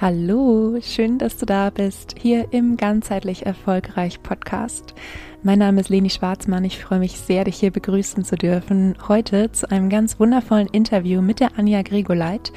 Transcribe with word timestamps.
Hallo, 0.00 0.78
schön, 0.80 1.18
dass 1.18 1.38
du 1.38 1.44
da 1.44 1.70
bist, 1.70 2.14
hier 2.16 2.52
im 2.52 2.76
Ganzheitlich 2.76 3.46
Erfolgreich 3.46 4.22
Podcast. 4.22 4.94
Mein 5.42 5.58
Name 5.58 5.80
ist 5.80 5.88
Leni 5.88 6.08
Schwarzmann. 6.08 6.64
Ich 6.64 6.78
freue 6.78 7.00
mich 7.00 7.18
sehr, 7.18 7.42
dich 7.42 7.56
hier 7.56 7.72
begrüßen 7.72 8.22
zu 8.22 8.36
dürfen. 8.36 8.94
Heute 9.08 9.50
zu 9.50 9.68
einem 9.72 9.90
ganz 9.90 10.20
wundervollen 10.20 10.68
Interview 10.68 11.20
mit 11.20 11.40
der 11.40 11.58
Anja 11.58 11.82
Gregoleit 11.82 12.52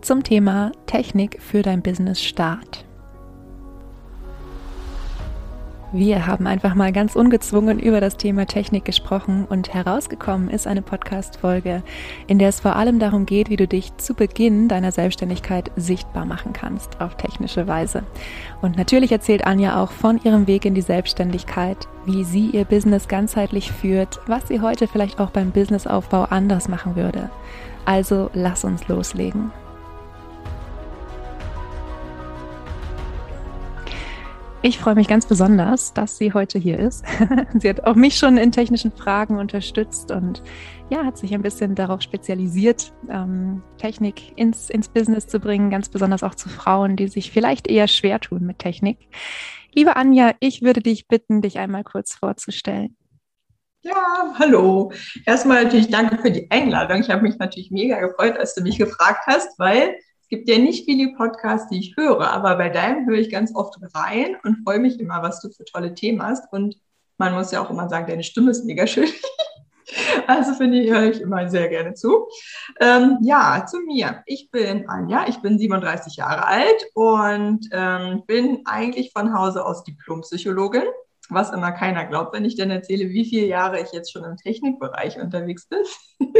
zum 0.00 0.24
Thema 0.24 0.72
Technik 0.86 1.42
für 1.42 1.60
dein 1.60 1.82
Business 1.82 2.22
Start. 2.22 2.86
Wir 5.92 6.26
haben 6.26 6.48
einfach 6.48 6.74
mal 6.74 6.90
ganz 6.92 7.14
ungezwungen 7.14 7.78
über 7.78 8.00
das 8.00 8.16
Thema 8.16 8.46
Technik 8.46 8.84
gesprochen 8.84 9.46
und 9.48 9.72
herausgekommen 9.72 10.50
ist 10.50 10.66
eine 10.66 10.82
Podcast-Folge, 10.82 11.84
in 12.26 12.40
der 12.40 12.48
es 12.48 12.58
vor 12.58 12.74
allem 12.74 12.98
darum 12.98 13.24
geht, 13.24 13.50
wie 13.50 13.56
du 13.56 13.68
dich 13.68 13.96
zu 13.96 14.14
Beginn 14.14 14.66
deiner 14.66 14.90
Selbstständigkeit 14.90 15.70
sichtbar 15.76 16.24
machen 16.24 16.52
kannst 16.52 17.00
auf 17.00 17.16
technische 17.16 17.68
Weise. 17.68 18.02
Und 18.62 18.76
natürlich 18.76 19.12
erzählt 19.12 19.46
Anja 19.46 19.80
auch 19.80 19.92
von 19.92 20.20
ihrem 20.24 20.48
Weg 20.48 20.64
in 20.64 20.74
die 20.74 20.82
Selbstständigkeit, 20.82 21.86
wie 22.04 22.24
sie 22.24 22.50
ihr 22.50 22.64
Business 22.64 23.06
ganzheitlich 23.06 23.70
führt, 23.70 24.18
was 24.26 24.48
sie 24.48 24.60
heute 24.60 24.88
vielleicht 24.88 25.20
auch 25.20 25.30
beim 25.30 25.52
Businessaufbau 25.52 26.24
anders 26.24 26.68
machen 26.68 26.96
würde. 26.96 27.30
Also 27.84 28.28
lass 28.34 28.64
uns 28.64 28.88
loslegen. 28.88 29.52
Ich 34.62 34.78
freue 34.78 34.94
mich 34.94 35.06
ganz 35.06 35.26
besonders, 35.26 35.92
dass 35.92 36.18
sie 36.18 36.32
heute 36.32 36.58
hier 36.58 36.78
ist. 36.78 37.04
sie 37.58 37.68
hat 37.68 37.84
auch 37.84 37.94
mich 37.94 38.16
schon 38.16 38.36
in 38.36 38.52
technischen 38.52 38.90
Fragen 38.90 39.38
unterstützt 39.38 40.10
und 40.10 40.42
ja, 40.90 41.04
hat 41.04 41.18
sich 41.18 41.34
ein 41.34 41.42
bisschen 41.42 41.74
darauf 41.74 42.00
spezialisiert, 42.00 42.92
ähm, 43.08 43.62
Technik 43.78 44.36
ins, 44.36 44.70
ins 44.70 44.88
Business 44.88 45.26
zu 45.26 45.40
bringen, 45.40 45.70
ganz 45.70 45.88
besonders 45.88 46.22
auch 46.22 46.34
zu 46.34 46.48
Frauen, 46.48 46.96
die 46.96 47.08
sich 47.08 47.30
vielleicht 47.30 47.68
eher 47.68 47.86
schwer 47.86 48.18
tun 48.18 48.44
mit 48.44 48.58
Technik. 48.58 48.98
Liebe 49.74 49.94
Anja, 49.94 50.32
ich 50.40 50.62
würde 50.62 50.80
dich 50.80 51.06
bitten, 51.06 51.42
dich 51.42 51.58
einmal 51.58 51.84
kurz 51.84 52.14
vorzustellen. 52.14 52.96
Ja, 53.82 54.34
hallo. 54.38 54.90
Erstmal 55.26 55.64
natürlich 55.64 55.90
danke 55.90 56.18
für 56.18 56.30
die 56.32 56.50
Einladung. 56.50 57.00
Ich 57.02 57.10
habe 57.10 57.22
mich 57.22 57.38
natürlich 57.38 57.70
mega 57.70 58.00
gefreut, 58.00 58.36
als 58.36 58.54
du 58.54 58.62
mich 58.62 58.78
gefragt 58.78 59.24
hast, 59.26 59.56
weil 59.58 59.94
es 60.26 60.30
gibt 60.30 60.48
ja 60.48 60.58
nicht 60.58 60.86
viele 60.86 61.14
Podcasts, 61.14 61.68
die 61.68 61.78
ich 61.78 61.96
höre, 61.96 62.32
aber 62.32 62.56
bei 62.56 62.68
deinem 62.68 63.06
höre 63.06 63.18
ich 63.18 63.30
ganz 63.30 63.54
oft 63.54 63.78
rein 63.94 64.36
und 64.42 64.64
freue 64.64 64.80
mich 64.80 64.98
immer, 64.98 65.22
was 65.22 65.40
du 65.40 65.50
für 65.50 65.64
tolle 65.64 65.94
Themen 65.94 66.20
hast. 66.20 66.52
Und 66.52 66.76
man 67.16 67.32
muss 67.32 67.52
ja 67.52 67.64
auch 67.64 67.70
immer 67.70 67.88
sagen, 67.88 68.08
deine 68.08 68.24
Stimme 68.24 68.50
ist 68.50 68.64
mega 68.64 68.86
schön. 68.88 69.08
Also 70.26 70.54
finde 70.54 70.80
ich, 70.80 70.90
höre 70.90 71.04
ich 71.04 71.20
immer 71.20 71.48
sehr 71.48 71.68
gerne 71.68 71.94
zu. 71.94 72.26
Ähm, 72.80 73.18
ja, 73.22 73.64
zu 73.70 73.78
mir. 73.82 74.24
Ich 74.26 74.50
bin 74.50 74.88
Anja, 74.88 75.26
ich 75.28 75.36
bin 75.42 75.60
37 75.60 76.16
Jahre 76.16 76.44
alt 76.44 76.84
und 76.94 77.68
ähm, 77.70 78.24
bin 78.26 78.62
eigentlich 78.64 79.12
von 79.12 79.32
Hause 79.32 79.64
aus 79.64 79.84
Diplompsychologin 79.84 80.82
was 81.28 81.50
immer 81.50 81.72
keiner 81.72 82.06
glaubt, 82.06 82.34
wenn 82.34 82.44
ich 82.44 82.56
dann 82.56 82.70
erzähle, 82.70 83.08
wie 83.08 83.24
viele 83.24 83.46
Jahre 83.46 83.80
ich 83.80 83.92
jetzt 83.92 84.12
schon 84.12 84.24
im 84.24 84.36
Technikbereich 84.36 85.18
unterwegs 85.18 85.68
bin. 85.68 85.80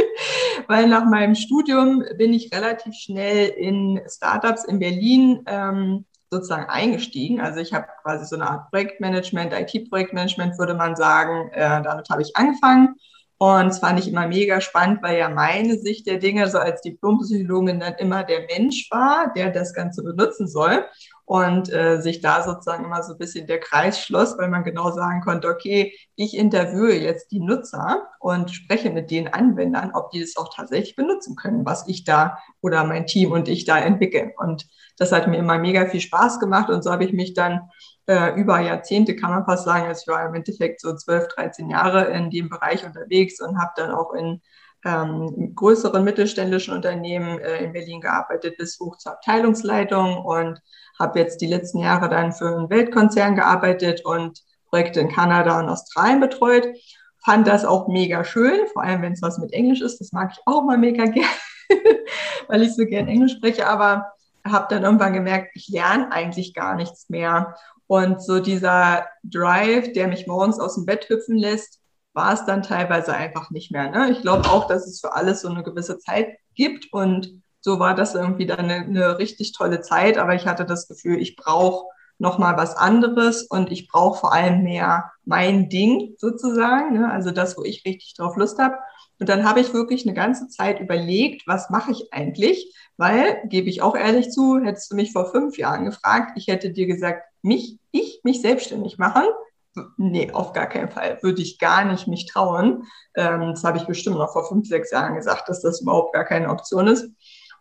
Weil 0.67 0.87
nach 0.87 1.05
meinem 1.05 1.35
Studium 1.35 2.03
bin 2.17 2.33
ich 2.33 2.53
relativ 2.53 2.93
schnell 2.95 3.49
in 3.49 4.01
Startups 4.07 4.65
in 4.65 4.79
Berlin 4.79 5.43
ähm, 5.45 6.05
sozusagen 6.29 6.69
eingestiegen. 6.69 7.39
Also 7.39 7.59
ich 7.59 7.73
habe 7.73 7.87
quasi 8.03 8.25
so 8.25 8.35
eine 8.35 8.49
Art 8.49 8.69
Projektmanagement, 8.71 9.53
IT-Projektmanagement 9.53 10.57
würde 10.57 10.73
man 10.73 10.95
sagen. 10.95 11.49
Äh, 11.51 11.81
damit 11.83 12.09
habe 12.09 12.21
ich 12.21 12.35
angefangen. 12.35 12.95
Und 13.39 13.67
das 13.67 13.79
fand 13.79 13.99
ich 13.99 14.07
immer 14.07 14.27
mega 14.27 14.61
spannend, 14.61 15.03
weil 15.03 15.19
ja 15.19 15.29
meine 15.29 15.77
Sicht 15.77 16.07
der 16.07 16.17
Dinge 16.17 16.49
so 16.49 16.57
als 16.57 16.81
Diplompsychologin 16.81 17.79
dann 17.79 17.93
immer 17.95 18.23
der 18.23 18.47
Mensch 18.47 18.89
war, 18.89 19.31
der 19.35 19.51
das 19.51 19.75
Ganze 19.75 20.03
benutzen 20.03 20.47
soll 20.47 20.85
und 21.27 21.69
äh, 21.73 22.01
sich 22.01 22.21
da 22.21 22.41
sozusagen 22.41 22.85
immer 22.85 23.03
so 23.03 23.11
ein 23.11 23.17
bisschen 23.17 23.47
der 23.47 23.59
Kreis 23.59 23.99
schloss, 23.99 24.37
weil 24.37 24.47
man 24.47 24.63
genau 24.63 24.91
sagen 24.91 25.19
konnte, 25.19 25.49
okay, 25.49 25.93
ich 26.15 26.37
interviewe 26.37 26.93
jetzt 26.93 27.31
die 27.31 27.41
Nutzer 27.41 28.07
und 28.21 28.49
spreche 28.49 28.91
mit 28.91 29.11
den 29.11 29.27
Anwendern, 29.27 29.91
ob 29.93 30.09
die 30.11 30.21
das 30.21 30.37
auch 30.37 30.55
tatsächlich 30.55 30.95
benutzen 30.95 31.35
können, 31.35 31.65
was 31.65 31.85
ich 31.89 32.05
da 32.05 32.37
oder 32.61 32.85
mein 32.85 33.07
Team 33.07 33.33
und 33.33 33.49
ich 33.49 33.65
da 33.65 33.77
entwickeln. 33.77 34.31
Und 34.37 34.67
das 34.97 35.11
hat 35.11 35.27
mir 35.27 35.35
immer 35.35 35.57
mega 35.57 35.87
viel 35.87 35.99
Spaß 35.99 36.39
gemacht 36.39 36.69
und 36.69 36.81
so 36.81 36.93
habe 36.93 37.03
ich 37.03 37.11
mich 37.11 37.33
dann 37.33 37.71
äh, 38.05 38.33
über 38.39 38.61
Jahrzehnte, 38.61 39.17
kann 39.17 39.31
man 39.31 39.43
fast 39.43 39.65
sagen, 39.65 39.85
also 39.85 40.03
ich 40.03 40.07
war 40.07 40.25
im 40.25 40.33
Endeffekt 40.33 40.79
so 40.79 40.95
12, 40.95 41.27
13 41.27 41.69
Jahre 41.69 42.05
in 42.05 42.29
dem 42.29 42.47
Bereich 42.47 42.85
unterwegs 42.85 43.41
und 43.41 43.59
habe 43.59 43.71
dann 43.75 43.91
auch 43.91 44.13
in 44.13 44.41
ähm, 44.85 45.53
größeren 45.55 46.03
mittelständischen 46.03 46.73
Unternehmen 46.73 47.39
äh, 47.39 47.65
in 47.65 47.73
Berlin 47.73 47.99
gearbeitet, 47.99 48.57
bis 48.57 48.79
hoch 48.79 48.97
zur 48.97 49.13
Abteilungsleitung 49.13 50.23
und 50.23 50.61
habe 50.99 51.19
jetzt 51.19 51.41
die 51.41 51.47
letzten 51.47 51.79
Jahre 51.79 52.09
dann 52.09 52.33
für 52.33 52.47
einen 52.47 52.69
Weltkonzern 52.69 53.35
gearbeitet 53.35 54.03
und 54.05 54.41
Projekte 54.69 54.99
in 54.99 55.09
Kanada 55.09 55.59
und 55.59 55.69
Australien 55.69 56.19
betreut. 56.19 56.67
Fand 57.23 57.47
das 57.47 57.65
auch 57.65 57.87
mega 57.87 58.23
schön, 58.23 58.67
vor 58.73 58.83
allem 58.83 59.01
wenn 59.01 59.13
es 59.13 59.21
was 59.21 59.37
mit 59.37 59.53
Englisch 59.53 59.81
ist. 59.81 59.99
Das 59.99 60.11
mag 60.11 60.31
ich 60.33 60.39
auch 60.45 60.63
mal 60.63 60.77
mega 60.77 61.05
gerne, 61.05 61.27
weil 62.47 62.63
ich 62.63 62.75
so 62.75 62.85
gern 62.85 63.07
Englisch 63.07 63.33
spreche. 63.33 63.67
Aber 63.67 64.11
habe 64.45 64.67
dann 64.69 64.83
irgendwann 64.83 65.13
gemerkt, 65.13 65.51
ich 65.55 65.67
lerne 65.67 66.11
eigentlich 66.11 66.53
gar 66.53 66.75
nichts 66.75 67.09
mehr. 67.09 67.55
Und 67.87 68.21
so 68.21 68.39
dieser 68.39 69.07
Drive, 69.23 69.93
der 69.93 70.07
mich 70.07 70.27
morgens 70.27 70.59
aus 70.59 70.75
dem 70.75 70.85
Bett 70.85 71.07
hüpfen 71.09 71.37
lässt, 71.37 71.79
war 72.13 72.33
es 72.33 72.45
dann 72.45 72.63
teilweise 72.63 73.13
einfach 73.13 73.51
nicht 73.51 73.71
mehr. 73.71 73.89
Ne? 73.89 74.11
Ich 74.11 74.21
glaube 74.21 74.49
auch, 74.49 74.67
dass 74.67 74.87
es 74.87 74.99
für 74.99 75.13
alles 75.13 75.41
so 75.41 75.49
eine 75.49 75.63
gewisse 75.63 75.99
Zeit 75.99 76.35
gibt 76.55 76.91
und 76.91 77.43
so 77.67 77.79
war 77.79 77.95
das 77.95 78.15
irgendwie 78.15 78.45
dann 78.45 78.59
eine, 78.59 78.75
eine 78.75 79.19
richtig 79.19 79.51
tolle 79.51 79.81
Zeit, 79.81 80.17
aber 80.17 80.33
ich 80.35 80.47
hatte 80.47 80.63
das 80.63 80.87
Gefühl, 80.87 81.19
ich 81.19 81.35
brauche 81.35 81.87
noch 82.17 82.37
mal 82.37 82.55
was 82.55 82.77
anderes 82.77 83.43
und 83.43 83.73
ich 83.73 83.89
brauche 83.89 84.21
vor 84.21 84.31
allem 84.31 84.63
mehr 84.63 85.11
mein 85.25 85.67
Ding 85.67 86.15
sozusagen, 86.17 86.97
ne? 86.97 87.11
also 87.11 87.31
das, 87.31 87.57
wo 87.57 87.65
ich 87.65 87.83
richtig 87.85 88.13
drauf 88.13 88.37
Lust 88.37 88.57
habe. 88.57 88.77
Und 89.19 89.27
dann 89.27 89.43
habe 89.43 89.59
ich 89.59 89.73
wirklich 89.73 90.05
eine 90.05 90.15
ganze 90.15 90.47
Zeit 90.47 90.79
überlegt, 90.79 91.45
was 91.45 91.69
mache 91.69 91.91
ich 91.91 92.13
eigentlich? 92.13 92.73
Weil, 92.95 93.41
gebe 93.49 93.67
ich 93.67 93.81
auch 93.81 93.97
ehrlich 93.97 94.29
zu, 94.29 94.61
hättest 94.61 94.89
du 94.89 94.95
mich 94.95 95.11
vor 95.11 95.29
fünf 95.29 95.57
Jahren 95.57 95.83
gefragt, 95.83 96.37
ich 96.37 96.47
hätte 96.47 96.69
dir 96.69 96.87
gesagt, 96.87 97.23
mich, 97.41 97.79
ich 97.91 98.21
mich 98.23 98.41
selbstständig 98.41 98.97
machen 98.97 99.25
nee, 99.97 100.31
auf 100.31 100.53
gar 100.53 100.67
keinen 100.67 100.89
Fall. 100.89 101.19
Würde 101.21 101.41
ich 101.41 101.59
gar 101.59 101.85
nicht 101.85 102.07
mich 102.07 102.25
trauen. 102.25 102.83
Ähm, 103.15 103.51
das 103.51 103.63
habe 103.63 103.77
ich 103.77 103.85
bestimmt 103.85 104.17
noch 104.17 104.33
vor 104.33 104.47
fünf, 104.47 104.67
sechs 104.67 104.91
Jahren 104.91 105.15
gesagt, 105.15 105.49
dass 105.49 105.61
das 105.61 105.81
überhaupt 105.81 106.13
gar 106.13 106.25
keine 106.25 106.49
Option 106.49 106.87
ist. 106.87 107.09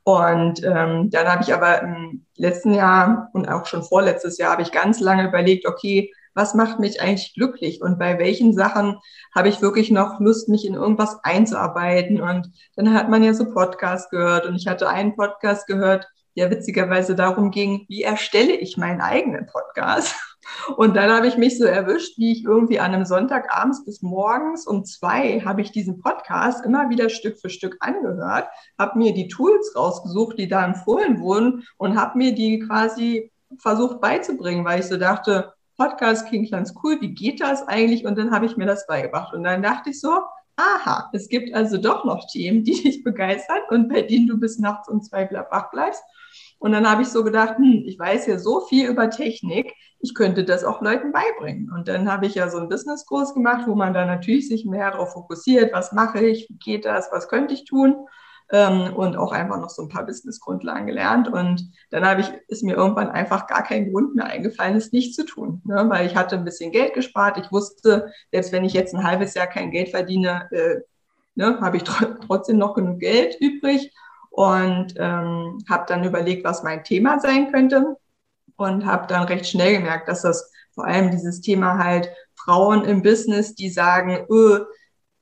Und 0.09 0.63
ähm, 0.63 1.11
dann 1.11 1.27
habe 1.27 1.43
ich 1.43 1.53
aber 1.53 1.83
im 1.83 2.25
letzten 2.37 2.73
Jahr 2.73 3.29
und 3.33 3.49
auch 3.49 3.67
schon 3.67 3.83
vorletztes 3.83 4.39
Jahr 4.39 4.53
habe 4.53 4.63
ich 4.63 4.71
ganz 4.71 5.01
lange 5.01 5.27
überlegt, 5.27 5.67
okay, 5.67 6.13
was 6.33 6.55
macht 6.55 6.79
mich 6.79 7.01
eigentlich 7.01 7.35
glücklich 7.35 7.83
und 7.83 7.99
bei 7.99 8.17
welchen 8.21 8.53
Sachen 8.53 9.01
habe 9.35 9.49
ich 9.49 9.63
wirklich 9.63 9.91
noch 9.91 10.21
Lust, 10.21 10.49
mich 10.49 10.65
in 10.65 10.75
irgendwas 10.75 11.19
einzuarbeiten. 11.25 12.21
Und 12.21 12.53
dann 12.77 12.95
hat 12.95 13.09
man 13.09 13.25
ja 13.25 13.35
so 13.35 13.53
Podcasts 13.53 14.09
gehört 14.09 14.47
und 14.47 14.55
ich 14.55 14.69
hatte 14.69 14.89
einen 14.89 15.17
Podcast 15.17 15.67
gehört, 15.67 16.07
der 16.37 16.53
witzigerweise 16.53 17.17
darum 17.17 17.51
ging, 17.51 17.85
wie 17.89 18.05
erstelle 18.05 18.55
ich 18.55 18.77
meinen 18.77 19.01
eigenen 19.01 19.47
Podcast. 19.47 20.15
Und 20.77 20.97
dann 20.97 21.11
habe 21.11 21.27
ich 21.27 21.37
mich 21.37 21.59
so 21.59 21.65
erwischt, 21.65 22.19
wie 22.19 22.33
ich 22.33 22.45
irgendwie 22.45 22.81
an 22.81 22.95
einem 22.95 23.05
Sonntag 23.05 23.55
abends 23.55 23.85
bis 23.85 24.03
morgens 24.03 24.67
um 24.67 24.85
zwei 24.85 25.41
habe 25.41 25.61
ich 25.61 25.73
diesen 25.73 26.01
Podcast 26.01 26.65
immer 26.65 26.91
wieder 26.91 27.09
Stück 27.09 27.39
für 27.39 27.51
Stück 27.51 27.77
angehört, 27.81 28.49
habe 28.79 28.99
mir 28.99 29.15
die 29.15 29.29
Tools 29.29 29.75
rausgesucht, 29.77 30.39
die 30.39 30.49
da 30.49 30.65
empfohlen 30.65 31.21
wurden 31.21 31.65
und 31.79 31.97
habe 31.97 32.19
mir 32.19 32.35
die 32.35 32.61
quasi 32.61 33.31
versucht 33.59 34.01
beizubringen, 34.01 34.65
weil 34.65 34.81
ich 34.81 34.87
so 34.87 34.97
dachte, 34.97 35.53
Podcast 35.77 36.29
klingt 36.29 36.51
ganz 36.51 36.75
cool, 36.83 37.01
wie 37.01 37.15
geht 37.15 37.41
das 37.41 37.67
eigentlich? 37.69 38.07
Und 38.07 38.17
dann 38.17 38.31
habe 38.31 38.47
ich 38.47 38.57
mir 38.57 38.67
das 38.67 38.87
beigebracht. 38.87 39.35
Und 39.35 39.45
dann 39.45 39.63
dachte 39.63 39.91
ich 39.91 40.01
so, 40.01 40.21
aha, 40.57 41.11
es 41.13 41.29
gibt 41.29 41.55
also 41.55 41.77
doch 41.77 42.05
noch 42.05 42.27
Themen, 42.27 42.65
die 42.65 42.73
dich 42.83 43.05
begeistern 43.05 43.61
und 43.69 43.89
bei 43.89 44.03
denen 44.03 44.27
du 44.27 44.39
bis 44.39 44.59
nachts 44.59 44.89
um 44.89 45.03
zwei 45.03 45.29
wach 45.31 45.71
bleibst. 45.71 46.03
Und 46.59 46.73
dann 46.73 46.89
habe 46.89 47.03
ich 47.03 47.09
so 47.09 47.23
gedacht, 47.23 47.59
hm, 47.59 47.83
ich 47.87 47.99
weiß 47.99 48.27
ja 48.27 48.39
so 48.39 48.61
viel 48.61 48.89
über 48.89 49.11
Technik, 49.11 49.73
ich 50.01 50.15
könnte 50.15 50.45
das 50.45 50.65
auch 50.65 50.81
Leuten 50.81 51.13
beibringen. 51.13 51.71
Und 51.71 51.89
dann 51.89 52.11
habe 52.11 52.27
ich 52.27 52.35
ja 52.35 52.49
so 52.49 52.59
einen 52.59 52.69
Businesskurs 52.69 53.35
gemacht, 53.35 53.67
wo 53.67 53.75
man 53.75 53.93
dann 53.93 54.07
natürlich 54.09 54.49
sich 54.49 54.65
mehr 54.65 54.91
darauf 54.91 55.13
fokussiert, 55.13 55.73
was 55.73 55.93
mache 55.93 56.21
ich, 56.21 56.49
wie 56.49 56.59
geht 56.59 56.85
das, 56.85 57.09
was 57.13 57.29
könnte 57.29 57.55
ich 57.55 57.65
tun. 57.65 58.07
Ähm, 58.53 58.95
und 58.95 59.17
auch 59.17 59.33
einfach 59.33 59.59
noch 59.59 59.71
so 59.71 59.83
ein 59.83 59.89
paar 59.89 60.07
Businessgrundlagen 60.07 60.87
gelernt. 60.87 61.27
Und 61.29 61.69
dann 61.91 62.07
habe 62.07 62.21
ich, 62.21 62.29
ist 62.47 62.63
mir 62.63 62.77
irgendwann 62.77 63.11
einfach 63.11 63.49
gar 63.49 63.65
kein 63.65 63.91
Grund 63.91 64.15
mehr 64.15 64.27
eingefallen, 64.27 64.77
es 64.77 64.93
nicht 64.93 65.15
zu 65.15 65.25
tun. 65.25 65.63
Ne? 65.65 65.85
Weil 65.89 66.07
ich 66.07 66.15
hatte 66.15 66.37
ein 66.37 66.45
bisschen 66.45 66.71
Geld 66.71 66.95
gespart. 66.95 67.39
Ich 67.39 67.51
wusste, 67.51 68.13
selbst 68.31 68.53
wenn 68.53 68.65
ich 68.65 68.73
jetzt 68.73 68.95
ein 68.95 69.03
halbes 69.03 69.35
Jahr 69.35 69.49
kein 69.49 69.73
Geld 69.73 69.89
verdiene, 69.89 70.49
äh, 70.53 70.81
ne, 71.35 71.61
habe 71.61 71.77
ich 71.77 71.85
tr 71.85 72.19
trotzdem 72.27 72.59
noch 72.59 72.75
genug 72.75 73.01
Geld 73.01 73.37
übrig 73.41 73.93
und 74.37 74.93
ähm, 74.99 75.65
habe 75.67 75.87
dann 75.89 76.05
überlegt, 76.05 76.45
was 76.45 76.63
mein 76.63 76.85
Thema 76.85 77.19
sein 77.21 77.51
könnte 77.51 77.97
und 78.57 78.85
habe 78.85 79.07
dann 79.07 79.23
recht 79.23 79.47
schnell 79.47 79.79
gemerkt, 79.79 80.09
dass 80.09 80.21
das 80.21 80.53
vor 80.75 80.85
allem 80.85 81.11
dieses 81.11 81.41
Thema 81.41 81.83
halt 81.83 82.11
Frauen 82.35 82.85
im 82.85 83.01
Business, 83.01 83.55
die 83.55 83.71
sagen, 83.71 84.27
öh, 84.31 84.61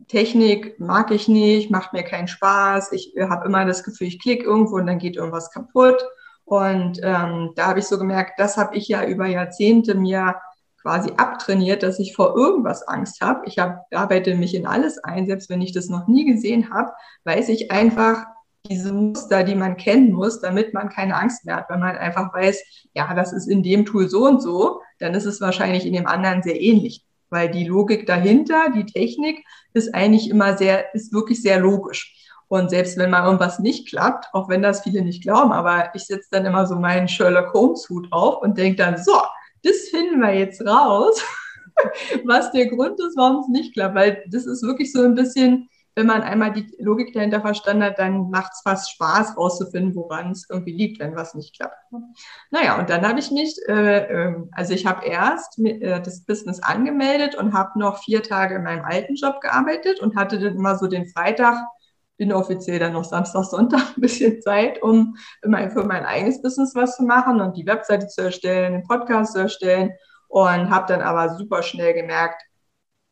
Technik 0.09 0.81
mag 0.81 1.13
ich 1.13 1.29
nicht, 1.29 1.71
macht 1.71 1.93
mir 1.93 2.03
keinen 2.03 2.27
Spaß, 2.27 2.91
ich 2.91 3.15
habe 3.17 3.47
immer 3.47 3.65
das 3.65 3.85
Gefühl, 3.85 4.09
ich 4.09 4.21
klicke 4.21 4.47
irgendwo 4.47 4.79
und 4.79 4.87
dann 4.87 4.99
geht 4.99 5.15
irgendwas 5.15 5.53
kaputt. 5.53 6.05
Und 6.45 6.99
ähm, 7.05 7.53
da 7.55 7.69
habe 7.69 7.79
ich 7.79 7.87
so 7.87 7.99
gemerkt, 7.99 8.41
das 8.41 8.57
habe 8.57 8.75
ich 8.77 8.89
ja 8.89 9.05
über 9.05 9.27
Jahrzehnte 9.27 9.95
mir 9.95 10.35
quasi 10.83 11.13
abtrainiert, 11.17 11.85
dass 11.85 12.01
ich 12.01 12.17
vor 12.17 12.37
irgendwas 12.37 12.83
Angst 12.89 13.21
habe. 13.21 13.43
Ich 13.47 13.61
hab, 13.61 13.87
arbeite 13.95 14.35
mich 14.35 14.57
in 14.57 14.67
alles 14.67 14.99
ein, 14.99 15.27
selbst 15.27 15.49
wenn 15.51 15.63
ich 15.63 15.73
das 15.73 15.89
noch 15.89 16.09
nie 16.09 16.25
gesehen 16.25 16.75
habe, 16.75 16.91
weiß 17.23 17.49
ich 17.51 17.71
einfach 17.71 18.27
diese 18.71 18.93
Muster, 18.93 19.45
die 19.45 19.55
man 19.55 19.77
kennen 19.77 20.13
muss, 20.13 20.41
damit 20.41 20.73
man 20.73 20.89
keine 20.89 21.17
Angst 21.17 21.45
mehr 21.45 21.57
hat. 21.57 21.69
Wenn 21.69 21.81
man 21.81 21.97
einfach 21.97 22.33
weiß, 22.33 22.63
ja, 22.95 23.13
das 23.15 23.33
ist 23.33 23.47
in 23.47 23.63
dem 23.63 23.85
Tool 23.85 24.09
so 24.09 24.27
und 24.27 24.41
so, 24.41 24.81
dann 24.99 25.15
ist 25.15 25.27
es 25.27 25.41
wahrscheinlich 25.41 25.85
in 25.85 25.93
dem 25.93 26.07
anderen 26.07 26.43
sehr 26.43 26.61
ähnlich. 26.61 27.05
Weil 27.29 27.51
die 27.51 27.65
Logik 27.65 28.07
dahinter, 28.07 28.71
die 28.75 28.87
Technik, 28.87 29.45
ist 29.75 29.95
eigentlich 29.95 30.31
immer 30.31 30.57
sehr, 30.57 30.95
ist 30.95 31.13
wirklich 31.13 31.43
sehr 31.43 31.61
logisch. 31.61 32.15
Und 32.49 32.71
selbst 32.71 32.97
wenn 32.97 33.11
mal 33.11 33.25
irgendwas 33.25 33.59
nicht 33.59 33.89
klappt, 33.89 34.33
auch 34.33 34.49
wenn 34.49 34.63
das 34.63 34.83
viele 34.83 35.03
nicht 35.03 35.23
glauben, 35.23 35.53
aber 35.53 35.91
ich 35.95 36.05
setze 36.05 36.29
dann 36.31 36.47
immer 36.47 36.67
so 36.67 36.77
meinen 36.77 37.09
Sherlock 37.09 37.53
Holmes 37.53 37.89
Hut 37.91 38.07
auf 38.13 38.43
und 38.43 38.57
denke 38.57 38.77
dann, 38.77 38.97
so, 38.97 39.21
das 39.63 39.89
finden 39.91 40.21
wir 40.21 40.35
jetzt 40.35 40.65
raus, 40.67 41.23
was 42.25 42.53
der 42.53 42.69
Grund 42.69 42.99
ist, 43.01 43.17
warum 43.17 43.41
es 43.41 43.49
nicht 43.49 43.75
klappt. 43.75 43.95
Weil 43.95 44.25
das 44.31 44.47
ist 44.47 44.63
wirklich 44.63 44.93
so 44.93 45.03
ein 45.03 45.15
bisschen, 45.15 45.69
wenn 45.97 46.07
man 46.07 46.23
einmal 46.23 46.53
die 46.53 46.75
Logik 46.79 47.13
dahinter 47.13 47.41
verstanden 47.41 47.85
hat, 47.85 47.99
dann 47.99 48.31
macht 48.31 48.53
es 48.53 48.63
fast 48.63 48.91
Spaß, 48.91 49.37
rauszufinden, 49.37 49.95
woran 49.95 50.33
es 50.33 50.49
irgendwie 50.51 50.73
liegt, 50.73 50.99
wenn 50.99 51.15
was 51.15 51.35
nicht 51.35 51.57
klappt. 51.57 51.77
Naja, 52.51 52.79
und 52.79 52.91
dann 52.91 53.07
habe 53.07 53.21
ich 53.21 53.31
mich, 53.31 53.57
äh, 53.69 53.99
äh, 53.99 54.35
also 54.53 54.75
ich 54.75 54.87
habe 54.87 55.07
erst 55.07 55.59
äh, 55.61 56.01
das 56.01 56.25
Business 56.25 56.61
angemeldet 56.61 57.37
und 57.37 57.53
habe 57.53 57.79
noch 57.79 58.03
vier 58.03 58.23
Tage 58.23 58.57
in 58.57 58.65
meinem 58.65 58.85
alten 58.85 59.15
Job 59.15 59.41
gearbeitet 59.41 60.01
und 60.01 60.17
hatte 60.17 60.41
dann 60.41 60.57
immer 60.57 60.77
so 60.77 60.89
den 60.89 61.07
Freitag 61.07 61.59
inoffiziell 62.17 62.79
dann 62.79 62.93
noch 62.93 63.05
Samstag, 63.05 63.45
Sonntag 63.45 63.97
ein 63.97 64.01
bisschen 64.01 64.41
Zeit, 64.41 64.83
um 64.83 65.17
immer 65.43 65.71
für 65.71 65.85
mein 65.85 66.05
eigenes 66.05 66.43
Business 66.43 66.75
was 66.75 66.97
zu 66.97 67.05
machen 67.05 67.41
und 67.41 67.57
die 67.57 67.67
Webseite 67.67 68.09
zu 68.09 68.23
erstellen, 68.23 68.73
den 68.73 68.85
Podcast 68.85 69.35
zu 69.35 69.41
erstellen 69.41 69.93
und 70.29 70.71
habe 70.71 70.87
dann 70.89 71.03
aber 71.03 71.37
super 71.37 71.63
schnell 71.63 71.95
gemerkt, 71.95 72.43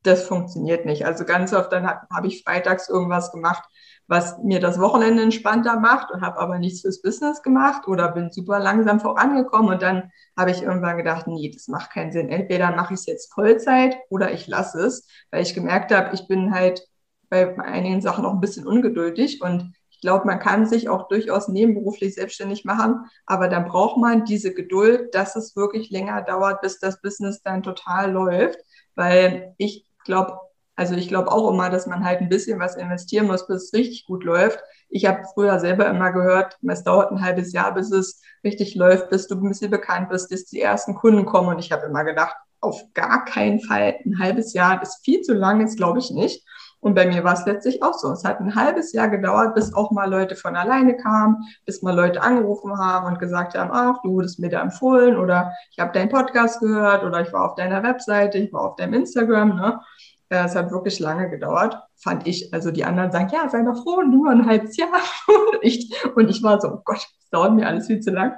das 0.03 0.25
funktioniert 0.25 0.85
nicht. 0.85 1.07
Also 1.07 1.25
ganz 1.25 1.53
oft 1.53 1.73
dann 1.73 1.87
habe 1.87 2.07
hab 2.11 2.25
ich 2.25 2.43
freitags 2.45 2.89
irgendwas 2.89 3.33
gemacht, 3.33 3.63
was 4.09 4.39
mir 4.39 4.61
das 4.61 4.79
Wochenende 4.81 5.23
entspannter 5.23 5.79
macht 5.79 6.11
und 6.11 6.23
habe 6.23 6.39
aber 6.39 6.59
nichts 6.59 6.81
fürs 6.81 7.01
Business 7.01 7.43
gemacht 7.43 7.87
oder 7.87 8.09
bin 8.13 8.31
super 8.31 8.59
langsam 8.59 9.01
vorangekommen 9.01 9.73
und 9.73 9.83
dann 9.83 10.11
habe 10.37 10.51
ich 10.51 10.63
irgendwann 10.63 10.97
gedacht, 10.97 11.27
nee, 11.29 11.51
das 11.51 11.69
macht 11.69 11.93
keinen 11.93 12.13
Sinn. 12.13 12.29
Entweder 12.29 12.73
mache 12.73 12.95
ich 12.95 13.01
es 13.01 13.07
jetzt 13.07 13.33
Vollzeit 13.33 13.97
oder 14.11 14.33
ich 14.33 14.47
lasse 14.49 14.81
es, 14.81 15.07
weil 15.31 15.43
ich 15.43 15.55
gemerkt 15.55 15.93
habe, 15.93 16.15
ich 16.15 16.27
bin 16.27 16.53
halt 16.53 16.87
bei 17.31 17.57
einigen 17.59 18.03
Sachen 18.03 18.27
auch 18.27 18.35
ein 18.35 18.41
bisschen 18.41 18.67
ungeduldig 18.67 19.41
und 19.41 19.73
ich 19.89 20.01
glaube, 20.01 20.27
man 20.27 20.41
kann 20.41 20.67
sich 20.67 20.89
auch 20.89 21.09
durchaus 21.09 21.49
nebenberuflich 21.49 22.15
selbstständig 22.15 22.65
machen, 22.65 23.07
aber 23.25 23.49
dann 23.49 23.65
braucht 23.65 23.97
man 23.97 24.25
diese 24.25 24.53
Geduld, 24.53 25.15
dass 25.15 25.37
es 25.37 25.57
wirklich 25.57 25.91
länger 25.91 26.23
dauert, 26.23 26.61
bis 26.61 26.81
das 26.81 27.01
Business 27.01 27.41
dann 27.43 27.63
total 27.63 28.11
läuft, 28.11 28.59
weil 28.95 29.55
ich 29.59 29.87
glaube, 30.05 30.39
also 30.77 30.95
ich 30.95 31.09
glaube 31.09 31.31
auch 31.31 31.51
immer, 31.51 31.71
dass 31.71 31.87
man 31.87 32.05
halt 32.05 32.21
ein 32.21 32.29
bisschen 32.29 32.59
was 32.59 32.77
investieren 32.77 33.27
muss, 33.27 33.47
bis 33.47 33.65
es 33.65 33.73
richtig 33.75 34.07
gut 34.07 34.25
läuft. 34.25 34.59
Ich 34.89 35.07
habe 35.07 35.25
früher 35.35 35.59
selber 35.61 35.87
immer 35.89 36.13
gehört, 36.13 36.59
es 36.69 36.85
dauert 36.85 37.11
ein 37.11 37.23
halbes 37.23 37.53
Jahr, 37.53 37.75
bis 37.75 37.91
es 37.91 38.21
richtig 38.45 38.75
läuft, 38.75 39.11
bis 39.11 39.27
du 39.27 39.37
ein 39.37 39.49
bisschen 39.49 39.71
bekannt 39.71 40.09
bist, 40.09 40.31
bis 40.31 40.47
die 40.47 40.61
ersten 40.61 40.95
Kunden 40.95 41.25
kommen. 41.25 41.49
Und 41.49 41.59
ich 41.59 41.73
habe 41.73 41.87
immer 41.87 42.05
gedacht, 42.05 42.37
auf 42.61 42.81
gar 42.95 43.25
keinen 43.25 43.61
Fall 43.61 43.97
ein 44.05 44.19
halbes 44.19 44.53
Jahr 44.53 44.81
ist 44.83 45.05
viel 45.05 45.21
zu 45.23 45.35
lang, 45.35 45.61
das 45.61 45.77
glaube 45.77 45.99
ich 45.99 46.11
nicht. 46.11 46.47
Und 46.83 46.95
bei 46.95 47.07
mir 47.07 47.23
war 47.23 47.35
es 47.35 47.47
letztlich 47.47 47.81
auch 47.81 47.95
so. 47.95 48.11
Es 48.11 48.25
hat 48.25 48.41
ein 48.41 48.57
halbes 48.57 48.93
Jahr 48.93 49.09
gedauert, 49.09 49.55
bis 49.55 49.73
auch 49.73 49.93
mal 49.93 50.11
Leute 50.11 50.35
von 50.35 50.57
alleine 50.57 50.97
kamen, 50.97 51.37
bis 51.65 51.81
mal 51.81 51.95
Leute 51.95 52.21
angerufen 52.21 52.77
haben 52.77 53.07
und 53.07 53.21
gesagt 53.21 53.57
haben, 53.57 53.71
ach, 53.73 54.03
du 54.03 54.15
wurdest 54.15 54.41
mir 54.41 54.51
da 54.51 54.61
empfohlen 54.61 55.17
oder 55.17 55.53
ich 55.71 55.79
habe 55.79 55.93
deinen 55.93 56.09
Podcast 56.09 56.59
gehört 56.59 57.05
oder 57.05 57.21
ich 57.21 57.33
war 57.33 57.49
auf 57.49 57.55
deiner 57.55 57.85
Webseite, 57.85 58.39
ich 58.39 58.53
war 58.53 58.63
auf 58.63 58.77
deinem 58.77 58.95
Instagram. 58.95 59.55
Ne? 59.55 59.81
Es 60.29 60.57
hat 60.57 60.73
wirklich 60.73 60.99
lange 60.99 61.31
gedauert, 61.31 61.79
fand 61.95 62.27
ich. 62.27 62.53
Also 62.53 62.73
die 62.73 62.85
anderen 62.85 63.13
sagen, 63.13 63.31
ja, 63.33 63.49
sei 63.49 63.63
doch 63.63 63.81
froh, 63.81 64.03
nur 64.03 64.31
ein 64.31 64.45
halbes 64.47 64.77
Jahr. 64.77 64.89
und, 65.29 65.59
ich, 65.63 65.95
und 66.17 66.29
ich 66.31 66.43
war 66.43 66.61
so, 66.61 66.67
oh 66.67 66.81
Gott, 66.85 66.97
das 66.97 67.31
dauert 67.31 67.53
mir 67.53 67.69
alles 67.69 67.87
viel 67.87 68.01
zu 68.01 68.11
lang. 68.11 68.35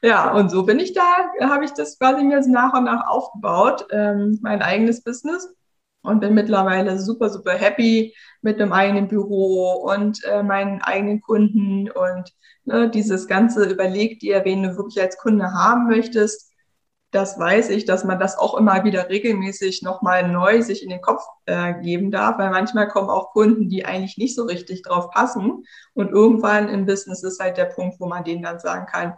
Ja, 0.00 0.32
und 0.32 0.48
so 0.50 0.62
bin 0.62 0.78
ich 0.78 0.92
da, 0.92 1.02
habe 1.40 1.64
ich 1.64 1.72
das 1.72 1.98
quasi 1.98 2.22
mir 2.22 2.40
nach 2.46 2.72
und 2.72 2.84
nach 2.84 3.08
aufgebaut, 3.08 3.88
ähm, 3.90 4.38
mein 4.42 4.62
eigenes 4.62 5.02
Business 5.02 5.52
und 6.02 6.20
bin 6.20 6.34
mittlerweile 6.34 6.98
super, 6.98 7.30
super 7.30 7.52
happy 7.52 8.14
mit 8.42 8.60
einem 8.60 8.72
eigenen 8.72 9.08
Büro 9.08 9.72
und 9.72 10.24
äh, 10.24 10.42
meinen 10.42 10.80
eigenen 10.82 11.20
Kunden 11.20 11.90
und 11.90 12.32
ne, 12.64 12.88
dieses 12.90 13.26
ganze 13.26 13.64
überlegt 13.64 14.22
dir, 14.22 14.44
wen 14.44 14.62
du 14.62 14.76
wirklich 14.76 15.00
als 15.00 15.18
Kunde 15.18 15.52
haben 15.52 15.88
möchtest. 15.88 16.50
Das 17.12 17.38
weiß 17.38 17.70
ich, 17.70 17.86
dass 17.86 18.04
man 18.04 18.20
das 18.20 18.38
auch 18.38 18.56
immer 18.56 18.84
wieder 18.84 19.08
regelmäßig 19.08 19.82
nochmal 19.82 20.28
neu 20.28 20.62
sich 20.62 20.84
in 20.84 20.90
den 20.90 21.00
Kopf 21.00 21.22
äh, 21.46 21.74
geben 21.82 22.12
darf, 22.12 22.38
weil 22.38 22.50
manchmal 22.50 22.86
kommen 22.86 23.10
auch 23.10 23.32
Kunden, 23.32 23.68
die 23.68 23.84
eigentlich 23.84 24.16
nicht 24.16 24.36
so 24.36 24.44
richtig 24.44 24.82
drauf 24.82 25.10
passen. 25.10 25.64
Und 25.92 26.10
irgendwann 26.10 26.68
im 26.68 26.86
Business 26.86 27.24
ist 27.24 27.40
halt 27.40 27.56
der 27.56 27.64
Punkt, 27.64 27.98
wo 27.98 28.06
man 28.06 28.22
denen 28.22 28.44
dann 28.44 28.60
sagen 28.60 28.86
kann, 28.86 29.14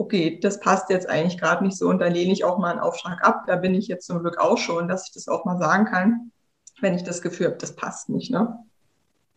okay, 0.00 0.40
das 0.40 0.60
passt 0.60 0.88
jetzt 0.88 1.08
eigentlich 1.08 1.38
gerade 1.38 1.62
nicht 1.62 1.76
so 1.76 1.88
und 1.88 1.98
dann 1.98 2.14
lehne 2.14 2.32
ich 2.32 2.42
auch 2.42 2.58
mal 2.58 2.70
einen 2.70 2.80
Auftrag 2.80 3.22
ab. 3.22 3.44
Da 3.46 3.56
bin 3.56 3.74
ich 3.74 3.86
jetzt 3.86 4.06
zum 4.06 4.20
Glück 4.20 4.38
auch 4.38 4.56
schon, 4.56 4.88
dass 4.88 5.06
ich 5.06 5.12
das 5.12 5.28
auch 5.28 5.44
mal 5.44 5.58
sagen 5.58 5.84
kann, 5.84 6.32
wenn 6.80 6.94
ich 6.94 7.04
das 7.04 7.20
Gefühl 7.20 7.48
habe, 7.48 7.58
das 7.58 7.76
passt 7.76 8.08
nicht. 8.08 8.30
Ne? 8.30 8.58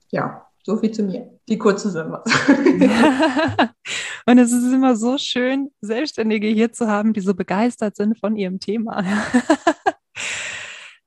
Ja, 0.09 0.47
so 0.63 0.77
viel 0.77 0.91
zu 0.91 1.03
mir. 1.03 1.29
Die 1.49 1.57
kurze 1.57 1.89
Zusammenfassung. 1.89 2.55
und 4.25 4.37
es 4.37 4.53
ist 4.53 4.71
immer 4.71 4.95
so 4.95 5.17
schön, 5.17 5.69
Selbstständige 5.81 6.47
hier 6.47 6.71
zu 6.71 6.87
haben, 6.87 7.11
die 7.11 7.19
so 7.19 7.33
begeistert 7.33 7.97
sind 7.97 8.17
von 8.17 8.37
ihrem 8.37 8.61
Thema. 8.61 9.03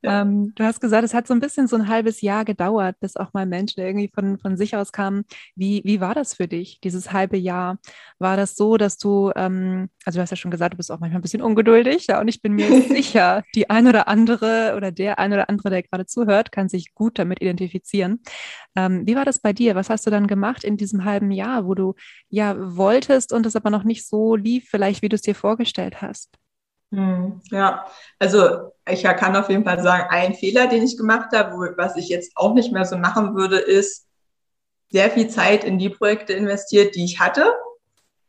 Ähm, 0.07 0.53
du 0.55 0.65
hast 0.65 0.81
gesagt, 0.81 1.05
es 1.05 1.15
hat 1.15 1.27
so 1.27 1.35
ein 1.35 1.41
bisschen 1.41 1.67
so 1.67 1.77
ein 1.77 1.89
halbes 1.89 2.21
Jahr 2.21 2.45
gedauert, 2.45 2.97
bis 3.01 3.17
auch 3.17 3.33
mal 3.33 3.47
Menschen 3.47 3.81
irgendwie 3.81 4.11
von, 4.15 4.39
von 4.39 4.57
sich 4.57 4.77
aus 4.77 4.93
kamen. 4.93 5.25
Wie, 5.55 5.83
wie 5.85 6.01
war 6.01 6.15
das 6.15 6.35
für 6.35 6.49
dich, 6.49 6.81
dieses 6.81 7.13
halbe 7.13 7.37
Jahr? 7.37 7.79
War 8.19 8.37
das 8.37 8.57
so, 8.57 8.77
dass 8.77 8.99
du, 8.99 9.33
ähm, 9.37 9.91
also 10.05 10.19
du 10.19 10.23
hast 10.23 10.31
ja 10.31 10.37
schon 10.37 10.51
gesagt, 10.51 10.75
du 10.75 10.77
bist 10.77 10.91
auch 10.93 11.01
manchmal 11.01 11.21
ein 11.21 11.23
bisschen 11.23 11.43
ungeduldig, 11.43 12.07
ja, 12.07 12.21
und 12.21 12.29
ich 12.29 12.41
bin 12.41 12.53
mir 12.53 12.83
sicher, 12.89 13.43
die 13.55 13.69
ein 13.69 13.87
oder 13.87 14.09
andere 14.09 14.75
oder 14.77 14.93
der 14.93 15.19
ein 15.19 15.33
oder 15.33 15.49
andere, 15.49 15.71
der 15.71 15.83
gerade 15.83 16.07
zuhört, 16.07 16.53
kann 16.53 16.69
sich 16.69 16.95
gut 16.95 17.19
damit 17.19 17.43
identifizieren. 17.43 18.23
Ähm, 18.77 19.07
wie 19.07 19.17
war 19.17 19.25
das 19.25 19.41
bei 19.41 19.53
dir? 19.53 19.75
Was 19.75 19.91
hast 19.91 20.07
du 20.07 20.11
dann 20.11 20.27
gemacht 20.27 20.65
in 20.65 20.77
diesem 20.77 21.05
halben 21.05 21.31
Jahr, 21.31 21.67
wo 21.67 21.75
du 21.75 21.95
ja 22.29 22.55
wolltest 22.59 23.33
und 23.33 23.47
es 23.47 23.57
aber 23.57 23.71
noch 23.71 23.85
nicht 23.85 24.07
so 24.07 24.37
lief, 24.37 24.69
vielleicht 24.71 25.03
wie 25.03 25.09
du 25.09 25.17
es 25.17 25.23
dir 25.23 25.35
vorgestellt 25.35 26.01
hast? 26.03 26.37
Hm, 26.93 27.41
ja, 27.51 27.85
also 28.19 28.73
ich 28.89 29.03
kann 29.03 29.37
auf 29.37 29.49
jeden 29.51 29.65
Fall 29.65 29.83
sagen, 29.83 30.07
ein 30.11 30.35
Fehler, 30.35 30.69
den 30.69 30.83
ich 30.83 30.97
gemacht 30.97 31.31
habe, 31.35 31.75
was 31.77 31.97
ich 31.97 32.09
jetzt 32.09 32.33
auch 32.37 32.55
nicht 32.55 32.73
mehr 32.73 32.85
so 32.85 32.97
machen 32.97 33.35
würde, 33.35 33.59
ist 33.59 34.07
sehr 34.91 35.11
viel 35.11 35.29
Zeit 35.29 35.65
in 35.65 35.79
die 35.79 35.91
Projekte 35.91 36.33
investiert, 36.33 36.95
die 36.95 37.05
ich 37.05 37.19
hatte. 37.19 37.53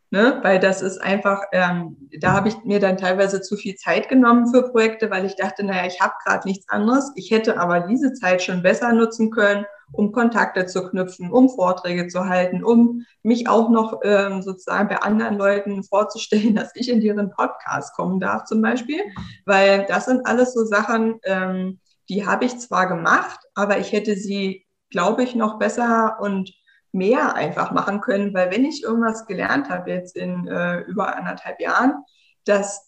Ne? 0.10 0.40
Weil 0.42 0.60
das 0.60 0.82
ist 0.82 1.00
einfach, 1.00 1.44
ähm, 1.52 2.10
da 2.20 2.32
habe 2.32 2.48
ich 2.48 2.56
mir 2.64 2.80
dann 2.80 2.98
teilweise 2.98 3.42
zu 3.42 3.58
viel 3.58 3.76
Zeit 3.76 4.08
genommen 4.10 4.48
für 4.52 4.70
Projekte, 4.72 5.12
weil 5.12 5.26
ich 5.26 5.36
dachte, 5.36 5.64
naja, 5.64 5.86
ich 5.86 6.00
habe 6.00 6.14
gerade 6.26 6.48
nichts 6.48 6.68
anderes. 6.70 7.12
Ich 7.16 7.30
hätte 7.30 7.60
aber 7.60 7.82
diese 7.82 8.14
Zeit 8.14 8.42
schon 8.42 8.64
besser 8.64 8.94
nutzen 8.94 9.32
können, 9.32 9.66
um 9.92 10.12
Kontakte 10.12 10.66
zu 10.66 10.88
knüpfen, 10.90 11.32
um 11.32 11.50
Vorträge 11.50 12.08
zu 12.08 12.28
halten, 12.28 12.64
um 12.64 13.06
mich 13.24 13.48
auch 13.48 13.70
noch 13.70 14.02
ähm, 14.04 14.42
sozusagen 14.42 14.90
bei 14.90 15.02
anderen 15.02 15.38
Leuten 15.38 15.84
vorzustellen, 15.84 16.56
dass 16.56 16.76
ich 16.76 16.90
in 16.90 17.02
deren 17.02 17.32
Podcast 17.32 17.96
kommen 17.96 18.20
darf 18.20 18.46
zum 18.46 18.62
Beispiel. 18.62 19.02
Weil 19.46 19.86
das 19.88 20.06
sind 20.06 20.26
alles 20.26 20.54
so 20.54 20.66
Sachen, 20.66 21.20
ähm, 21.24 21.80
die 22.10 22.26
habe 22.26 22.46
ich 22.46 22.58
zwar 22.60 22.88
gemacht, 22.88 23.40
aber 23.56 23.80
ich 23.80 23.92
hätte 23.92 24.16
sie, 24.16 24.66
glaube 24.90 25.24
ich, 25.24 25.36
noch 25.36 25.60
besser 25.60 26.18
und 26.22 26.54
mehr 26.94 27.36
einfach 27.36 27.72
machen 27.72 28.02
können, 28.02 28.34
weil 28.34 28.52
wenn 28.52 28.66
ich 28.66 28.84
irgendwas 28.84 29.26
gelernt 29.26 29.70
habe 29.70 29.92
jetzt 29.92 30.16
in 30.16 30.48
äh, 30.48 30.80
über 30.82 31.16
anderthalb 31.16 31.60
Jahren, 31.60 32.04
dass 32.46 32.87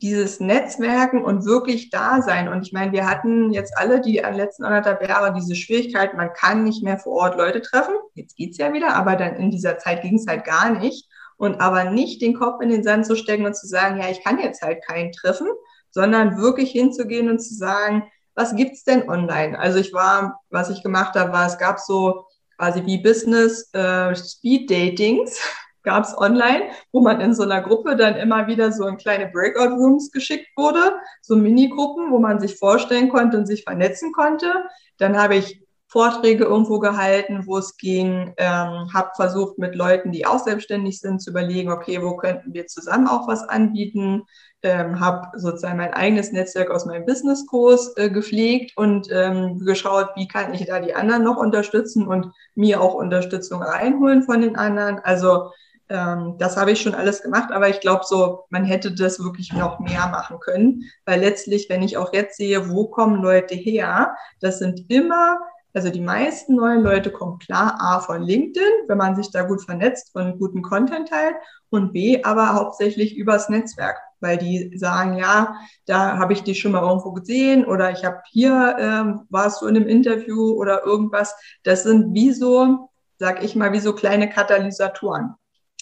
dieses 0.00 0.40
Netzwerken 0.40 1.24
und 1.24 1.44
wirklich 1.44 1.90
da 1.90 2.22
sein. 2.22 2.48
Und 2.48 2.66
ich 2.66 2.72
meine, 2.72 2.92
wir 2.92 3.08
hatten 3.08 3.52
jetzt 3.52 3.76
alle 3.76 4.00
die 4.00 4.18
letzten 4.18 4.64
anderthalb 4.64 5.06
Jahre 5.06 5.32
diese 5.34 5.54
Schwierigkeit, 5.54 6.14
man 6.14 6.32
kann 6.32 6.64
nicht 6.64 6.82
mehr 6.82 6.98
vor 6.98 7.12
Ort 7.14 7.36
Leute 7.36 7.62
treffen. 7.62 7.94
Jetzt 8.14 8.36
geht's 8.36 8.58
ja 8.58 8.72
wieder, 8.72 8.94
aber 8.96 9.16
dann 9.16 9.36
in 9.36 9.50
dieser 9.50 9.78
Zeit 9.78 10.02
ging 10.02 10.16
es 10.16 10.26
halt 10.26 10.44
gar 10.44 10.70
nicht. 10.70 11.08
Und 11.36 11.60
aber 11.60 11.84
nicht 11.84 12.22
den 12.22 12.34
Kopf 12.34 12.60
in 12.62 12.70
den 12.70 12.84
Sand 12.84 13.06
zu 13.06 13.16
stecken 13.16 13.44
und 13.44 13.56
zu 13.56 13.66
sagen, 13.66 14.00
ja, 14.00 14.08
ich 14.08 14.22
kann 14.22 14.38
jetzt 14.38 14.62
halt 14.62 14.84
keinen 14.84 15.12
treffen, 15.12 15.48
sondern 15.90 16.38
wirklich 16.38 16.70
hinzugehen 16.70 17.28
und 17.28 17.40
zu 17.40 17.54
sagen, 17.54 18.04
was 18.34 18.54
gibt's 18.54 18.84
denn 18.84 19.08
online? 19.08 19.58
Also 19.58 19.78
ich 19.78 19.92
war, 19.92 20.40
was 20.50 20.70
ich 20.70 20.82
gemacht 20.82 21.14
habe, 21.14 21.32
war, 21.32 21.46
es 21.46 21.58
gab 21.58 21.80
so 21.80 22.26
quasi 22.56 22.84
wie 22.86 23.02
Business 23.02 23.68
äh, 23.72 24.14
Speed 24.14 24.70
Datings 24.70 25.40
gab 25.84 26.04
es 26.04 26.16
online, 26.18 26.64
wo 26.92 27.00
man 27.00 27.20
in 27.20 27.34
so 27.34 27.44
einer 27.44 27.62
Gruppe 27.62 27.96
dann 27.96 28.16
immer 28.16 28.46
wieder 28.46 28.72
so 28.72 28.86
in 28.86 28.96
kleine 28.96 29.28
Breakout-Rooms 29.28 30.10
geschickt 30.10 30.48
wurde, 30.56 30.98
so 31.22 31.36
Minigruppen, 31.36 32.10
wo 32.10 32.18
man 32.18 32.40
sich 32.40 32.56
vorstellen 32.56 33.08
konnte 33.08 33.36
und 33.36 33.46
sich 33.46 33.62
vernetzen 33.62 34.12
konnte. 34.12 34.52
Dann 34.98 35.16
habe 35.16 35.36
ich 35.36 35.64
Vorträge 35.94 36.42
irgendwo 36.42 36.80
gehalten, 36.80 37.46
wo 37.46 37.58
es 37.58 37.76
ging, 37.76 38.34
ähm, 38.36 38.92
habe 38.92 39.10
versucht 39.14 39.58
mit 39.58 39.76
Leuten, 39.76 40.10
die 40.10 40.26
auch 40.26 40.40
selbstständig 40.40 40.98
sind, 40.98 41.22
zu 41.22 41.30
überlegen, 41.30 41.70
okay, 41.70 42.02
wo 42.02 42.16
könnten 42.16 42.52
wir 42.52 42.66
zusammen 42.66 43.06
auch 43.06 43.28
was 43.28 43.48
anbieten, 43.48 44.24
ähm, 44.64 44.98
habe 44.98 45.38
sozusagen 45.38 45.76
mein 45.76 45.94
eigenes 45.94 46.32
Netzwerk 46.32 46.72
aus 46.72 46.84
meinem 46.84 47.06
Businesskurs 47.06 47.96
äh, 47.96 48.10
gepflegt 48.10 48.76
und 48.76 49.08
ähm, 49.12 49.60
geschaut, 49.60 50.08
wie 50.16 50.26
kann 50.26 50.52
ich 50.52 50.66
da 50.66 50.80
die 50.80 50.94
anderen 50.94 51.22
noch 51.22 51.36
unterstützen 51.36 52.08
und 52.08 52.32
mir 52.56 52.80
auch 52.80 52.94
Unterstützung 52.94 53.62
reinholen 53.62 54.24
von 54.24 54.40
den 54.40 54.56
anderen. 54.56 54.98
Also 54.98 55.52
ähm, 55.88 56.36
das 56.38 56.56
habe 56.56 56.72
ich 56.72 56.80
schon 56.80 56.94
alles 56.94 57.22
gemacht, 57.22 57.52
aber 57.52 57.68
ich 57.68 57.80
glaube 57.80 58.02
so, 58.04 58.44
man 58.50 58.64
hätte 58.64 58.92
das 58.92 59.22
wirklich 59.22 59.52
noch 59.52 59.78
mehr 59.80 60.08
machen 60.08 60.38
können, 60.40 60.84
weil 61.04 61.20
letztlich, 61.20 61.68
wenn 61.68 61.82
ich 61.82 61.96
auch 61.96 62.12
jetzt 62.12 62.36
sehe, 62.36 62.70
wo 62.70 62.86
kommen 62.86 63.22
Leute 63.22 63.54
her, 63.54 64.16
das 64.40 64.58
sind 64.58 64.90
immer 64.90 65.38
also 65.74 65.90
die 65.90 66.00
meisten 66.00 66.54
neuen 66.54 66.82
Leute 66.82 67.10
kommen 67.10 67.40
klar 67.40 67.76
A 67.80 67.98
von 67.98 68.22
LinkedIn, 68.22 68.86
wenn 68.86 68.96
man 68.96 69.16
sich 69.16 69.32
da 69.32 69.42
gut 69.42 69.60
vernetzt 69.60 70.14
und 70.14 70.38
guten 70.38 70.62
Content 70.62 71.08
teilt 71.08 71.34
und 71.68 71.92
B 71.92 72.22
aber 72.22 72.54
hauptsächlich 72.54 73.16
übers 73.16 73.48
Netzwerk, 73.48 73.98
weil 74.20 74.38
die 74.38 74.78
sagen, 74.78 75.18
ja, 75.18 75.56
da 75.86 76.16
habe 76.16 76.32
ich 76.32 76.44
dich 76.44 76.60
schon 76.60 76.70
mal 76.70 76.82
irgendwo 76.82 77.10
gesehen 77.12 77.64
oder 77.64 77.90
ich 77.90 78.04
habe 78.04 78.22
hier, 78.30 78.76
ähm, 78.78 79.22
warst 79.30 79.62
du 79.62 79.66
in 79.66 79.74
einem 79.74 79.88
Interview 79.88 80.52
oder 80.52 80.84
irgendwas. 80.84 81.34
Das 81.64 81.82
sind 81.82 82.14
wie 82.14 82.32
so, 82.32 82.90
sag 83.18 83.42
ich 83.42 83.56
mal, 83.56 83.72
wie 83.72 83.80
so 83.80 83.94
kleine 83.94 84.30
Katalysatoren. 84.30 85.34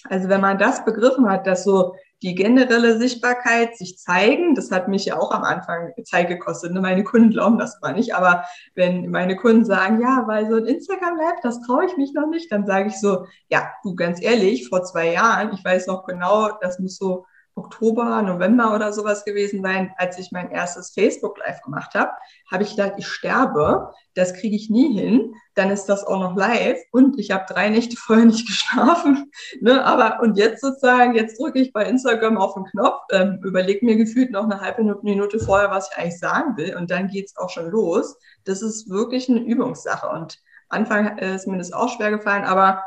Also 0.08 0.28
wenn 0.28 0.40
man 0.40 0.58
das 0.58 0.84
begriffen 0.84 1.28
hat, 1.28 1.46
dass 1.46 1.64
so 1.64 1.94
die 2.22 2.34
generelle 2.34 2.98
Sichtbarkeit, 2.98 3.76
sich 3.76 3.98
zeigen, 3.98 4.54
das 4.54 4.70
hat 4.70 4.86
mich 4.86 5.06
ja 5.06 5.18
auch 5.18 5.32
am 5.32 5.42
Anfang 5.42 5.92
Zeit 6.04 6.28
gekostet. 6.28 6.72
Ne? 6.72 6.80
Meine 6.80 7.02
Kunden 7.02 7.30
glauben 7.30 7.58
das 7.58 7.78
zwar 7.78 7.92
nicht, 7.92 8.14
aber 8.14 8.44
wenn 8.74 9.10
meine 9.10 9.36
Kunden 9.36 9.64
sagen, 9.64 10.00
ja, 10.00 10.24
weil 10.26 10.48
so 10.48 10.56
ein 10.56 10.66
Instagram 10.66 11.16
Live, 11.16 11.40
das 11.42 11.60
traue 11.62 11.86
ich 11.86 11.96
mich 11.96 12.12
noch 12.14 12.28
nicht, 12.28 12.50
dann 12.52 12.64
sage 12.64 12.88
ich 12.88 13.00
so, 13.00 13.26
ja, 13.48 13.72
du 13.82 13.96
ganz 13.96 14.22
ehrlich, 14.22 14.68
vor 14.68 14.84
zwei 14.84 15.12
Jahren, 15.12 15.52
ich 15.52 15.64
weiß 15.64 15.88
noch 15.88 16.06
genau, 16.06 16.50
das 16.60 16.78
muss 16.78 16.96
so 16.96 17.26
Oktober, 17.54 18.22
November 18.22 18.74
oder 18.74 18.92
sowas 18.92 19.24
gewesen 19.24 19.62
sein, 19.62 19.92
als 19.98 20.18
ich 20.18 20.32
mein 20.32 20.50
erstes 20.50 20.90
Facebook 20.90 21.38
Live 21.38 21.60
gemacht 21.62 21.94
habe, 21.94 22.10
habe 22.50 22.62
ich 22.62 22.70
gedacht, 22.70 22.94
ich 22.96 23.06
sterbe, 23.06 23.92
das 24.14 24.34
kriege 24.34 24.56
ich 24.56 24.70
nie 24.70 24.98
hin, 24.98 25.34
dann 25.54 25.70
ist 25.70 25.86
das 25.86 26.04
auch 26.04 26.18
noch 26.18 26.36
live 26.36 26.78
und 26.92 27.18
ich 27.18 27.30
habe 27.30 27.44
drei 27.48 27.68
Nächte 27.68 27.96
vorher 27.98 28.24
nicht 28.24 28.46
geschlafen. 28.46 29.30
Ne? 29.60 29.84
Aber 29.84 30.22
und 30.22 30.36
jetzt 30.38 30.62
sozusagen, 30.62 31.14
jetzt 31.14 31.38
drücke 31.38 31.60
ich 31.60 31.72
bei 31.72 31.84
Instagram 31.84 32.38
auf 32.38 32.54
den 32.54 32.64
Knopf, 32.64 33.00
ähm, 33.10 33.40
überlege 33.42 33.84
mir 33.84 33.96
gefühlt 33.96 34.30
noch 34.30 34.44
eine 34.44 34.60
halbe 34.60 34.82
Minute 35.02 35.38
vorher, 35.38 35.70
was 35.70 35.90
ich 35.90 35.98
eigentlich 35.98 36.18
sagen 36.18 36.56
will 36.56 36.76
und 36.76 36.90
dann 36.90 37.08
geht 37.08 37.26
es 37.26 37.36
auch 37.36 37.50
schon 37.50 37.70
los. 37.70 38.16
Das 38.44 38.62
ist 38.62 38.88
wirklich 38.88 39.28
eine 39.28 39.40
Übungssache 39.40 40.08
und 40.08 40.38
Anfang 40.68 41.18
ist 41.18 41.46
mir 41.46 41.58
das 41.58 41.74
auch 41.74 41.90
schwer 41.90 42.10
gefallen, 42.10 42.44
aber 42.44 42.82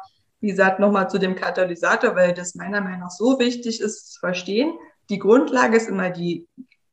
wie 0.46 0.52
gesagt, 0.52 0.80
nochmal 0.80 1.10
zu 1.10 1.18
dem 1.18 1.34
Katalysator, 1.34 2.16
weil 2.16 2.32
das 2.32 2.54
meiner 2.54 2.80
Meinung 2.80 3.00
nach 3.00 3.10
so 3.10 3.40
wichtig 3.40 3.82
ist 3.82 4.14
zu 4.14 4.20
verstehen. 4.20 4.78
Die 5.10 5.18
Grundlage 5.18 5.76
ist 5.76 5.90
immer 5.90 6.12
die, 6.12 6.48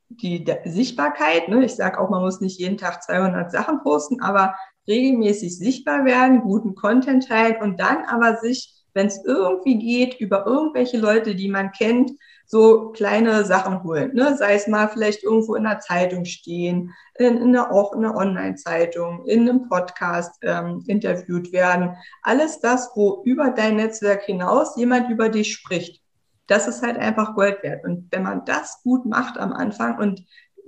die 0.09 0.43
Sichtbarkeit. 0.65 1.49
Ne? 1.49 1.63
Ich 1.63 1.75
sage 1.75 2.01
auch, 2.01 2.09
man 2.09 2.23
muss 2.23 2.41
nicht 2.41 2.59
jeden 2.59 2.79
Tag 2.79 3.03
200 3.03 3.53
Sachen 3.53 3.83
posten, 3.83 4.23
aber 4.23 4.55
regelmäßig 4.89 5.59
sichtbar 5.59 6.07
werden, 6.07 6.41
guten 6.41 6.75
Content 6.75 7.29
teilen 7.29 7.61
und 7.61 7.79
dann 7.79 8.07
aber 8.07 8.39
sich, 8.39 8.82
wenn 8.95 9.07
es 9.07 9.25
irgendwie 9.25 9.79
geht, 9.79 10.21
über 10.21 10.47
irgendwelche 10.47 10.99
Leute, 10.99 11.35
die 11.35 11.49
man 11.49 11.73
kennt, 11.73 12.13
so 12.47 12.91
kleine 12.91 13.45
Sachen 13.45 13.83
holen. 13.83 14.15
Ne? 14.15 14.37
Sei 14.37 14.55
es 14.55 14.67
mal 14.67 14.89
vielleicht 14.89 15.23
irgendwo 15.23 15.55
in 15.55 15.65
der 15.65 15.81
Zeitung 15.81 16.27
stehen, 16.27 16.93
in, 17.17 17.39
in 17.39 17.57
einer, 17.57 17.73
auch 17.73 17.95
in 17.95 18.05
einer 18.05 18.15
Online-Zeitung, 18.15 19.25
in 19.25 19.49
einem 19.49 19.69
Podcast 19.69 20.37
ähm, 20.43 20.85
interviewt 20.87 21.53
werden. 21.53 21.97
Alles 22.23 22.61
das, 22.61 22.91
wo 22.95 23.23
über 23.25 23.51
dein 23.51 23.77
Netzwerk 23.77 24.25
hinaus 24.25 24.77
jemand 24.77 25.09
über 25.09 25.31
dich 25.31 25.53
spricht. 25.53 26.03
Das 26.47 26.69
ist 26.69 26.83
halt 26.83 26.99
einfach 26.99 27.35
Gold 27.35 27.63
wert. 27.63 27.85
Und 27.85 28.09
wenn 28.11 28.23
man 28.23 28.45
das 28.45 28.83
gut 28.83 29.07
macht 29.07 29.39
am 29.39 29.55
Anfang 29.55 29.99
und 29.99 30.23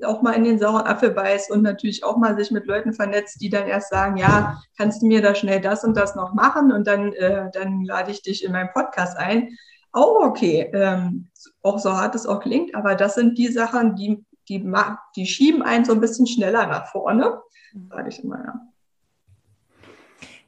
auch 0.04 0.22
mal 0.22 0.32
in 0.32 0.44
den 0.44 0.58
sauren 0.58 0.86
Apfel 0.86 1.10
beißt 1.10 1.50
und 1.50 1.62
natürlich 1.62 2.04
auch 2.04 2.16
mal 2.16 2.36
sich 2.36 2.50
mit 2.50 2.66
Leuten 2.66 2.92
vernetzt, 2.92 3.40
die 3.40 3.50
dann 3.50 3.66
erst 3.66 3.90
sagen, 3.90 4.16
ja, 4.16 4.62
kannst 4.76 5.02
du 5.02 5.06
mir 5.06 5.22
da 5.22 5.34
schnell 5.34 5.60
das 5.60 5.84
und 5.84 5.96
das 5.96 6.14
noch 6.14 6.34
machen 6.34 6.72
und 6.72 6.86
dann, 6.86 7.12
äh, 7.12 7.50
dann 7.52 7.84
lade 7.84 8.10
ich 8.10 8.22
dich 8.22 8.44
in 8.44 8.52
meinen 8.52 8.70
Podcast 8.72 9.16
ein 9.16 9.56
oh, 9.94 10.18
okay, 10.22 10.70
ähm, 10.72 11.28
auch 11.62 11.78
so 11.78 11.92
hart 11.92 12.14
es 12.14 12.26
auch 12.26 12.40
klingt, 12.40 12.74
aber 12.74 12.94
das 12.94 13.14
sind 13.14 13.38
die 13.38 13.48
Sachen, 13.48 13.94
die, 13.94 14.24
die, 14.48 14.70
die 15.16 15.26
schieben 15.26 15.62
einen 15.62 15.84
so 15.84 15.92
ein 15.92 16.00
bisschen 16.00 16.26
schneller 16.26 16.66
nach 16.66 16.88
vorne, 16.88 17.40
sage 17.88 18.08
ich 18.08 18.22
immer, 18.22 18.44
ja. 18.44 18.60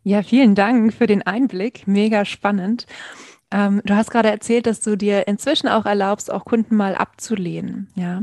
Ja, 0.02 0.22
vielen 0.22 0.54
Dank 0.54 0.94
für 0.94 1.08
den 1.08 1.26
Einblick. 1.26 1.88
Mega 1.88 2.24
spannend. 2.24 2.86
Ähm, 3.56 3.80
du 3.86 3.96
hast 3.96 4.10
gerade 4.10 4.30
erzählt, 4.30 4.66
dass 4.66 4.80
du 4.80 4.96
dir 4.96 5.26
inzwischen 5.26 5.66
auch 5.68 5.86
erlaubst, 5.86 6.30
auch 6.30 6.44
Kunden 6.44 6.76
mal 6.76 6.94
abzulehnen. 6.94 7.88
Ja, 7.94 8.22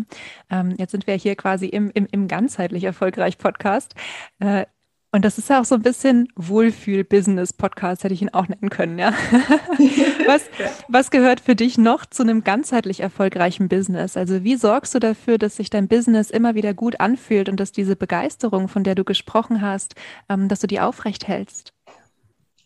ähm, 0.52 0.76
jetzt 0.78 0.92
sind 0.92 1.08
wir 1.08 1.16
hier 1.16 1.36
quasi 1.36 1.66
im, 1.66 1.90
im, 1.96 2.08
im 2.12 2.28
ganzheitlich 2.28 2.84
erfolgreich 2.84 3.40
Podcast. 3.40 3.96
Äh, 4.40 4.66
und 5.12 5.26
das 5.26 5.38
ist 5.38 5.50
ja 5.50 5.62
auch 5.62 5.66
so 5.66 5.76
ein 5.76 5.82
bisschen 5.84 6.28
Wohlfühl-Business-Podcast, 6.36 8.04
hätte 8.04 8.14
ich 8.16 8.22
ihn 8.24 8.34
auch 8.34 8.48
nennen 8.48 8.72
können, 8.72 8.98
ja. 8.98 9.12
was, 10.26 10.44
was 10.88 11.12
gehört 11.12 11.40
für 11.40 11.56
dich 11.56 11.78
noch 11.78 12.08
zu 12.08 12.24
einem 12.24 12.44
ganzheitlich 12.44 13.00
erfolgreichen 13.00 13.70
Business? 13.70 14.18
Also 14.18 14.44
wie 14.44 14.56
sorgst 14.56 14.94
du 14.96 15.00
dafür, 15.00 15.38
dass 15.38 15.56
sich 15.56 15.70
dein 15.70 15.88
Business 15.88 16.32
immer 16.32 16.56
wieder 16.56 16.74
gut 16.74 17.00
anfühlt 17.00 17.48
und 17.48 17.60
dass 17.60 17.72
diese 17.72 17.96
Begeisterung, 17.96 18.68
von 18.68 18.84
der 18.84 18.96
du 18.96 19.04
gesprochen 19.04 19.62
hast, 19.62 19.94
ähm, 20.30 20.48
dass 20.48 20.62
du 20.62 20.68
die 20.68 20.80
aufrecht 20.80 21.28
hältst? 21.28 21.73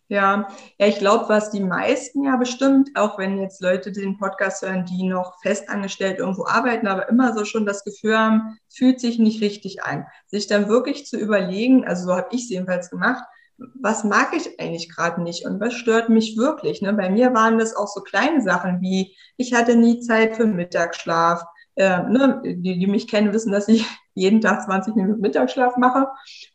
Ja, 0.09 0.47
ja, 0.79 0.87
ich 0.87 0.99
glaube, 0.99 1.27
was 1.27 1.51
die 1.51 1.59
meisten 1.59 2.23
ja 2.23 2.37
bestimmt, 2.37 2.91
auch 2.95 3.17
wenn 3.17 3.41
jetzt 3.41 3.61
Leute 3.61 3.91
den 3.91 4.17
Podcast 4.17 4.61
hören, 4.61 4.85
die 4.85 5.03
noch 5.03 5.41
festangestellt 5.41 6.19
irgendwo 6.19 6.45
arbeiten, 6.45 6.87
aber 6.87 7.09
immer 7.09 7.35
so 7.35 7.43
schon 7.43 7.65
das 7.65 7.83
Gefühl 7.83 8.17
haben, 8.17 8.57
fühlt 8.69 9.01
sich 9.01 9.19
nicht 9.19 9.41
richtig 9.41 9.83
ein. 9.83 10.05
Sich 10.27 10.47
dann 10.47 10.69
wirklich 10.69 11.05
zu 11.05 11.17
überlegen, 11.17 11.85
also 11.85 12.05
so 12.05 12.15
habe 12.15 12.29
ich 12.31 12.43
es 12.43 12.49
jedenfalls 12.49 12.89
gemacht, 12.89 13.21
was 13.57 14.05
mag 14.05 14.33
ich 14.33 14.59
eigentlich 14.59 14.89
gerade 14.95 15.21
nicht 15.21 15.45
und 15.45 15.59
was 15.59 15.73
stört 15.73 16.07
mich 16.09 16.37
wirklich? 16.37 16.81
Ne? 16.81 16.93
Bei 16.93 17.09
mir 17.09 17.33
waren 17.33 17.57
das 17.57 17.75
auch 17.75 17.87
so 17.87 18.01
kleine 18.01 18.41
Sachen 18.41 18.79
wie, 18.81 19.15
ich 19.35 19.53
hatte 19.53 19.75
nie 19.75 19.99
Zeit 19.99 20.37
für 20.37 20.45
Mittagsschlaf. 20.45 21.43
Äh, 21.75 22.03
ne? 22.03 22.41
die, 22.43 22.79
die 22.79 22.87
mich 22.87 23.07
kennen, 23.07 23.33
wissen, 23.33 23.51
dass 23.51 23.67
ich 23.67 23.85
jeden 24.17 24.41
Tag 24.41 24.63
20 24.63 24.95
Minuten 24.95 25.21
Mittagsschlaf 25.21 25.77
mache. 25.77 26.07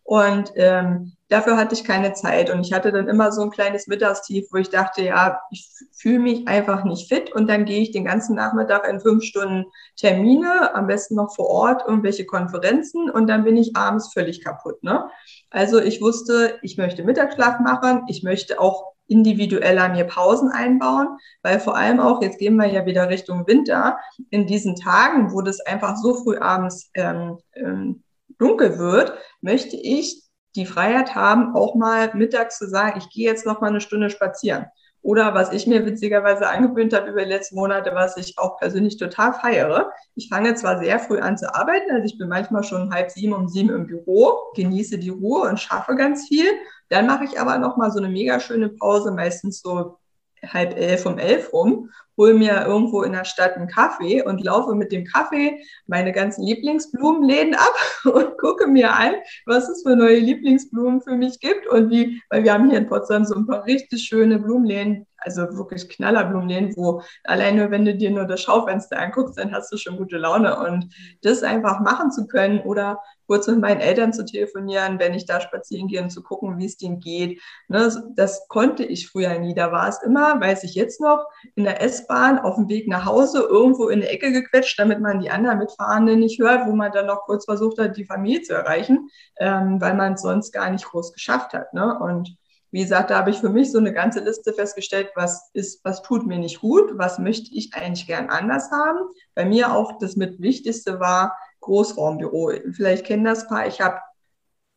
Und 0.03 0.53
ähm, 0.57 1.13
dafür 1.29 1.57
hatte 1.57 1.75
ich 1.75 1.85
keine 1.85 2.13
Zeit. 2.13 2.51
Und 2.51 2.67
ich 2.67 2.73
hatte 2.73 2.93
dann 2.93 3.09
immer 3.09 3.33
so 3.33 3.43
ein 3.43 3.51
kleines 3.51 3.87
Mittagstief, 3.87 4.49
wo 4.51 4.57
ich 4.59 4.69
dachte, 4.69 5.03
ja, 5.03 5.41
ich 5.51 5.69
fühle 5.93 6.19
mich 6.19 6.49
einfach 6.49 6.85
nicht 6.85 7.09
fit. 7.09 7.33
Und 7.33 7.49
dann 7.49 7.65
gehe 7.65 7.81
ich 7.81 7.93
den 7.93 8.05
ganzen 8.05 8.35
Nachmittag 8.35 8.89
in 8.89 9.01
fünf 9.01 9.23
Stunden 9.23 9.67
Termine, 9.97 10.75
am 10.75 10.87
besten 10.87 11.15
noch 11.15 11.35
vor 11.35 11.49
Ort, 11.49 11.85
irgendwelche 11.87 12.27
Konferenzen. 12.27 13.09
Und 13.11 13.29
dann 13.29 13.45
bin 13.45 13.57
ich 13.57 13.77
abends 13.77 14.13
völlig 14.13 14.43
kaputt. 14.43 14.83
Ne? 14.83 15.09
Also 15.51 15.81
ich 15.81 16.01
wusste, 16.03 16.59
ich 16.63 16.77
möchte 16.77 17.05
Mittagsschlaf 17.05 17.61
machen. 17.61 18.03
Ich 18.09 18.23
möchte 18.23 18.61
auch 18.61 18.92
individueller 19.07 19.89
mir 19.91 20.05
Pausen 20.05 20.51
einbauen, 20.51 21.19
weil 21.43 21.61
vor 21.61 21.77
allem 21.77 22.01
auch, 22.01 22.23
jetzt 22.23 22.39
gehen 22.39 22.57
wir 22.57 22.67
ja 22.67 22.87
wieder 22.87 23.09
Richtung 23.09 23.47
Winter, 23.47 23.99
in 24.31 24.47
diesen 24.47 24.77
Tagen, 24.77 25.33
wo 25.33 25.43
das 25.43 25.61
einfach 25.61 25.97
so 25.97 26.15
früh 26.15 26.39
abends 26.39 26.91
ähm, 26.95 27.39
ähm, 27.55 28.03
dunkel 28.39 28.79
wird, 28.79 29.15
möchte 29.41 29.77
ich 29.77 30.23
die 30.57 30.67
Freiheit 30.67 31.15
haben, 31.15 31.55
auch 31.55 31.75
mal 31.75 32.13
mittags 32.15 32.59
zu 32.59 32.69
sagen, 32.69 32.99
ich 32.99 33.09
gehe 33.11 33.29
jetzt 33.29 33.47
noch 33.47 33.61
mal 33.61 33.69
eine 33.69 33.81
Stunde 33.81 34.11
spazieren. 34.11 34.67
Oder 35.03 35.35
was 35.35 35.53
ich 35.53 35.67
mir 35.67 35.85
witzigerweise 35.85 36.49
angewöhnt 36.49 36.95
habe 36.95 37.11
über 37.11 37.23
die 37.23 37.29
letzten 37.29 37.57
Monate, 37.57 37.93
was 37.93 38.17
ich 38.17 38.39
auch 38.39 38.57
persönlich 38.59 38.97
total 38.97 39.33
feiere. 39.33 39.91
Ich 40.15 40.29
fange 40.29 40.55
zwar 40.55 40.79
sehr 40.79 41.01
früh 41.01 41.19
an 41.19 41.37
zu 41.37 41.53
arbeiten, 41.53 41.91
also 41.91 42.05
ich 42.05 42.19
bin 42.19 42.29
manchmal 42.29 42.63
schon 42.63 42.95
halb 42.95 43.11
sieben 43.11 43.33
um 43.33 43.49
sieben 43.49 43.71
im 43.71 43.87
Büro, 43.87 44.53
genieße 44.55 44.99
die 44.99 45.11
Ruhe 45.11 45.49
und 45.49 45.59
schaffe 45.59 45.97
ganz 45.97 46.29
viel. 46.29 46.47
Dann 46.89 47.07
mache 47.07 47.25
ich 47.25 47.41
aber 47.41 47.59
noch 47.59 47.77
mal 47.77 47.91
so 47.91 47.99
eine 47.99 48.09
mega 48.09 48.39
schöne 48.39 48.69
Pause, 48.69 49.11
meistens 49.11 49.61
so 49.61 49.99
halb 50.47 50.77
elf 50.77 51.05
um 51.07 51.19
elf 51.19 51.53
rum, 51.53 51.91
hole 52.17 52.35
mir 52.35 52.65
irgendwo 52.67 53.03
in 53.03 53.13
der 53.13 53.25
Stadt 53.25 53.57
einen 53.57 53.69
Kaffee 53.69 54.23
und 54.23 54.43
laufe 54.43 54.75
mit 54.75 54.93
dem 54.93 55.05
Kaffee 55.05 55.63
meine 55.87 56.13
ganzen 56.13 56.45
Lieblingsblumenläden 56.45 57.55
ab 57.55 57.75
und 58.05 58.39
gucke 58.39 58.67
mir 58.67 58.95
an, 58.95 59.15
was 59.47 59.69
es 59.69 59.83
für 59.83 59.97
neue 59.97 60.19
Lieblingsblumen 60.19 61.01
für 61.01 61.17
mich 61.17 61.41
gibt 61.41 61.67
und 61.67 61.91
wie, 61.91 62.23
weil 62.31 62.45
wir 62.45 62.53
haben 62.53 62.71
hier 62.71 62.79
in 62.79 62.87
Potsdam 62.87 63.25
so 63.25 63.35
ein 63.35 63.47
paar 63.47 63.65
richtig 63.65 64.03
schöne 64.03 64.39
Blumenläden, 64.39 65.07
also 65.25 65.43
wirklich 65.57 65.89
Knallerblumenläden, 65.89 66.77
wo 66.77 67.03
alleine, 67.25 67.71
wenn 67.71 67.85
du 67.85 67.95
dir 67.95 68.11
nur 68.11 68.25
das 68.25 68.43
Schaufenster 68.43 68.99
anguckst, 68.99 69.39
dann 69.39 69.53
hast 69.53 69.73
du 69.73 69.77
schon 69.77 69.97
gute 69.97 70.19
Laune. 70.19 70.59
Und 70.59 70.93
das 71.23 71.43
einfach 71.43 71.81
machen 71.81 72.11
zu 72.11 72.27
können 72.27 72.61
oder 72.61 73.01
kurz 73.27 73.47
mit 73.47 73.61
meinen 73.61 73.81
Eltern 73.81 74.13
zu 74.13 74.25
telefonieren, 74.25 74.99
wenn 74.99 75.15
ich 75.15 75.27
da 75.27 75.41
spazieren 75.41 75.89
gehe 75.89 76.03
und 76.03 76.11
zu 76.11 76.23
gucken, 76.23 76.59
wie 76.59 76.67
es 76.67 76.77
denen 76.77 77.01
geht. 77.01 77.41
Ne, 77.69 77.91
das 78.17 78.47
konnte 78.49 78.85
ich 78.85 79.09
früher 79.09 79.39
nie. 79.39 79.55
Da 79.55 79.73
war 79.73 79.89
es 79.89 80.03
immer, 80.03 80.41
weiß 80.41 80.65
ich 80.65 80.75
jetzt 80.75 81.01
noch, 81.01 81.25
in 81.55 81.65
der 81.65 81.81
S-Bahn 82.03 82.39
auf 82.39 82.57
dem 82.57 82.69
Weg 82.69 82.89
nach 82.89 83.07
Hause 83.07 83.41
irgendwo 83.49 83.89
in 83.89 84.01
die 84.01 84.07
Ecke 84.07 84.33
gequetscht, 84.33 84.79
damit 84.79 85.01
man 85.01 85.21
die 85.21 85.31
anderen 85.31 85.59
Mitfahrenden 85.59 86.21
nicht 86.21 86.41
hört, 86.41 86.67
wo 86.67 86.73
man 86.73 86.93
dann 86.93 87.07
noch 87.07 87.23
kurz 87.23 87.45
versucht 87.45 87.79
hat, 87.79 87.97
die 87.97 88.05
Familie 88.05 88.43
zu 88.43 88.55
erreichen, 88.55 89.09
ähm, 89.39 89.81
weil 89.81 89.95
man 89.95 90.15
es 90.15 90.23
sonst 90.23 90.53
gar 90.53 90.71
nicht 90.71 90.85
groß 90.85 91.13
geschafft 91.13 91.53
hat. 91.55 91.73
Ne? 91.75 91.99
Und 91.99 92.37
wie 92.71 92.83
gesagt, 92.83 93.11
da 93.11 93.19
habe 93.19 93.31
ich 93.31 93.39
für 93.39 93.51
mich 93.51 93.71
so 93.71 93.79
eine 93.79 93.93
ganze 93.93 94.21
Liste 94.21 94.53
festgestellt, 94.53 95.11
was 95.15 95.51
ist, 95.53 95.85
was 95.85 96.03
tut 96.03 96.27
mir 96.27 96.39
nicht 96.39 96.61
gut, 96.61 96.93
was 96.95 97.19
möchte 97.19 97.55
ich 97.55 97.75
eigentlich 97.75 98.07
gern 98.07 98.31
anders 98.31 98.71
haben. 98.71 98.99
Bei 99.35 99.45
mir 99.45 99.75
auch 99.75 99.99
das 99.99 100.17
mit 100.17 100.41
Wichtigste 100.41 100.99
war, 100.99 101.37
Großraumbüro. 101.61 102.53
Vielleicht 102.73 103.07
kennen 103.07 103.25
das 103.25 103.47
paar. 103.47 103.67
Ich 103.67 103.81
habe 103.81 104.01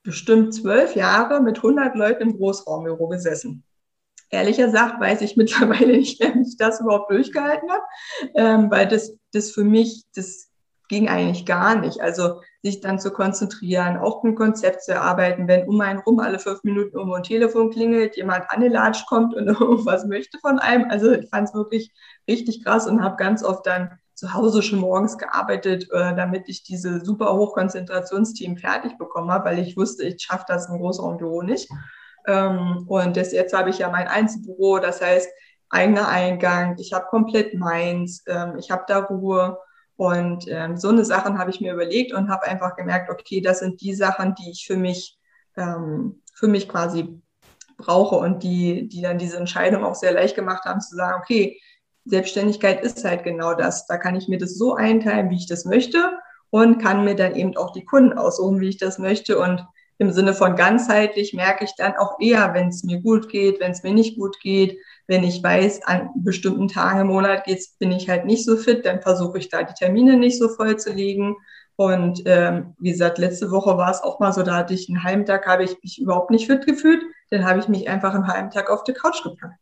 bestimmt 0.04 0.54
zwölf 0.54 0.96
Jahre 0.96 1.42
mit 1.42 1.58
100 1.58 1.96
Leuten 1.96 2.24
im 2.24 2.38
Großraumbüro 2.38 3.08
gesessen. 3.10 3.65
Ehrlich 4.36 4.58
gesagt 4.58 5.00
weiß 5.00 5.22
ich 5.22 5.38
mittlerweile 5.38 5.98
nicht 5.98 6.20
wie 6.20 6.42
ich 6.42 6.58
das 6.58 6.82
überhaupt 6.82 7.10
durchgehalten 7.10 7.70
habe, 7.72 7.84
ähm, 8.36 8.70
weil 8.70 8.88
das, 8.88 9.14
das 9.32 9.52
für 9.52 9.64
mich, 9.64 10.04
das 10.14 10.50
ging 10.88 11.10
eigentlich 11.10 11.46
gar 11.46 11.76
nicht. 11.76 12.02
Also 12.02 12.42
sich 12.62 12.82
dann 12.82 13.00
zu 13.00 13.12
konzentrieren, 13.12 13.98
auch 13.98 14.24
ein 14.24 14.36
Konzept 14.36 14.84
zu 14.84 14.92
erarbeiten, 14.92 15.48
wenn 15.48 15.68
um 15.68 15.80
einen 15.82 16.00
rum 16.00 16.20
alle 16.20 16.40
fünf 16.40 16.64
Minuten 16.64 16.98
um 16.98 17.14
ein 17.14 17.24
Telefon 17.24 17.72
klingelt, 17.72 18.18
jemand 18.18 18.50
angelatscht 18.50 19.08
kommt 19.08 19.36
und 19.36 19.48
irgendwas 19.60 20.06
möchte 20.06 20.38
von 20.40 20.60
einem. 20.60 20.90
Also 20.90 21.12
ich 21.12 21.30
fand 21.30 21.48
es 21.48 21.54
wirklich 21.54 21.92
richtig 22.28 22.64
krass 22.64 22.88
und 22.88 23.04
habe 23.04 23.16
ganz 23.16 23.44
oft 23.44 23.66
dann 23.66 23.98
zu 24.16 24.34
Hause 24.34 24.62
schon 24.62 24.80
morgens 24.80 25.18
gearbeitet, 25.18 25.90
äh, 25.92 26.16
damit 26.16 26.48
ich 26.48 26.64
diese 26.64 27.04
super 27.04 27.34
Hochkonzentrationsteam 27.34 28.58
fertig 28.58 28.98
bekomme, 28.98 29.42
weil 29.44 29.60
ich 29.60 29.76
wusste, 29.76 30.04
ich 30.06 30.22
schaffe 30.22 30.46
das 30.48 30.70
im 30.70 30.78
Großraumbüro 30.78 31.42
nicht. 31.42 31.70
Ähm, 32.28 32.86
und 32.88 33.18
das, 33.18 33.32
jetzt 33.32 33.54
habe 33.54 33.70
ich 33.70 33.80
ja 33.80 33.90
mein 33.90 34.08
Einzelbüro, 34.08 34.80
das 34.80 35.02
heißt 35.02 35.30
eigener 35.70 36.08
Eingang, 36.08 36.78
ich 36.80 36.94
habe 36.94 37.08
komplett 37.08 37.54
meins, 37.54 38.24
ähm, 38.28 38.58
ich 38.58 38.72
habe 38.72 38.84
da 38.88 39.00
Ruhe. 39.00 39.58
Und 39.98 40.46
ähm, 40.50 40.78
so 40.78 40.90
eine 40.90 41.06
Sachen 41.06 41.38
habe 41.38 41.52
ich 41.52 41.62
mir 41.62 41.74
überlegt 41.74 42.14
und 42.14 42.30
habe 42.30 42.48
einfach 42.48 42.76
gemerkt, 42.76 43.10
okay, 43.10 43.40
das 43.40 43.60
sind 43.60 43.80
die 43.82 43.96
Sachen, 43.96 44.36
die 44.36 44.52
ich 44.52 44.66
für 44.68 44.76
mich, 44.76 45.18
für 45.56 46.50
mich 46.50 46.68
quasi 46.68 47.22
brauche 47.78 48.16
und 48.16 48.44
die, 48.44 48.88
die 48.90 49.02
dann 49.02 49.18
diese 49.18 49.38
Entscheidung 49.38 49.84
auch 49.84 49.96
sehr 49.96 50.12
leicht 50.12 50.36
gemacht 50.36 50.66
haben, 50.66 50.82
zu 50.82 50.96
sagen, 50.96 51.22
okay, 51.22 51.60
Selbstständigkeit 52.06 52.84
ist 52.84 53.04
halt 53.04 53.24
genau 53.24 53.54
das. 53.54 53.88
Da 53.88 53.98
kann 53.98 54.16
ich 54.16 54.28
mir 54.28 54.38
das 54.38 54.58
so 54.58 54.76
einteilen, 54.76 55.30
wie 55.30 55.38
ich 55.38 55.48
das 55.48 55.66
möchte 55.66 56.20
und 56.52 56.82
kann 56.82 57.04
mir 57.04 57.16
dann 57.16 57.36
eben 57.36 57.58
auch 57.58 57.72
die 57.72 57.84
Kunden 57.84 58.18
aussuchen, 58.18 58.60
wie 58.60 58.70
ich 58.70 58.78
das 58.78 59.00
möchte. 59.00 59.40
Und 59.40 59.66
im 59.98 60.12
Sinne 60.12 60.34
von 60.34 60.56
ganzheitlich 60.56 61.34
merke 61.34 61.64
ich 61.64 61.76
dann 61.78 61.96
auch 61.96 62.20
eher, 62.20 62.54
wenn 62.54 62.70
es 62.70 62.84
mir 62.84 63.00
gut 63.02 63.30
geht, 63.30 63.60
wenn 63.60 63.72
es 63.72 63.84
mir 63.84 63.94
nicht 63.94 64.18
gut 64.18 64.40
geht. 64.42 64.78
Wenn 65.08 65.24
ich 65.24 65.42
weiß, 65.42 65.84
an 65.84 66.10
bestimmten 66.16 66.68
Tagen 66.68 67.02
im 67.02 67.08
Monat 67.08 67.46
geht's, 67.46 67.78
bin 67.78 67.92
ich 67.92 68.10
halt 68.10 68.26
nicht 68.26 68.46
so 68.46 68.58
fit, 68.58 68.86
dann 68.86 69.02
versuche 69.02 69.38
ich 69.38 69.50
da 69.50 69.64
die 69.64 69.74
Termine 69.74 70.18
nicht 70.18 70.38
so 70.38 70.50
voll 70.50 70.78
zu 70.78 70.92
legen. 70.92 71.36
Und 71.78 72.24
ähm, 72.26 72.76
wie 72.80 72.92
gesagt, 72.92 73.18
letzte 73.18 73.52
Woche 73.52 73.78
war 73.78 73.92
es 73.92 74.02
auch 74.02 74.20
mal 74.20 74.32
so, 74.34 74.44
da 74.44 74.56
hatte 74.56 74.74
ich 74.74 74.90
einen 74.90 75.04
halben 75.04 75.26
Tag, 75.26 75.46
habe 75.48 75.64
ich 75.64 75.82
mich 75.84 76.02
überhaupt 76.02 76.32
nicht 76.32 76.48
fit 76.48 76.66
gefühlt. 76.66 77.04
Dann 77.30 77.46
habe 77.46 77.60
ich 77.60 77.68
mich 77.68 77.90
einfach 77.90 78.14
einen 78.14 78.28
halben 78.28 78.50
Tag 78.50 78.70
auf 78.70 78.84
die 78.84 78.94
Couch 78.94 79.24
gepackt. 79.24 79.60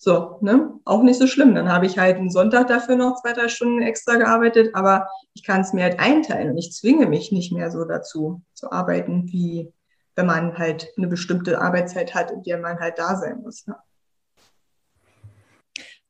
So, 0.00 0.38
ne? 0.42 0.72
Auch 0.84 1.02
nicht 1.02 1.18
so 1.18 1.26
schlimm. 1.26 1.56
Dann 1.56 1.72
habe 1.72 1.84
ich 1.84 1.98
halt 1.98 2.16
einen 2.16 2.30
Sonntag 2.30 2.68
dafür 2.68 2.94
noch 2.94 3.20
zwei, 3.20 3.32
drei 3.32 3.48
Stunden 3.48 3.82
extra 3.82 4.14
gearbeitet, 4.14 4.74
aber 4.74 5.08
ich 5.34 5.42
kann 5.42 5.60
es 5.60 5.72
mir 5.72 5.82
halt 5.82 5.98
einteilen 5.98 6.50
und 6.50 6.58
ich 6.58 6.72
zwinge 6.72 7.06
mich 7.06 7.32
nicht 7.32 7.52
mehr 7.52 7.72
so 7.72 7.84
dazu 7.84 8.42
zu 8.54 8.70
arbeiten, 8.70 9.26
wie 9.26 9.72
wenn 10.14 10.26
man 10.26 10.56
halt 10.56 10.88
eine 10.96 11.08
bestimmte 11.08 11.60
Arbeitszeit 11.60 12.14
hat, 12.14 12.30
in 12.30 12.44
der 12.44 12.58
man 12.58 12.78
halt 12.78 12.98
da 12.98 13.16
sein 13.16 13.42
muss. 13.42 13.66
Ne? 13.66 13.76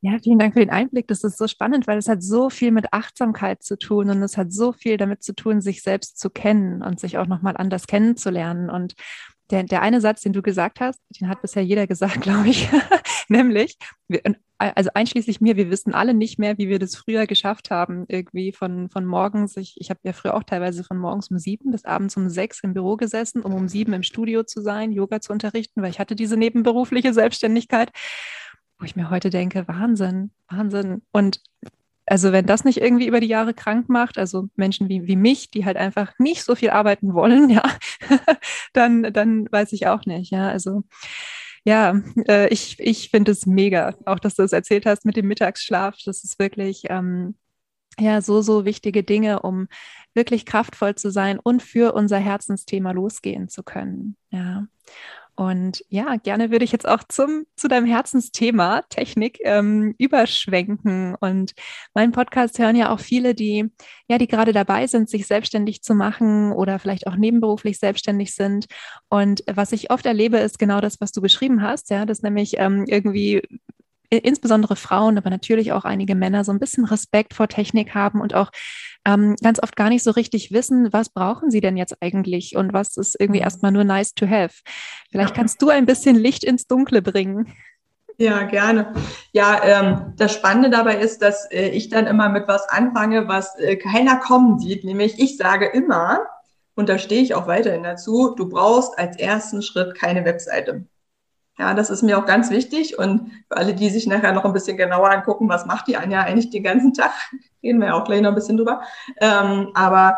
Ja, 0.01 0.19
vielen 0.23 0.39
Dank 0.39 0.53
für 0.53 0.61
den 0.61 0.71
Einblick. 0.71 1.09
Das 1.09 1.25
ist 1.25 1.39
so 1.39 1.49
spannend, 1.49 1.87
weil 1.87 1.99
es 1.99 2.09
hat 2.09 2.23
so 2.23 2.51
viel 2.51 2.71
mit 2.71 2.93
Achtsamkeit 2.93 3.63
zu 3.63 3.77
tun 3.77 4.11
und 4.11 4.23
es 4.23 4.37
hat 4.37 4.53
so 4.53 4.73
viel 4.73 4.97
damit 4.99 5.23
zu 5.23 5.35
tun, 5.35 5.61
sich 5.61 5.83
selbst 5.83 6.19
zu 6.19 6.31
kennen 6.31 6.83
und 6.83 7.01
sich 7.01 7.19
auch 7.19 7.27
nochmal 7.27 7.57
anders 7.57 7.87
kennenzulernen. 7.87 8.71
Und 8.71 8.95
der, 9.51 9.65
der 9.65 9.83
eine 9.83 10.01
Satz, 10.01 10.21
den 10.21 10.33
du 10.33 10.43
gesagt 10.43 10.81
hast, 10.81 11.01
den 11.19 11.29
hat 11.29 11.43
bisher 11.43 11.65
jeder 11.65 11.87
gesagt, 11.87 12.21
glaube 12.21 12.49
ich, 12.49 12.69
nämlich, 13.47 13.77
also 14.59 14.91
einschließlich 14.93 15.41
mir, 15.41 15.57
wir 15.57 15.71
wissen 15.71 15.95
alle 15.95 16.15
nicht 16.15 16.39
mehr, 16.39 16.59
wie 16.59 16.69
wir 16.69 16.79
das 16.79 16.97
früher 16.97 17.27
geschafft 17.27 17.71
haben, 17.71 18.05
irgendwie 18.09 18.53
von, 18.53 18.91
von 18.91 19.05
morgens, 19.05 19.57
ich, 19.57 19.77
ich 19.79 19.91
habe 19.91 20.01
ja 20.03 20.13
früher 20.13 20.35
auch 20.35 20.43
teilweise 20.43 20.83
von 20.83 20.99
morgens 20.99 21.31
um 21.31 21.39
sieben 21.39 21.71
bis 21.71 21.85
abends 21.85 22.17
um 22.17 22.29
sechs 22.29 22.61
im 22.65 22.75
Büro 22.75 22.97
gesessen, 22.97 23.43
um 23.43 23.55
um 23.55 23.69
sieben 23.69 23.93
im 23.93 24.03
Studio 24.03 24.43
zu 24.43 24.61
sein, 24.61 24.91
Yoga 24.91 25.21
zu 25.21 25.33
unterrichten, 25.33 25.81
weil 25.83 25.91
ich 25.91 26.01
hatte 26.01 26.17
diese 26.17 26.37
nebenberufliche 26.37 27.15
Selbstständigkeit, 27.15 27.93
wo 28.79 28.85
ich 28.85 28.97
mir 28.97 29.11
heute 29.11 29.31
denke, 29.31 29.67
Wahnsinn, 29.69 30.33
Wahnsinn. 30.49 31.03
Und 31.13 31.41
also 32.07 32.33
wenn 32.33 32.47
das 32.47 32.65
nicht 32.65 32.81
irgendwie 32.81 33.07
über 33.07 33.21
die 33.21 33.27
Jahre 33.27 33.55
krank 33.55 33.89
macht, 33.89 34.19
also 34.19 34.49
Menschen 34.57 34.89
wie, 34.89 35.07
wie 35.07 35.17
mich, 35.17 35.51
die 35.51 35.65
halt 35.65 35.77
einfach 35.77 36.13
nicht 36.19 36.43
so 36.43 36.55
viel 36.55 36.71
arbeiten 36.71 37.15
wollen, 37.15 37.49
ja, 37.51 37.63
dann, 38.73 39.13
dann 39.13 39.51
weiß 39.51 39.73
ich 39.73 39.87
auch 39.87 40.05
nicht, 40.07 40.33
ja, 40.33 40.49
also 40.49 40.83
ja, 41.65 42.01
äh, 42.29 42.49
ich, 42.49 42.79
ich 42.81 43.11
finde 43.11 43.33
es 43.33 43.47
mega, 43.47 43.95
auch 44.05 44.19
dass 44.19 44.35
du 44.35 44.43
es 44.43 44.53
erzählt 44.53 44.87
hast 44.87 45.05
mit 45.05 45.17
dem 45.17 45.27
Mittagsschlaf, 45.27 45.97
das 46.05 46.25
ist 46.25 46.39
wirklich, 46.39 46.85
ähm, 46.89 47.37
ja, 47.99 48.21
so, 48.21 48.43
so 48.43 48.65
wichtige 48.65 49.03
Dinge, 49.03 49.41
um 49.41 49.69
wirklich 50.15 50.47
kraftvoll 50.47 50.95
zu 50.95 51.11
sein 51.11 51.39
und 51.39 51.63
für 51.63 51.95
unser 51.95 52.19
Herzensthema 52.19 52.93
losgehen 52.93 53.49
zu 53.49 53.63
können, 53.63 54.17
ja. 54.31 54.67
Und 55.39 55.85
ja, 55.89 56.17
gerne 56.17 56.51
würde 56.51 56.65
ich 56.65 56.73
jetzt 56.73 56.89
auch 56.89 57.05
zum, 57.07 57.45
zu 57.55 57.69
deinem 57.69 57.87
Herzensthema 57.87 58.83
Technik 58.89 59.39
ähm, 59.45 59.95
überschwenken. 59.97 61.15
Und 61.15 61.53
meinen 61.95 62.11
Podcast 62.11 62.59
hören 62.59 62.75
ja 62.75 62.93
auch 62.93 62.99
viele, 62.99 63.37
die, 63.37 63.71
ja, 64.09 64.19
die 64.19 64.27
gerade 64.27 64.53
dabei 64.53 64.89
sind, 64.89 65.09
sich 65.09 65.29
selbstständig 65.29 65.83
zu 65.85 65.95
machen 65.95 66.51
oder 66.51 66.81
vielleicht 66.81 67.07
auch 67.07 67.15
nebenberuflich 67.15 67.79
selbstständig 67.79 68.35
sind. 68.35 68.67
Und 69.09 69.45
was 69.47 69.71
ich 69.71 69.93
oft 69.93 70.07
erlebe, 70.07 70.39
ist 70.39 70.59
genau 70.59 70.81
das, 70.81 71.01
was 71.01 71.13
du 71.13 71.21
beschrieben 71.21 71.63
hast, 71.63 71.91
ja, 71.91 72.05
dass 72.05 72.23
nämlich 72.23 72.55
ähm, 72.59 72.87
irgendwie 72.89 73.41
insbesondere 74.11 74.77
Frauen, 74.77 75.19
aber 75.19 75.31
natürlich 75.31 75.73
auch 75.73 75.85
einige 75.85 76.15
Männer 76.15 76.45
so 76.45 76.53
ein 76.53 76.59
bisschen 76.59 76.85
Respekt 76.85 77.35
vor 77.35 77.49
Technik 77.49 77.95
haben 77.95 78.21
und 78.21 78.35
auch 78.35 78.51
ähm, 79.05 79.37
ganz 79.43 79.63
oft 79.63 79.77
gar 79.77 79.89
nicht 79.89 80.03
so 80.03 80.11
richtig 80.11 80.53
wissen, 80.53 80.93
was 80.93 81.11
brauchen 81.11 81.51
sie 81.51 81.61
denn 81.61 81.77
jetzt 81.77 81.97
eigentlich 82.01 82.57
und 82.57 82.73
was 82.73 82.97
ist 82.97 83.17
irgendwie 83.19 83.41
mhm. 83.41 83.45
erstmal 83.45 83.73
nur 83.73 83.85
nice 83.85 84.15
to 84.15 84.27
have. 84.27 84.55
Vielleicht 85.11 85.35
kannst 85.35 85.63
du 85.63 85.69
ein 85.69 85.87
bisschen 85.87 86.17
Licht 86.17 86.45
ins 86.45 86.67
Dunkle 86.67 87.03
bringen. 87.03 87.53
Ja, 88.21 88.43
gerne. 88.43 88.95
Ja, 89.33 89.61
ähm, 89.63 90.15
das 90.17 90.35
Spannende 90.35 90.71
dabei 90.71 90.97
ist, 90.97 91.23
dass 91.23 91.49
äh, 91.53 91.69
ich 91.69 91.89
dann 91.89 92.09
immer 92.09 92.29
mit 92.29 92.49
was 92.49 92.69
anfange, 92.69 93.29
was 93.29 93.57
äh, 93.59 93.77
keiner 93.77 94.17
kommen 94.17 94.59
sieht. 94.59 94.83
Nämlich, 94.83 95.21
ich 95.21 95.37
sage 95.37 95.67
immer, 95.67 96.27
und 96.75 96.89
da 96.89 96.99
stehe 96.99 97.23
ich 97.23 97.35
auch 97.35 97.47
weiterhin 97.47 97.85
dazu, 97.85 98.35
du 98.37 98.49
brauchst 98.49 98.99
als 98.99 99.17
ersten 99.19 99.63
Schritt 99.63 99.95
keine 99.95 100.25
Webseite. 100.25 100.85
Ja, 101.59 101.75
das 101.75 101.91
ist 101.91 102.03
mir 102.03 102.19
auch 102.19 102.27
ganz 102.27 102.51
wichtig. 102.51 102.99
Und 102.99 103.33
für 103.49 103.57
alle, 103.57 103.75
die 103.75 103.91
sich 103.91 104.07
nachher 104.07 104.33
noch 104.33 104.45
ein 104.45 104.53
bisschen 104.53 104.77
genauer 104.77 105.11
angucken, 105.11 105.49
was 105.49 105.67
macht 105.67 105.89
die 105.89 105.97
Anja 105.97 106.21
eigentlich 106.21 106.51
den 106.51 106.63
ganzen 106.63 106.95
Tag, 106.95 107.11
reden 107.63 107.81
wir 107.81 107.89
ja 107.89 107.95
auch 107.95 108.05
gleich 108.05 108.21
noch 108.21 108.31
ein 108.31 108.37
bisschen 108.37 108.57
drüber. 108.57 108.83
Ähm, 109.21 109.71
aber 109.75 110.17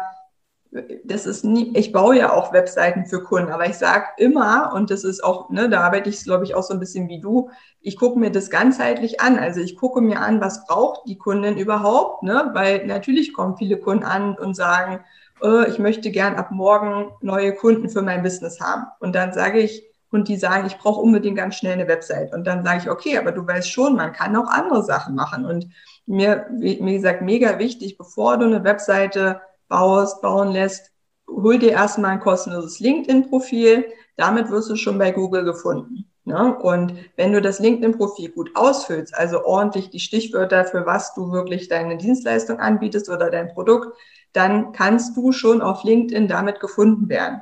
das 1.05 1.27
ist 1.27 1.45
nie, 1.45 1.73
ich 1.77 1.91
baue 1.93 2.17
ja 2.17 2.33
auch 2.33 2.53
Webseiten 2.53 3.05
für 3.07 3.25
Kunden, 3.25 3.51
aber 3.51 3.67
ich 3.67 3.75
sage 3.75 4.05
immer, 4.19 4.73
und 4.73 4.91
das 4.91 5.03
ist 5.03 5.25
auch, 5.25 5.51
ne, 5.51 5.69
da 5.69 5.81
arbeite 5.81 6.09
ich, 6.09 6.23
glaube 6.23 6.45
ich, 6.45 6.55
auch 6.55 6.63
so 6.63 6.73
ein 6.73 6.79
bisschen 6.79 7.09
wie 7.09 7.21
du, 7.21 7.51
ich 7.81 7.97
gucke 7.97 8.19
mir 8.19 8.31
das 8.31 8.51
ganzheitlich 8.51 9.21
an. 9.21 9.39
Also 9.39 9.61
ich 9.61 9.77
gucke 9.77 10.01
mir 10.01 10.21
an, 10.21 10.41
was 10.41 10.67
braucht 10.67 11.09
die 11.09 11.19
Kundin 11.19 11.57
überhaupt, 11.57 12.23
ne? 12.23 12.51
Weil 12.53 12.87
natürlich 12.87 13.33
kommen 13.33 13.57
viele 13.57 13.79
Kunden 13.79 14.05
an 14.05 14.37
und 14.37 14.55
sagen, 14.55 15.01
äh, 15.43 15.69
ich 15.69 15.79
möchte 15.79 16.11
gern 16.11 16.37
ab 16.37 16.51
morgen 16.51 17.11
neue 17.21 17.55
Kunden 17.55 17.89
für 17.89 18.03
mein 18.03 18.23
Business 18.23 18.61
haben. 18.61 18.87
Und 19.01 19.15
dann 19.15 19.33
sage 19.33 19.61
ich, 19.61 19.90
und 20.11 20.29
die 20.29 20.37
sagen, 20.37 20.67
ich 20.67 20.79
brauche 20.79 21.01
unbedingt 21.01 21.37
ganz 21.37 21.57
schnell 21.57 21.75
eine 21.75 21.89
Website. 21.89 22.33
Und 22.33 22.47
dann 22.47 22.65
sage 22.65 22.81
ich, 22.83 22.91
okay, 22.91 23.19
aber 23.19 23.33
du 23.33 23.47
weißt 23.47 23.71
schon, 23.71 23.97
man 23.97 24.13
kann 24.13 24.37
auch 24.37 24.49
andere 24.49 24.83
Sachen 24.83 25.15
machen. 25.15 25.45
Und 25.45 25.67
mir, 26.07 26.47
wie 26.59 26.77
gesagt, 26.93 27.23
mega 27.23 27.59
wichtig, 27.59 27.97
bevor 27.97 28.37
du 28.37 28.47
eine 28.47 28.65
Webseite 28.65 29.41
baust, 29.69 30.21
bauen 30.21 30.51
lässt, 30.51 30.91
hol 31.29 31.59
dir 31.59 31.71
erstmal 31.71 32.13
ein 32.13 32.21
kostenloses 32.21 32.81
LinkedIn-Profil. 32.81 33.85
Damit 34.17 34.51
wirst 34.51 34.71
du 34.71 34.77
schon 34.77 34.99
bei 34.99 35.13
Google 35.13 35.45
gefunden. 35.45 36.11
Ne? 36.25 36.57
Und 36.59 36.95
wenn 37.17 37.33
du 37.33 37.41
das 37.41 37.61
LinkedIn-Profil 37.61 38.31
gut 38.31 38.51
ausfüllst, 38.55 39.15
also 39.15 39.45
ordentlich 39.45 39.91
die 39.91 40.01
Stichwörter, 40.01 40.65
für 40.65 40.87
was 40.87 41.15
du 41.15 41.33
wirklich 41.33 41.69
deine 41.69 41.97
Dienstleistung 41.97 42.59
anbietest 42.59 43.09
oder 43.09 43.31
dein 43.31 43.49
Produkt, 43.49 43.97
dann 44.33 44.73
kannst 44.73 45.17
du 45.17 45.33
schon 45.33 45.63
auf 45.63 45.83
LinkedIn 45.85 46.29
damit 46.29 46.61
gefunden 46.61 47.09
werden. 47.09 47.41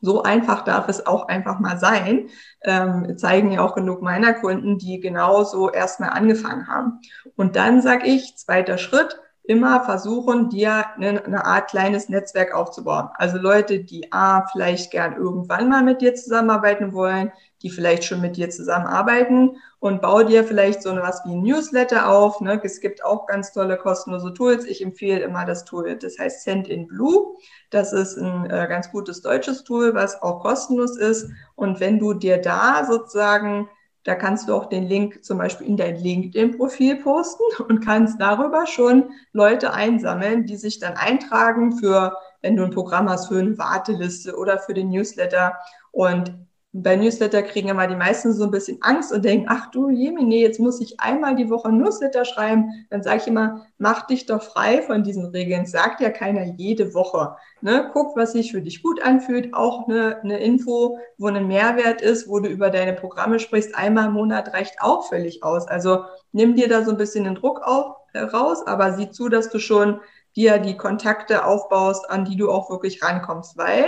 So 0.00 0.22
einfach 0.22 0.62
darf 0.64 0.88
es 0.88 1.06
auch 1.06 1.28
einfach 1.28 1.58
mal 1.58 1.78
sein. 1.78 2.28
Ähm, 2.62 3.16
zeigen 3.16 3.52
ja 3.52 3.62
auch 3.62 3.74
genug 3.74 4.02
meiner 4.02 4.34
Kunden, 4.34 4.78
die 4.78 5.00
genauso 5.00 5.70
erstmal 5.70 6.10
angefangen 6.10 6.68
haben. 6.68 7.00
Und 7.36 7.56
dann 7.56 7.82
sage 7.82 8.06
ich, 8.06 8.36
zweiter 8.36 8.78
Schritt, 8.78 9.18
immer 9.46 9.84
versuchen, 9.84 10.48
dir 10.48 10.86
eine, 10.96 11.24
eine, 11.24 11.44
Art 11.44 11.70
kleines 11.70 12.08
Netzwerk 12.08 12.52
aufzubauen. 12.54 13.08
Also 13.14 13.38
Leute, 13.38 13.80
die 13.80 14.12
A, 14.12 14.46
vielleicht 14.50 14.90
gern 14.90 15.16
irgendwann 15.16 15.68
mal 15.68 15.82
mit 15.82 16.00
dir 16.00 16.14
zusammenarbeiten 16.14 16.92
wollen, 16.92 17.32
die 17.62 17.70
vielleicht 17.70 18.04
schon 18.04 18.20
mit 18.20 18.36
dir 18.36 18.50
zusammenarbeiten 18.50 19.56
und 19.78 20.02
bau 20.02 20.22
dir 20.22 20.44
vielleicht 20.44 20.82
so 20.82 20.94
was 20.96 21.22
wie 21.24 21.32
ein 21.32 21.42
Newsletter 21.42 22.08
auf. 22.08 22.40
Ne? 22.40 22.60
Es 22.62 22.80
gibt 22.80 23.04
auch 23.04 23.26
ganz 23.26 23.52
tolle 23.52 23.76
kostenlose 23.76 24.34
Tools. 24.34 24.64
Ich 24.64 24.82
empfehle 24.82 25.20
immer 25.20 25.44
das 25.44 25.64
Tool, 25.64 25.96
das 25.96 26.18
heißt 26.18 26.44
Send 26.44 26.68
in 26.68 26.86
Blue. 26.86 27.36
Das 27.70 27.92
ist 27.92 28.16
ein 28.16 28.50
äh, 28.50 28.66
ganz 28.68 28.90
gutes 28.90 29.22
deutsches 29.22 29.64
Tool, 29.64 29.94
was 29.94 30.22
auch 30.22 30.40
kostenlos 30.40 30.96
ist. 30.96 31.30
Und 31.54 31.80
wenn 31.80 31.98
du 31.98 32.14
dir 32.14 32.38
da 32.38 32.84
sozusagen 32.84 33.68
da 34.06 34.14
kannst 34.14 34.48
du 34.48 34.54
auch 34.54 34.66
den 34.66 34.84
Link 34.84 35.24
zum 35.24 35.38
Beispiel 35.38 35.66
in 35.66 35.76
dein 35.76 35.96
LinkedIn-Profil 35.96 37.02
posten 37.02 37.42
und 37.68 37.84
kannst 37.84 38.20
darüber 38.20 38.66
schon 38.66 39.10
Leute 39.32 39.72
einsammeln, 39.72 40.46
die 40.46 40.56
sich 40.56 40.78
dann 40.78 40.94
eintragen 40.94 41.76
für, 41.76 42.16
wenn 42.40 42.56
du 42.56 42.64
ein 42.64 42.70
Programm 42.70 43.10
hast, 43.10 43.26
für 43.26 43.40
eine 43.40 43.58
Warteliste 43.58 44.36
oder 44.36 44.60
für 44.60 44.74
den 44.74 44.90
Newsletter. 44.90 45.56
Und 45.90 46.45
bei 46.82 46.96
Newsletter 46.96 47.42
kriegen 47.42 47.68
immer 47.68 47.86
die 47.86 47.96
meisten 47.96 48.32
so 48.32 48.44
ein 48.44 48.50
bisschen 48.50 48.78
Angst 48.82 49.12
und 49.12 49.24
denken, 49.24 49.46
ach 49.48 49.70
du 49.70 49.88
Jemine, 49.88 50.36
jetzt 50.36 50.60
muss 50.60 50.80
ich 50.80 51.00
einmal 51.00 51.34
die 51.34 51.48
Woche 51.48 51.72
Newsletter 51.72 52.24
schreiben. 52.24 52.86
Dann 52.90 53.02
sage 53.02 53.18
ich 53.22 53.26
immer, 53.26 53.66
mach 53.78 54.06
dich 54.06 54.26
doch 54.26 54.42
frei 54.42 54.82
von 54.82 55.02
diesen 55.02 55.24
Regeln. 55.26 55.64
Sagt 55.64 56.00
ja 56.00 56.10
keiner 56.10 56.44
jede 56.44 56.92
Woche. 56.92 57.36
Ne? 57.62 57.90
Guck, 57.92 58.16
was 58.16 58.32
sich 58.32 58.52
für 58.52 58.60
dich 58.60 58.82
gut 58.82 59.02
anfühlt. 59.02 59.54
Auch 59.54 59.88
eine, 59.88 60.20
eine 60.22 60.38
Info, 60.38 60.98
wo 61.16 61.28
ein 61.28 61.46
Mehrwert 61.46 62.02
ist, 62.02 62.28
wo 62.28 62.40
du 62.40 62.48
über 62.48 62.68
deine 62.68 62.92
Programme 62.92 63.38
sprichst. 63.38 63.74
Einmal 63.74 64.08
im 64.08 64.12
Monat 64.12 64.52
reicht 64.52 64.80
auch 64.80 65.08
völlig 65.08 65.42
aus. 65.42 65.66
Also 65.66 66.04
nimm 66.32 66.56
dir 66.56 66.68
da 66.68 66.84
so 66.84 66.90
ein 66.90 66.98
bisschen 66.98 67.24
den 67.24 67.36
Druck 67.36 67.62
auf, 67.62 67.96
äh, 68.12 68.20
raus, 68.20 68.66
aber 68.66 68.92
sieh 68.92 69.10
zu, 69.10 69.28
dass 69.28 69.48
du 69.48 69.58
schon 69.58 70.00
dir 70.36 70.58
die 70.58 70.76
Kontakte 70.76 71.46
aufbaust, 71.46 72.10
an 72.10 72.26
die 72.26 72.36
du 72.36 72.50
auch 72.50 72.68
wirklich 72.68 73.02
rankommst, 73.02 73.56
weil 73.56 73.86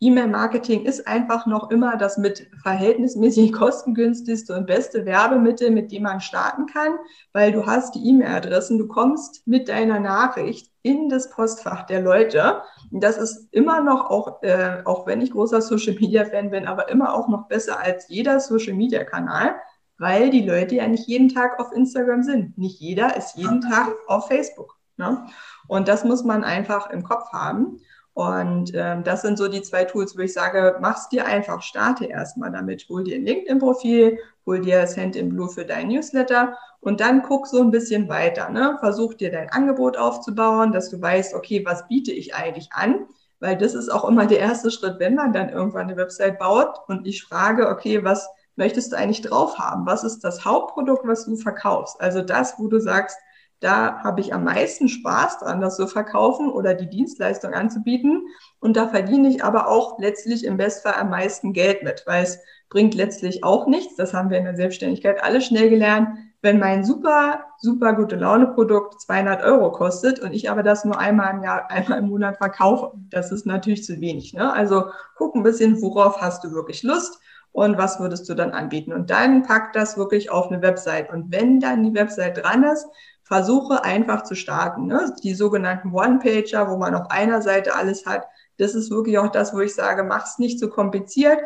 E-Mail-Marketing 0.00 0.84
ist 0.84 1.08
einfach 1.08 1.46
noch 1.46 1.70
immer 1.70 1.96
das 1.96 2.18
mit 2.18 2.48
verhältnismäßig 2.62 3.52
kostengünstigste 3.54 4.54
und 4.54 4.66
beste 4.66 5.04
Werbemittel, 5.04 5.70
mit 5.70 5.90
dem 5.90 6.04
man 6.04 6.20
starten 6.20 6.66
kann, 6.66 6.92
weil 7.32 7.50
du 7.50 7.66
hast 7.66 7.94
die 7.94 8.08
E-Mail-Adressen, 8.08 8.78
du 8.78 8.86
kommst 8.86 9.46
mit 9.46 9.68
deiner 9.68 9.98
Nachricht 9.98 10.70
in 10.82 11.08
das 11.08 11.30
Postfach 11.30 11.84
der 11.86 12.00
Leute. 12.00 12.62
Und 12.92 13.02
das 13.02 13.18
ist 13.18 13.48
immer 13.50 13.80
noch, 13.82 14.08
auch, 14.08 14.42
äh, 14.42 14.82
auch 14.84 15.06
wenn 15.06 15.20
ich 15.20 15.32
großer 15.32 15.60
Social-Media-Fan 15.60 16.50
bin, 16.50 16.66
aber 16.66 16.88
immer 16.88 17.14
auch 17.14 17.28
noch 17.28 17.48
besser 17.48 17.80
als 17.80 18.08
jeder 18.08 18.38
Social-Media-Kanal, 18.38 19.56
weil 19.98 20.30
die 20.30 20.46
Leute 20.46 20.76
ja 20.76 20.86
nicht 20.86 21.08
jeden 21.08 21.28
Tag 21.28 21.58
auf 21.58 21.72
Instagram 21.72 22.22
sind. 22.22 22.56
Nicht 22.56 22.80
jeder 22.80 23.16
ist 23.16 23.36
jeden 23.36 23.60
Tag 23.62 23.88
auf 24.06 24.28
Facebook. 24.28 24.78
Ne? 24.96 25.26
Und 25.66 25.88
das 25.88 26.04
muss 26.04 26.24
man 26.24 26.44
einfach 26.44 26.90
im 26.90 27.02
Kopf 27.02 27.32
haben. 27.32 27.80
Und 28.18 28.72
ähm, 28.74 29.04
das 29.04 29.22
sind 29.22 29.38
so 29.38 29.46
die 29.46 29.62
zwei 29.62 29.84
Tools, 29.84 30.18
wo 30.18 30.22
ich 30.22 30.32
sage, 30.32 30.76
mach's 30.80 31.08
dir 31.08 31.24
einfach, 31.24 31.62
starte 31.62 32.06
erstmal 32.06 32.50
damit, 32.50 32.84
hol 32.88 33.04
dir 33.04 33.14
ein 33.14 33.24
LinkedIn-Profil, 33.24 34.18
hol 34.44 34.60
dir 34.60 34.80
das 34.80 34.96
in 34.96 35.28
Blue 35.28 35.48
für 35.48 35.64
dein 35.64 35.86
Newsletter 35.86 36.58
und 36.80 36.98
dann 37.00 37.22
guck 37.22 37.46
so 37.46 37.62
ein 37.62 37.70
bisschen 37.70 38.08
weiter. 38.08 38.48
Ne? 38.48 38.76
Versuch 38.80 39.14
dir 39.14 39.30
dein 39.30 39.50
Angebot 39.50 39.96
aufzubauen, 39.96 40.72
dass 40.72 40.90
du 40.90 41.00
weißt, 41.00 41.32
okay, 41.32 41.64
was 41.64 41.86
biete 41.86 42.10
ich 42.10 42.34
eigentlich 42.34 42.72
an? 42.72 43.06
Weil 43.38 43.56
das 43.56 43.74
ist 43.74 43.88
auch 43.88 44.04
immer 44.04 44.26
der 44.26 44.40
erste 44.40 44.72
Schritt, 44.72 44.98
wenn 44.98 45.14
man 45.14 45.32
dann 45.32 45.50
irgendwann 45.50 45.82
eine 45.82 45.96
Website 45.96 46.40
baut 46.40 46.76
und 46.88 47.06
ich 47.06 47.22
frage, 47.22 47.68
okay, 47.68 48.02
was 48.02 48.28
möchtest 48.56 48.90
du 48.90 48.96
eigentlich 48.96 49.22
drauf 49.22 49.60
haben? 49.60 49.86
Was 49.86 50.02
ist 50.02 50.24
das 50.24 50.44
Hauptprodukt, 50.44 51.06
was 51.06 51.24
du 51.24 51.36
verkaufst? 51.36 52.00
Also 52.00 52.22
das, 52.22 52.58
wo 52.58 52.66
du 52.66 52.80
sagst, 52.80 53.16
da 53.60 54.02
habe 54.04 54.20
ich 54.20 54.32
am 54.32 54.44
meisten 54.44 54.88
Spaß 54.88 55.38
dran, 55.38 55.60
das 55.60 55.76
zu 55.76 55.86
verkaufen 55.86 56.50
oder 56.50 56.74
die 56.74 56.88
Dienstleistung 56.88 57.54
anzubieten. 57.54 58.26
Und 58.60 58.76
da 58.76 58.88
verdiene 58.88 59.28
ich 59.28 59.44
aber 59.44 59.68
auch 59.68 59.98
letztlich 59.98 60.44
im 60.44 60.56
Bestfall 60.56 60.94
am 60.94 61.10
meisten 61.10 61.52
Geld 61.52 61.82
mit, 61.82 62.04
weil 62.06 62.22
es 62.22 62.38
bringt 62.68 62.94
letztlich 62.94 63.42
auch 63.42 63.66
nichts. 63.66 63.96
Das 63.96 64.14
haben 64.14 64.30
wir 64.30 64.38
in 64.38 64.44
der 64.44 64.56
Selbstständigkeit 64.56 65.22
alle 65.22 65.40
schnell 65.40 65.70
gelernt. 65.70 66.08
Wenn 66.40 66.60
mein 66.60 66.84
super, 66.84 67.46
super 67.58 67.94
gute 67.94 68.14
Laune-Produkt 68.14 69.00
200 69.00 69.42
Euro 69.42 69.72
kostet 69.72 70.20
und 70.20 70.32
ich 70.32 70.50
aber 70.50 70.62
das 70.62 70.84
nur 70.84 70.96
einmal 70.96 71.34
im 71.34 71.42
Jahr, 71.42 71.68
einmal 71.68 71.98
im 71.98 72.08
Monat 72.08 72.36
verkaufe, 72.36 72.92
das 73.10 73.32
ist 73.32 73.44
natürlich 73.44 73.84
zu 73.84 74.00
wenig. 74.00 74.34
Ne? 74.34 74.52
Also 74.52 74.84
guck 75.16 75.34
ein 75.34 75.42
bisschen, 75.42 75.82
worauf 75.82 76.20
hast 76.20 76.44
du 76.44 76.52
wirklich 76.52 76.84
Lust 76.84 77.18
und 77.50 77.76
was 77.76 77.98
würdest 77.98 78.28
du 78.28 78.34
dann 78.34 78.52
anbieten. 78.52 78.92
Und 78.92 79.10
dann 79.10 79.42
pack 79.42 79.72
das 79.72 79.96
wirklich 79.96 80.30
auf 80.30 80.48
eine 80.48 80.62
Website. 80.62 81.10
Und 81.12 81.32
wenn 81.32 81.58
dann 81.58 81.82
die 81.82 81.94
Website 81.94 82.42
dran 82.44 82.62
ist, 82.62 82.86
versuche 83.28 83.84
einfach 83.84 84.24
zu 84.24 84.34
starten. 84.34 84.86
Ne? 84.86 85.14
Die 85.22 85.34
sogenannten 85.34 85.92
One-Pager, 85.92 86.70
wo 86.70 86.78
man 86.78 86.94
auf 86.94 87.10
einer 87.10 87.42
Seite 87.42 87.74
alles 87.74 88.06
hat, 88.06 88.26
das 88.56 88.74
ist 88.74 88.90
wirklich 88.90 89.18
auch 89.18 89.28
das, 89.28 89.54
wo 89.54 89.60
ich 89.60 89.74
sage, 89.74 90.02
mach 90.02 90.24
es 90.24 90.38
nicht 90.38 90.58
zu 90.58 90.70
kompliziert. 90.70 91.38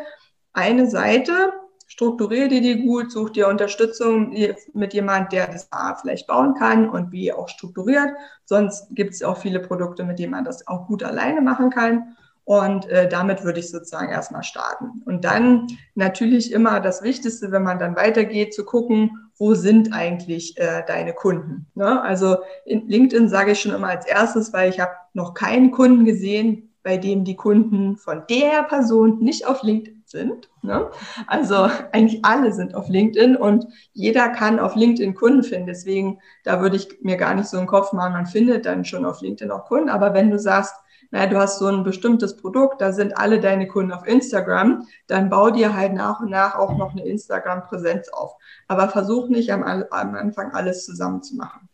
Eine 0.53 0.89
Seite, 0.89 1.51
strukturiere 1.87 2.47
dir 2.47 2.61
die 2.61 2.83
gut, 2.83 3.11
such 3.11 3.31
dir 3.31 3.49
Unterstützung 3.49 4.33
mit 4.73 4.93
jemand, 4.93 5.33
der 5.33 5.47
das 5.47 5.71
A 5.71 5.95
vielleicht 5.95 6.25
bauen 6.25 6.55
kann 6.55 6.89
und 6.89 7.11
B 7.11 7.33
auch 7.33 7.49
strukturiert. 7.49 8.11
Sonst 8.45 8.87
gibt 8.91 9.13
es 9.13 9.21
auch 9.21 9.37
viele 9.37 9.59
Produkte, 9.59 10.05
mit 10.05 10.19
denen 10.19 10.31
man 10.31 10.45
das 10.45 10.65
auch 10.67 10.87
gut 10.87 11.03
alleine 11.03 11.41
machen 11.41 11.69
kann. 11.69 12.15
Und 12.45 12.87
äh, 12.89 13.09
damit 13.09 13.43
würde 13.43 13.59
ich 13.59 13.69
sozusagen 13.69 14.09
erstmal 14.09 14.43
starten. 14.43 15.01
Und 15.05 15.25
dann 15.25 15.67
natürlich 15.95 16.51
immer 16.51 16.79
das 16.79 17.03
Wichtigste, 17.03 17.51
wenn 17.51 17.63
man 17.63 17.79
dann 17.79 17.95
weitergeht, 17.95 18.53
zu 18.53 18.63
gucken, 18.65 19.22
wo 19.43 19.55
sind 19.55 19.91
eigentlich 19.91 20.57
äh, 20.57 20.83
deine 20.87 21.11
Kunden. 21.11 21.65
Ne? 21.75 22.01
Also 22.01 22.37
in 22.63 22.87
LinkedIn 22.87 23.27
sage 23.27 23.51
ich 23.51 23.59
schon 23.59 23.73
immer 23.73 23.89
als 23.89 24.05
erstes, 24.05 24.53
weil 24.53 24.69
ich 24.69 24.79
habe 24.79 24.93
noch 25.13 25.33
keinen 25.33 25.71
Kunden 25.71 26.05
gesehen, 26.05 26.69
bei 26.81 26.95
dem 26.95 27.25
die 27.25 27.35
Kunden 27.35 27.97
von 27.97 28.23
der 28.29 28.63
Person 28.63 29.19
nicht 29.19 29.45
auf 29.45 29.61
LinkedIn 29.61 30.01
sind. 30.05 30.49
Ne? 30.61 30.89
Also 31.27 31.69
eigentlich 31.91 32.23
alle 32.23 32.53
sind 32.53 32.73
auf 32.73 32.87
LinkedIn 32.87 33.35
und 33.35 33.67
jeder 33.91 34.29
kann 34.29 34.59
auf 34.59 34.77
LinkedIn 34.77 35.13
Kunden 35.13 35.43
finden. 35.43 35.67
Deswegen, 35.67 36.19
da 36.45 36.61
würde 36.61 36.77
ich 36.77 36.99
mir 37.01 37.17
gar 37.17 37.35
nicht 37.35 37.49
so 37.49 37.57
einen 37.57 37.67
Kopf 37.67 37.91
machen, 37.91 38.13
man 38.13 38.27
findet 38.27 38.65
dann 38.65 38.85
schon 38.85 39.03
auf 39.03 39.19
LinkedIn 39.19 39.51
auch 39.51 39.65
Kunden. 39.65 39.89
Aber 39.89 40.13
wenn 40.13 40.31
du 40.31 40.39
sagst, 40.39 40.73
naja, 41.13 41.27
du 41.27 41.37
hast 41.37 41.59
so 41.59 41.67
ein 41.67 41.83
bestimmtes 41.83 42.35
Produkt, 42.37 42.81
da 42.81 42.91
sind 42.91 43.15
alle 43.15 43.39
deine 43.39 43.67
Kunden 43.67 43.91
auf 43.91 44.07
Instagram, 44.07 44.87
dann 45.05 45.29
bau 45.29 45.51
dir 45.51 45.75
halt 45.75 45.93
nach 45.93 46.21
und 46.21 46.31
nach 46.31 46.55
auch 46.55 46.75
noch 46.75 46.93
eine 46.93 47.05
Instagram-Präsenz 47.05 48.09
auf. 48.09 48.35
Aber 48.67 48.89
versuch 48.89 49.29
nicht 49.29 49.53
am, 49.53 49.61
am 49.63 50.15
Anfang 50.15 50.51
alles 50.53 50.85
zusammen 50.85 51.21
zu 51.21 51.35
machen. 51.35 51.69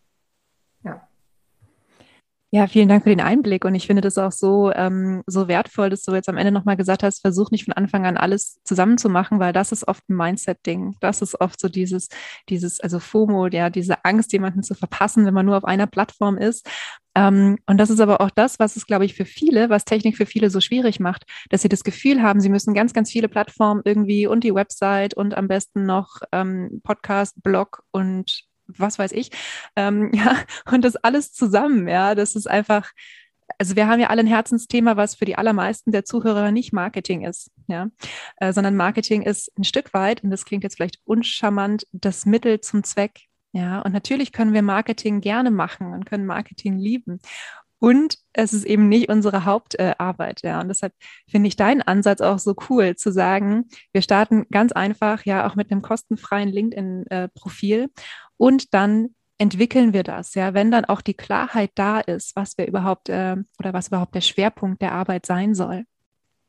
Ja, 2.51 2.65
vielen 2.65 2.89
Dank 2.89 3.03
für 3.03 3.09
den 3.09 3.21
Einblick. 3.21 3.63
Und 3.63 3.75
ich 3.75 3.85
finde 3.85 4.01
das 4.01 4.17
auch 4.17 4.31
so, 4.31 4.71
ähm, 4.73 5.21
so 5.27 5.47
wertvoll, 5.47 5.91
dass 5.91 6.01
du 6.01 6.13
jetzt 6.15 6.27
am 6.29 6.37
Ende 6.37 6.51
nochmal 6.51 6.77
gesagt 6.77 7.03
hast, 7.03 7.21
versuch 7.21 7.51
nicht 7.51 7.65
von 7.65 7.75
Anfang 7.75 8.07
an 8.07 8.17
alles 8.17 8.59
zusammenzumachen, 8.63 9.39
weil 9.39 9.53
das 9.53 9.71
ist 9.71 9.87
oft 9.87 10.09
ein 10.09 10.15
Mindset-Ding. 10.15 10.95
Das 10.99 11.21
ist 11.21 11.39
oft 11.39 11.59
so 11.59 11.69
dieses, 11.69 12.09
dieses, 12.49 12.79
also 12.79 12.99
FOMO, 12.99 13.47
ja, 13.47 13.69
diese 13.69 14.03
Angst, 14.03 14.33
jemanden 14.33 14.63
zu 14.63 14.73
verpassen, 14.73 15.27
wenn 15.27 15.33
man 15.35 15.45
nur 15.45 15.57
auf 15.57 15.65
einer 15.65 15.85
Plattform 15.85 16.39
ist. 16.39 16.67
Ähm, 17.19 17.57
und 17.65 17.77
das 17.77 17.89
ist 17.89 17.99
aber 17.99 18.21
auch 18.21 18.29
das, 18.29 18.59
was 18.59 18.77
es, 18.77 18.87
glaube 18.87 19.03
ich, 19.03 19.13
für 19.13 19.25
viele, 19.25 19.69
was 19.69 19.83
Technik 19.83 20.15
für 20.15 20.25
viele 20.25 20.49
so 20.49 20.61
schwierig 20.61 21.01
macht, 21.01 21.25
dass 21.49 21.61
sie 21.61 21.69
das 21.69 21.83
Gefühl 21.83 22.21
haben, 22.21 22.39
sie 22.39 22.47
müssen 22.47 22.73
ganz, 22.73 22.93
ganz 22.93 23.11
viele 23.11 23.27
Plattformen 23.27 23.81
irgendwie 23.83 24.25
und 24.25 24.45
die 24.45 24.55
Website 24.55 25.15
und 25.15 25.35
am 25.35 25.49
besten 25.49 25.85
noch 25.85 26.21
ähm, 26.31 26.79
Podcast, 26.81 27.43
Blog 27.43 27.83
und 27.91 28.45
was 28.67 28.99
weiß 28.99 29.11
ich. 29.11 29.31
Ähm, 29.75 30.11
ja, 30.13 30.37
und 30.71 30.85
das 30.85 30.95
alles 30.95 31.33
zusammen, 31.33 31.89
ja, 31.89 32.15
das 32.15 32.35
ist 32.35 32.49
einfach, 32.49 32.91
also 33.57 33.75
wir 33.75 33.87
haben 33.87 33.99
ja 33.99 34.09
alle 34.09 34.21
ein 34.21 34.27
Herzensthema, 34.27 34.95
was 34.95 35.15
für 35.15 35.25
die 35.25 35.37
allermeisten 35.37 35.91
der 35.91 36.05
Zuhörer 36.05 36.51
nicht 36.51 36.71
Marketing 36.71 37.25
ist, 37.25 37.51
ja, 37.67 37.89
äh, 38.37 38.53
sondern 38.53 38.77
Marketing 38.77 39.23
ist 39.23 39.51
ein 39.57 39.65
Stück 39.65 39.93
weit, 39.93 40.23
und 40.23 40.29
das 40.29 40.45
klingt 40.45 40.63
jetzt 40.63 40.77
vielleicht 40.77 41.01
uncharmant, 41.03 41.85
das 41.91 42.25
Mittel 42.25 42.61
zum 42.61 42.85
Zweck. 42.85 43.28
Ja, 43.51 43.81
und 43.81 43.93
natürlich 43.93 44.31
können 44.31 44.53
wir 44.53 44.61
Marketing 44.61 45.21
gerne 45.21 45.49
machen 45.51 45.93
und 45.93 46.05
können 46.05 46.25
Marketing 46.25 46.77
lieben. 46.77 47.19
Und 47.79 48.17
es 48.33 48.53
ist 48.53 48.65
eben 48.65 48.89
nicht 48.89 49.09
unsere 49.09 49.45
Hauptarbeit, 49.45 50.43
äh, 50.43 50.47
ja. 50.47 50.61
Und 50.61 50.67
deshalb 50.67 50.93
finde 51.27 51.47
ich 51.47 51.55
deinen 51.55 51.81
Ansatz 51.81 52.21
auch 52.21 52.37
so 52.37 52.53
cool, 52.69 52.95
zu 52.95 53.11
sagen, 53.11 53.65
wir 53.93 54.01
starten 54.01 54.45
ganz 54.51 54.73
einfach, 54.73 55.25
ja, 55.25 55.47
auch 55.47 55.55
mit 55.55 55.71
einem 55.71 55.81
kostenfreien 55.81 56.49
LinkedIn-Profil 56.49 57.83
äh, 57.83 57.87
und 58.37 58.73
dann 58.73 59.15
entwickeln 59.37 59.93
wir 59.93 60.03
das, 60.03 60.35
ja, 60.35 60.53
wenn 60.53 60.69
dann 60.69 60.83
auch 60.85 60.99
die 60.99 61.13
Klarheit 61.13 61.71
da 61.75 62.01
ist, 62.01 62.35
was 62.35 62.57
wir 62.57 62.67
überhaupt 62.67 63.07
äh, 63.07 63.37
oder 63.57 63.73
was 63.73 63.87
überhaupt 63.87 64.13
der 64.13 64.21
Schwerpunkt 64.21 64.81
der 64.81 64.91
Arbeit 64.91 65.25
sein 65.25 65.55
soll. 65.55 65.85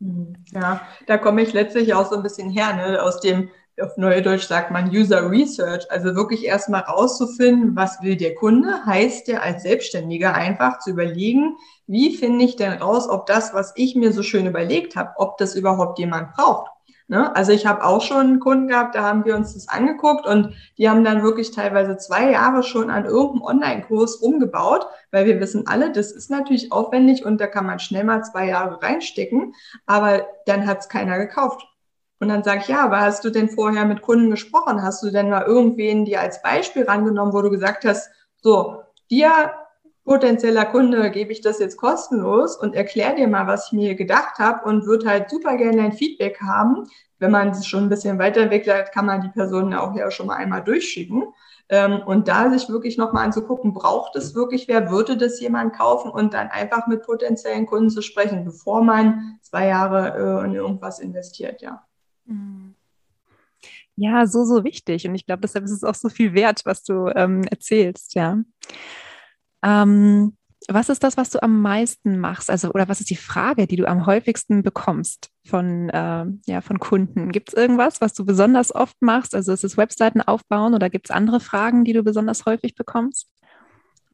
Mhm. 0.00 0.34
Ja, 0.52 0.82
da 1.06 1.16
komme 1.16 1.42
ich 1.42 1.52
letztlich 1.52 1.94
auch 1.94 2.10
so 2.10 2.16
ein 2.16 2.24
bisschen 2.24 2.50
her, 2.50 2.74
ne, 2.74 3.00
aus 3.00 3.20
dem 3.20 3.50
auf 3.82 3.96
Neudeutsch 3.96 4.46
sagt 4.46 4.70
man 4.70 4.90
User 4.90 5.30
Research, 5.30 5.90
also 5.90 6.14
wirklich 6.14 6.44
erstmal 6.44 6.82
rauszufinden, 6.82 7.76
was 7.76 8.02
will 8.02 8.16
der 8.16 8.34
Kunde, 8.34 8.84
heißt 8.86 9.28
ja 9.28 9.38
als 9.38 9.62
Selbstständiger 9.62 10.34
einfach 10.34 10.78
zu 10.78 10.90
überlegen, 10.90 11.56
wie 11.86 12.16
finde 12.16 12.44
ich 12.44 12.56
denn 12.56 12.72
raus, 12.72 13.08
ob 13.08 13.26
das, 13.26 13.54
was 13.54 13.72
ich 13.76 13.96
mir 13.96 14.12
so 14.12 14.22
schön 14.22 14.46
überlegt 14.46 14.96
habe, 14.96 15.10
ob 15.16 15.38
das 15.38 15.54
überhaupt 15.54 15.98
jemand 15.98 16.32
braucht. 16.34 16.70
Ne? 17.10 17.34
Also 17.34 17.50
ich 17.50 17.66
habe 17.66 17.82
auch 17.82 18.02
schon 18.02 18.38
Kunden 18.38 18.68
gehabt, 18.68 18.94
da 18.94 19.02
haben 19.02 19.24
wir 19.24 19.34
uns 19.34 19.54
das 19.54 19.68
angeguckt 19.68 20.26
und 20.26 20.54
die 20.78 20.88
haben 20.88 21.02
dann 21.02 21.24
wirklich 21.24 21.50
teilweise 21.50 21.96
zwei 21.96 22.30
Jahre 22.30 22.62
schon 22.62 22.88
an 22.88 23.04
irgendeinem 23.04 23.42
Online-Kurs 23.42 24.14
umgebaut, 24.14 24.86
weil 25.10 25.26
wir 25.26 25.40
wissen 25.40 25.66
alle, 25.66 25.90
das 25.90 26.12
ist 26.12 26.30
natürlich 26.30 26.70
aufwendig 26.70 27.24
und 27.24 27.40
da 27.40 27.48
kann 27.48 27.66
man 27.66 27.80
schnell 27.80 28.04
mal 28.04 28.22
zwei 28.22 28.46
Jahre 28.46 28.80
reinstecken, 28.80 29.54
aber 29.86 30.24
dann 30.46 30.68
hat 30.68 30.82
es 30.82 30.88
keiner 30.88 31.18
gekauft. 31.18 31.66
Und 32.20 32.28
dann 32.28 32.44
sage 32.44 32.60
ich, 32.60 32.68
ja, 32.68 32.84
aber 32.84 33.00
hast 33.00 33.24
du 33.24 33.30
denn 33.30 33.48
vorher 33.48 33.86
mit 33.86 34.02
Kunden 34.02 34.30
gesprochen? 34.30 34.82
Hast 34.82 35.02
du 35.02 35.10
denn 35.10 35.30
mal 35.30 35.42
irgendwen 35.42 36.04
dir 36.04 36.20
als 36.20 36.42
Beispiel 36.42 36.84
rangenommen, 36.84 37.32
wo 37.32 37.40
du 37.40 37.50
gesagt 37.50 37.84
hast, 37.86 38.10
so, 38.36 38.82
dir 39.10 39.52
potenzieller 40.04 40.66
Kunde 40.66 41.10
gebe 41.10 41.32
ich 41.32 41.40
das 41.40 41.60
jetzt 41.60 41.78
kostenlos 41.78 42.56
und 42.56 42.74
erkläre 42.74 43.14
dir 43.14 43.28
mal, 43.28 43.46
was 43.46 43.66
ich 43.66 43.72
mir 43.72 43.94
gedacht 43.94 44.38
habe 44.38 44.68
und 44.68 44.84
würde 44.86 45.08
halt 45.08 45.30
super 45.30 45.56
gerne 45.56 45.82
ein 45.82 45.92
Feedback 45.92 46.40
haben. 46.42 46.88
Wenn 47.18 47.30
man 47.30 47.50
es 47.50 47.66
schon 47.66 47.84
ein 47.84 47.88
bisschen 47.88 48.18
weiterentwickelt 48.18 48.76
hat, 48.76 48.92
kann 48.92 49.06
man 49.06 49.22
die 49.22 49.28
Personen 49.28 49.72
auch 49.74 49.94
ja 49.94 50.10
schon 50.10 50.26
mal 50.26 50.36
einmal 50.36 50.62
durchschicken. 50.62 51.24
Ähm, 51.70 52.02
und 52.04 52.28
da 52.28 52.50
sich 52.50 52.68
wirklich 52.68 52.98
nochmal 52.98 53.24
anzugucken, 53.24 53.72
braucht 53.72 54.16
es 54.16 54.34
wirklich 54.34 54.68
wer, 54.68 54.90
würde 54.90 55.16
das 55.16 55.40
jemand 55.40 55.74
kaufen 55.74 56.10
und 56.10 56.34
dann 56.34 56.48
einfach 56.48 56.86
mit 56.86 57.02
potenziellen 57.02 57.66
Kunden 57.66 57.90
zu 57.90 58.02
sprechen, 58.02 58.44
bevor 58.44 58.82
man 58.82 59.38
zwei 59.42 59.68
Jahre 59.68 60.42
äh, 60.42 60.44
in 60.44 60.54
irgendwas 60.54 60.98
investiert, 60.98 61.62
ja. 61.62 61.86
Ja, 63.96 64.26
so, 64.26 64.44
so 64.44 64.64
wichtig. 64.64 65.06
Und 65.06 65.14
ich 65.14 65.26
glaube, 65.26 65.42
deshalb 65.42 65.64
ist 65.64 65.72
es 65.72 65.84
auch 65.84 65.94
so 65.94 66.08
viel 66.08 66.32
wert, 66.32 66.62
was 66.64 66.82
du 66.82 67.08
ähm, 67.14 67.42
erzählst, 67.44 68.14
ja. 68.14 68.38
Ähm, 69.62 70.36
was 70.68 70.88
ist 70.88 71.02
das, 71.02 71.16
was 71.16 71.30
du 71.30 71.42
am 71.42 71.60
meisten 71.62 72.18
machst? 72.18 72.50
Also, 72.50 72.70
oder 72.70 72.88
was 72.88 73.00
ist 73.00 73.10
die 73.10 73.16
Frage, 73.16 73.66
die 73.66 73.76
du 73.76 73.86
am 73.86 74.06
häufigsten 74.06 74.62
bekommst 74.62 75.30
von, 75.44 75.88
äh, 75.88 76.26
ja, 76.46 76.60
von 76.60 76.78
Kunden? 76.78 77.32
Gibt 77.32 77.48
es 77.50 77.54
irgendwas, 77.54 78.00
was 78.00 78.14
du 78.14 78.24
besonders 78.24 78.74
oft 78.74 78.96
machst? 79.00 79.34
Also 79.34 79.52
ist 79.52 79.64
es 79.64 79.76
Webseiten 79.76 80.20
aufbauen 80.20 80.74
oder 80.74 80.90
gibt 80.90 81.06
es 81.06 81.16
andere 81.16 81.40
Fragen, 81.40 81.84
die 81.84 81.92
du 81.92 82.02
besonders 82.02 82.44
häufig 82.46 82.74
bekommst? 82.74 83.28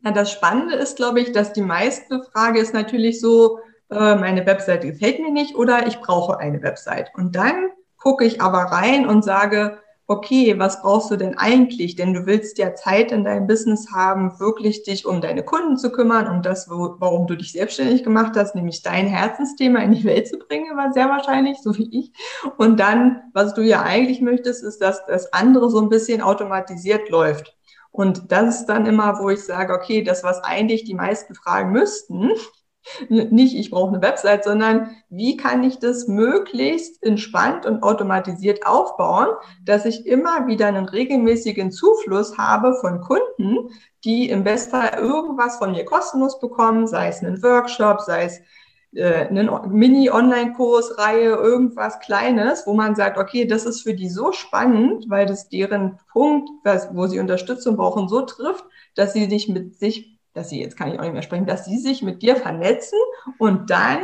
Ja, 0.05 0.12
das 0.12 0.31
Spannende 0.31 0.76
ist, 0.76 0.96
glaube 0.96 1.20
ich, 1.20 1.33
dass 1.33 1.52
die 1.52 1.62
meiste 1.62 2.22
Frage 2.33 2.61
ist 2.61 2.74
natürlich 2.74 3.20
so, 3.20 3.59
äh, 3.90 4.14
meine 4.14 4.46
Webseite 4.46 4.88
gefällt 4.92 5.20
mir 5.20 5.33
nicht 5.33 5.57
oder 5.57 5.87
ich 5.87 5.98
brauche 5.98 6.38
eine 6.38 6.62
Website. 6.62 7.11
Und 7.14 7.35
dann 7.35 7.70
gucke 8.07 8.25
ich 8.25 8.40
aber 8.40 8.59
rein 8.59 9.05
und 9.09 9.25
sage, 9.25 9.79
okay, 10.07 10.57
was 10.61 10.81
brauchst 10.81 11.11
du 11.11 11.16
denn 11.16 11.37
eigentlich? 11.37 11.97
Denn 11.97 12.14
du 12.14 12.25
willst 12.25 12.57
ja 12.57 12.77
Zeit 12.77 13.11
in 13.11 13.25
deinem 13.25 13.49
Business 13.49 13.90
haben, 13.92 14.38
wirklich 14.38 14.85
dich 14.85 15.07
um 15.07 15.21
deine 15.21 15.42
Kunden 15.42 15.77
zu 15.77 15.90
kümmern, 15.90 16.29
um 16.29 16.40
das, 16.40 16.71
warum 16.71 17.27
du 17.27 17.35
dich 17.35 17.51
selbstständig 17.51 18.05
gemacht 18.05 18.35
hast, 18.37 18.55
nämlich 18.55 18.85
dein 18.85 19.09
Herzensthema 19.09 19.81
in 19.81 19.90
die 19.90 20.05
Welt 20.05 20.29
zu 20.29 20.38
bringen, 20.38 20.77
war 20.77 20.92
sehr 20.92 21.09
wahrscheinlich, 21.09 21.59
so 21.61 21.77
wie 21.77 21.99
ich. 21.99 22.12
Und 22.59 22.79
dann, 22.79 23.23
was 23.35 23.55
du 23.55 23.62
ja 23.62 23.83
eigentlich 23.83 24.21
möchtest, 24.21 24.62
ist, 24.62 24.81
dass 24.81 25.05
das 25.07 25.33
andere 25.33 25.69
so 25.69 25.81
ein 25.81 25.88
bisschen 25.88 26.23
automatisiert 26.23 27.11
läuft. 27.11 27.57
Und 27.90 28.31
das 28.31 28.61
ist 28.61 28.66
dann 28.66 28.87
immer, 28.87 29.19
wo 29.19 29.31
ich 29.31 29.40
sage, 29.40 29.75
okay, 29.75 30.05
das, 30.05 30.23
was 30.23 30.45
eigentlich 30.45 30.85
die 30.85 30.95
meisten 30.95 31.35
fragen 31.35 31.73
müssten, 31.73 32.31
nicht, 33.09 33.57
ich 33.57 33.70
brauche 33.70 33.94
eine 33.94 34.03
Website, 34.03 34.44
sondern 34.44 34.90
wie 35.09 35.37
kann 35.37 35.62
ich 35.64 35.79
das 35.79 36.09
möglichst 36.09 37.03
entspannt 37.03 37.66
und 37.66 37.83
automatisiert 37.83 38.66
aufbauen, 38.66 39.29
dass 39.64 39.85
ich 39.85 40.07
immer 40.07 40.46
wieder 40.46 40.66
einen 40.66 40.87
regelmäßigen 40.87 41.70
Zufluss 41.70 42.38
habe 42.38 42.75
von 42.81 43.01
Kunden, 43.01 43.70
die 44.05 44.29
im 44.29 44.44
Bestfall 44.44 44.99
irgendwas 44.99 45.57
von 45.57 45.72
mir 45.72 45.85
kostenlos 45.85 46.38
bekommen, 46.40 46.87
sei 46.87 47.09
es 47.09 47.22
einen 47.22 47.42
Workshop, 47.42 48.01
sei 48.01 48.25
es 48.25 48.40
äh, 48.94 49.27
eine 49.27 49.62
Mini-Online-Kursreihe, 49.68 51.31
irgendwas 51.31 51.99
Kleines, 52.01 52.66
wo 52.66 52.75
man 52.75 52.94
sagt, 52.94 53.18
okay, 53.18 53.46
das 53.46 53.66
ist 53.66 53.83
für 53.83 53.94
die 53.94 54.09
so 54.09 54.33
spannend, 54.33 55.07
weil 55.09 55.27
das 55.27 55.49
deren 55.49 55.99
Punkt, 56.12 56.49
wo 56.92 57.07
sie 57.07 57.18
Unterstützung 57.18 57.77
brauchen, 57.77 58.09
so 58.09 58.22
trifft, 58.22 58.64
dass 58.94 59.12
sie 59.12 59.29
sich 59.29 59.49
mit 59.49 59.79
sich 59.79 60.15
dass 60.37 60.51
sie, 60.51 60.61
jetzt 60.61 60.77
kann 60.77 60.92
ich 60.92 60.99
auch 60.99 61.05
nicht 61.05 61.14
mehr 61.14 61.22
sprechen, 61.22 61.46
dass 61.46 61.64
sie 61.64 61.79
sich 61.79 62.03
mit 62.03 62.22
dir 62.22 62.37
vernetzen 62.37 62.99
und 63.38 63.70
dann 63.70 64.01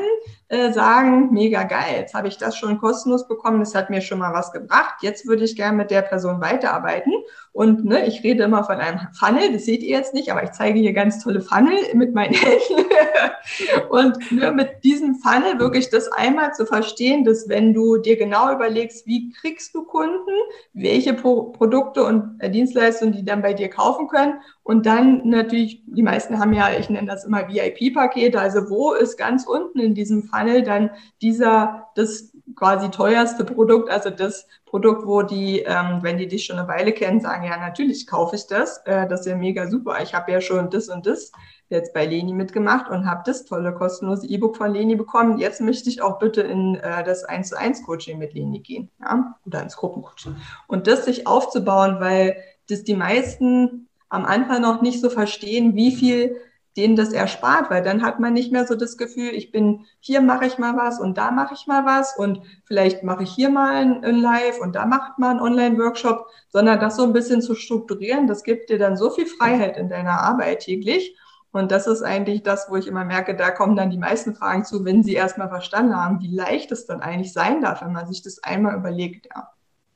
äh, 0.53 0.71
sagen, 0.71 1.31
mega 1.33 1.63
geil, 1.63 1.95
jetzt 1.97 2.13
habe 2.13 2.29
ich 2.29 2.37
das 2.37 2.59
schon 2.59 2.77
kostenlos 2.79 3.27
bekommen, 3.27 3.61
das 3.61 3.75
hat 3.75 3.89
mir 3.89 4.03
schon 4.03 4.19
mal 4.19 4.35
was 4.35 4.53
gebracht, 4.53 4.97
jetzt 5.01 5.27
würde 5.27 5.45
ich 5.45 5.57
gerne 5.57 5.79
mit 5.79 5.91
der 5.91 6.03
Person 6.03 6.43
weiterarbeiten. 6.43 7.15
Und 7.53 7.87
ne, 7.87 8.07
ich 8.07 8.23
rede 8.23 8.45
immer 8.45 8.63
von 8.65 8.77
einem 8.77 9.01
Funnel, 9.13 9.53
das 9.53 9.65
seht 9.65 9.83
ihr 9.83 9.97
jetzt 9.97 10.13
nicht, 10.13 10.31
aber 10.31 10.43
ich 10.43 10.53
zeige 10.53 10.79
hier 10.79 10.93
ganz 10.93 11.23
tolle 11.23 11.41
Funnel 11.41 11.77
mit 11.95 12.15
meinen 12.15 12.35
Händen. 12.35 12.87
und 13.91 14.33
ne, 14.33 14.53
mit 14.53 14.85
diesem 14.85 15.15
Funnel 15.17 15.59
wirklich 15.59 15.89
das 15.89 16.13
einmal 16.13 16.53
zu 16.53 16.67
verstehen, 16.67 17.25
dass 17.25 17.49
wenn 17.49 17.73
du 17.73 17.97
dir 17.97 18.17
genau 18.17 18.53
überlegst, 18.53 19.07
wie 19.07 19.33
kriegst 19.33 19.75
du 19.75 19.85
Kunden, 19.85 20.33
welche 20.75 21.15
Pro 21.15 21.45
Produkte 21.53 22.05
und 22.05 22.37
äh, 22.41 22.51
Dienstleistungen 22.51 23.15
die 23.15 23.25
dann 23.25 23.41
bei 23.41 23.55
dir 23.55 23.69
kaufen 23.69 24.09
können 24.09 24.41
und 24.65 24.87
dann 24.87 25.29
natürlich, 25.29 25.83
die 25.87 26.03
meisten 26.03 26.39
haben 26.39 26.53
ja, 26.53 26.71
ich 26.79 26.89
nenne 26.89 27.09
das 27.09 27.25
immer 27.25 27.49
VIP-Pakete, 27.49 28.41
also 28.41 28.71
wo 28.71 28.93
ist 28.93 29.17
ganz 29.17 29.47
unten 29.47 29.79
in 29.79 29.95
diesem 29.95 30.23
Funnel 30.23 30.42
dann 30.63 30.91
dieser, 31.21 31.89
das 31.95 32.33
quasi 32.55 32.91
teuerste 32.91 33.45
Produkt, 33.45 33.91
also 33.91 34.11
das 34.11 34.47
Produkt, 34.67 35.07
wo 35.07 35.23
die, 35.23 35.61
ähm, 35.61 35.99
wenn 36.03 36.19
die 36.19 36.29
dich 36.29 36.45
schon 36.45 36.59
eine 36.59 36.69
Weile 36.69 36.93
kennen, 36.93 37.21
sagen, 37.21 37.45
ja, 37.45 37.57
natürlich 37.59 38.07
kaufe 38.07 38.37
ich 38.37 38.47
das, 38.47 38.79
äh, 38.85 39.07
das 39.09 39.21
ist 39.21 39.27
ja 39.27 39.37
mega 39.37 39.69
super, 39.69 40.03
ich 40.03 40.15
habe 40.15 40.33
ja 40.33 40.41
schon 40.41 40.71
das 40.71 40.89
und 40.89 41.07
das 41.07 41.33
jetzt 41.69 41.95
bei 41.95 42.07
Leni 42.07 42.35
mitgemacht 42.35 42.91
und 42.91 43.11
habe 43.11 43.23
das 43.25 43.45
tolle 43.45 43.73
kostenlose 43.75 44.27
E-Book 44.27 44.57
von 44.57 44.73
Leni 44.73 44.95
bekommen. 44.95 45.39
Jetzt 45.39 45.61
möchte 45.61 45.89
ich 45.89 46.03
auch 46.03 46.19
bitte 46.19 46.43
in 46.43 46.77
äh, 46.77 47.03
das 47.03 47.25
1 47.25 47.49
zu 47.49 47.59
1 47.59 47.85
Coaching 47.85 48.19
mit 48.19 48.35
Leni 48.35 48.61
gehen, 48.61 48.91
ja, 49.01 49.35
oder 49.47 49.63
ins 49.63 49.77
Gruppencoaching. 49.77 50.37
Und 50.69 50.87
das 50.87 51.07
sich 51.07 51.27
aufzubauen, 51.27 51.97
weil 51.99 52.37
das 52.69 52.85
die 52.85 52.95
meisten 52.95 53.89
am 54.09 54.27
Anfang 54.27 54.61
noch 54.61 54.83
nicht 54.83 55.01
so 55.01 55.09
verstehen, 55.09 55.75
wie 55.75 55.93
viel 55.93 56.37
denen 56.77 56.97
das 56.97 57.13
erspart, 57.13 57.71
weil 57.71 57.83
dann 57.83 58.03
hat 58.03 58.19
man 58.19 58.33
nicht 58.33 58.51
mehr 58.51 58.67
so 58.67 58.75
das 58.75 58.97
Gefühl, 58.97 59.31
ich 59.31 59.51
bin 59.51 59.85
hier 60.01 60.23
mache 60.23 60.47
ich 60.47 60.59
mal 60.59 60.77
was 60.77 60.99
und 60.99 61.19
da 61.19 61.31
mache 61.31 61.55
ich 61.55 61.67
mal 61.67 61.85
was 61.85 62.17
und 62.17 62.41
vielleicht 62.65 63.03
mache 63.03 63.25
ich 63.25 63.31
hier 63.31 63.51
mal 63.51 63.75
ein, 63.75 64.21
Live 64.21 64.59
und 64.61 64.75
da 64.75 64.87
macht 64.87 65.19
man 65.19 65.33
einen 65.33 65.41
Online-Workshop, 65.41 66.27
sondern 66.49 66.81
das 66.81 66.97
so 66.97 67.05
ein 67.05 67.13
bisschen 67.13 67.43
zu 67.43 67.55
strukturieren, 67.55 68.27
das 68.27 68.43
gibt 68.43 68.71
dir 68.71 68.79
dann 68.79 68.97
so 68.97 69.11
viel 69.11 69.27
Freiheit 69.27 69.77
in 69.77 69.89
deiner 69.89 70.21
Arbeit 70.21 70.61
täglich. 70.61 71.17
Und 71.55 71.71
das 71.71 71.87
ist 71.87 72.03
eigentlich 72.03 72.43
das, 72.43 72.71
wo 72.71 72.77
ich 72.77 72.87
immer 72.87 73.05
merke, 73.05 73.37
da 73.37 73.51
kommen 73.51 73.77
dann 73.77 73.91
die 73.91 73.99
meisten 73.99 74.35
Fragen 74.35 74.65
zu, 74.65 74.87
wenn 74.87 75.03
sie 75.03 75.13
erstmal 75.13 75.51
verstanden 75.51 75.95
haben, 75.95 76.23
wie 76.23 76.35
leicht 76.35 76.73
es 76.73 76.87
dann 76.87 77.03
eigentlich 77.03 77.35
sein 77.35 77.61
darf, 77.61 77.83
wenn 77.83 77.93
man 77.93 78.07
sich 78.07 78.23
das 78.23 78.43
einmal 78.43 78.75
überlegt, 78.75 79.27
ja. 79.27 79.51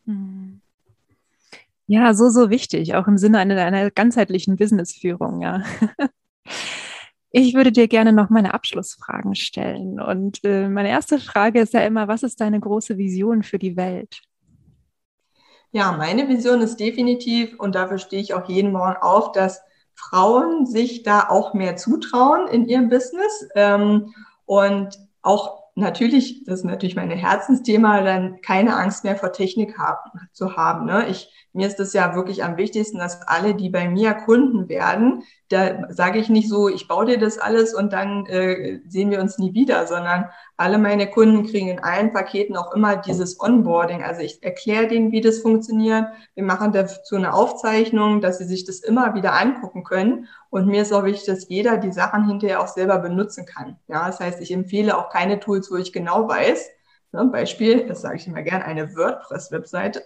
Hm. 0.05 0.61
Ja, 1.87 2.13
so, 2.13 2.29
so 2.29 2.51
wichtig, 2.51 2.95
auch 2.95 3.07
im 3.07 3.17
Sinne 3.17 3.39
einer, 3.39 3.57
einer 3.63 3.91
ganzheitlichen 3.91 4.57
Businessführung, 4.57 5.41
ja. 5.41 5.63
Ich 7.31 7.55
würde 7.55 7.73
dir 7.73 7.89
gerne 7.89 8.13
noch 8.13 8.31
meine 8.31 8.55
Abschlussfragen 8.55 9.35
stellen. 9.35 10.01
Und 10.01 10.43
äh, 10.45 10.69
meine 10.69 10.89
erste 10.89 11.19
Frage 11.19 11.61
ist 11.61 11.75
ja 11.75 11.81
immer, 11.81 12.09
was 12.09 12.23
ist 12.23 12.41
deine 12.41 12.61
große 12.61 12.97
Vision 12.97 13.43
für 13.43 13.59
die 13.59 13.77
Welt? 13.77 14.23
Ja, 15.73 15.93
meine 15.93 16.29
Vision 16.29 16.63
ist 16.63 16.81
definitiv, 16.81 17.59
und 17.59 17.75
dafür 17.75 17.99
stehe 17.99 18.23
ich 18.23 18.33
auch 18.33 18.49
jeden 18.49 18.73
Morgen 18.73 18.97
auf, 19.03 19.33
dass 19.33 19.61
Frauen 19.95 20.65
sich 20.65 21.03
da 21.03 21.29
auch 21.29 21.53
mehr 21.53 21.77
zutrauen 21.77 22.49
in 22.49 22.67
ihrem 22.67 22.89
Business 22.89 23.49
ähm, 23.55 24.15
und 24.45 24.99
auch 25.23 25.65
natürlich, 25.75 26.45
das 26.45 26.61
ist 26.61 26.65
natürlich 26.65 26.97
mein 26.97 27.11
Herzensthema, 27.11 28.03
dann 28.03 28.41
keine 28.41 28.77
Angst 28.77 29.05
mehr 29.05 29.17
vor 29.17 29.33
Technik 29.33 29.77
haben, 29.77 30.11
zu 30.33 30.57
haben. 30.57 30.87
Ne? 30.87 31.09
Ich 31.09 31.31
mir 31.57 31.67
ist 31.67 31.81
es 31.81 31.95
ja 31.95 32.15
wirklich 32.15 32.45
am 32.45 32.59
wichtigsten, 32.59 32.99
dass 32.99 33.23
alle, 33.23 33.55
die 33.55 33.71
bei 33.71 33.89
mir 33.89 34.13
Kunden 34.13 34.69
werden, 34.69 35.23
da 35.49 35.93
sage 35.93 36.19
ich 36.19 36.29
nicht 36.29 36.49
so, 36.49 36.69
ich 36.69 36.89
baue 36.89 37.07
dir 37.07 37.19
das 37.19 37.39
alles 37.39 37.75
und 37.75 37.93
dann 37.93 38.27
äh, 38.27 38.81
sehen 38.89 39.11
wir 39.11 39.21
uns 39.21 39.39
nie 39.39 39.55
wieder, 39.55 39.87
sondern 39.87 40.29
alle 40.57 40.79
meine 40.79 41.09
Kunden 41.09 41.47
kriegen 41.47 41.69
in 41.69 41.79
allen 41.79 42.13
Paketen 42.13 42.57
auch 42.57 42.73
immer 42.73 42.97
dieses 42.97 43.41
Onboarding. 43.41 44.03
Also 44.03 44.23
ich 44.23 44.43
erkläre 44.43 44.89
denen, 44.89 45.13
wie 45.13 45.21
das 45.21 45.39
funktioniert. 45.39 46.07
Wir 46.35 46.45
machen 46.45 46.73
dazu 46.73 47.17
eine 47.17 47.33
Aufzeichnung, 47.33 48.21
dass 48.21 48.39
sie 48.39 48.45
sich 48.47 48.65
das 48.65 48.81
immer 48.81 49.15
wieder 49.15 49.35
angucken 49.35 49.85
können. 49.85 50.27
Und 50.51 50.67
mir 50.67 50.83
ist 50.83 50.93
auch 50.93 51.05
wichtig, 51.05 51.27
dass 51.27 51.49
jeder 51.49 51.77
die 51.77 51.93
Sachen 51.93 52.27
hinterher 52.27 52.61
auch 52.61 52.69
selber 52.69 52.99
benutzen 52.99 53.47
kann. 53.47 53.77
Ja, 53.89 54.07
das 54.07 54.21
heißt, 54.21 54.41
ich 54.41 54.51
empfehle 54.53 54.97
auch 54.97 55.11
keine 55.11 55.39
Tools, 55.39 55.71
wo 55.71 55.77
ich 55.77 55.93
genau 55.93 56.29
weiß, 56.29 56.71
Ne, 57.13 57.25
Beispiel, 57.33 57.87
das 57.87 58.03
sage 58.03 58.17
ich 58.17 58.27
immer 58.27 58.43
gern, 58.43 58.63
eine 58.63 58.95
WordPress-Webseite, 58.95 60.03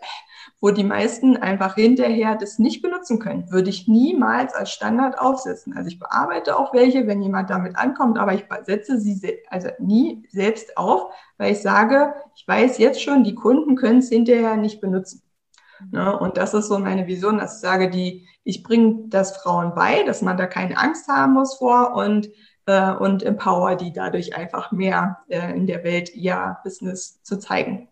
wo 0.60 0.70
die 0.70 0.84
meisten 0.84 1.36
einfach 1.36 1.74
hinterher 1.74 2.36
das 2.36 2.58
nicht 2.58 2.82
benutzen 2.82 3.18
können. 3.18 3.50
Würde 3.50 3.70
ich 3.70 3.88
niemals 3.88 4.54
als 4.54 4.70
Standard 4.70 5.18
aufsetzen. 5.18 5.76
Also 5.76 5.88
ich 5.88 5.98
bearbeite 5.98 6.58
auch 6.58 6.74
welche, 6.74 7.06
wenn 7.06 7.22
jemand 7.22 7.50
damit 7.50 7.76
ankommt, 7.76 8.18
aber 8.18 8.34
ich 8.34 8.44
setze 8.64 8.98
sie 8.98 9.38
also 9.48 9.68
nie 9.78 10.26
selbst 10.30 10.76
auf, 10.76 11.12
weil 11.38 11.52
ich 11.52 11.62
sage, 11.62 12.14
ich 12.34 12.46
weiß 12.46 12.78
jetzt 12.78 13.02
schon, 13.02 13.24
die 13.24 13.34
Kunden 13.34 13.76
können 13.76 13.98
es 13.98 14.08
hinterher 14.08 14.56
nicht 14.56 14.80
benutzen. 14.80 15.22
Mhm. 15.80 15.98
Ne? 15.98 16.18
Und 16.18 16.36
das 16.36 16.54
ist 16.54 16.68
so 16.68 16.78
meine 16.78 17.06
Vision, 17.06 17.38
dass 17.38 17.56
ich 17.56 17.60
sage, 17.60 17.90
die, 17.90 18.28
ich 18.44 18.62
bringe 18.62 19.08
das 19.08 19.36
Frauen 19.36 19.74
bei, 19.74 20.02
dass 20.04 20.22
man 20.22 20.36
da 20.36 20.46
keine 20.46 20.78
Angst 20.78 21.08
haben 21.08 21.34
muss 21.34 21.56
vor 21.56 21.94
und, 21.94 22.28
äh, 22.66 22.92
und 22.92 23.22
empower 23.22 23.76
die 23.76 23.92
dadurch 23.92 24.36
einfach 24.36 24.72
mehr 24.72 25.18
äh, 25.28 25.54
in 25.54 25.66
der 25.66 25.84
Welt 25.84 26.14
ihr 26.14 26.58
Business 26.64 27.22
zu 27.22 27.38
zeigen. 27.38 27.88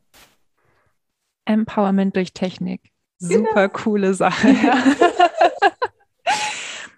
Empowerment 1.49 2.15
durch 2.15 2.33
Technik. 2.33 2.93
Genau. 3.21 3.35
Super 3.35 3.69
genau. 3.69 3.83
coole 3.83 4.15
Sache. 4.15 4.49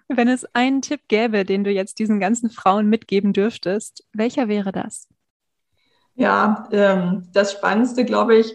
Wenn 0.07 0.27
es 0.27 0.45
einen 0.53 0.81
Tipp 0.81 1.01
gäbe, 1.07 1.45
den 1.45 1.63
du 1.63 1.71
jetzt 1.71 1.97
diesen 1.99 2.19
ganzen 2.19 2.49
Frauen 2.49 2.87
mitgeben 2.89 3.31
dürftest, 3.33 4.03
welcher 4.11 4.49
wäre 4.49 4.71
das? 4.73 5.07
Ja, 6.15 6.67
ähm, 6.71 7.29
das 7.31 7.53
Spannendste, 7.53 8.03
glaube 8.03 8.35
ich, 8.35 8.53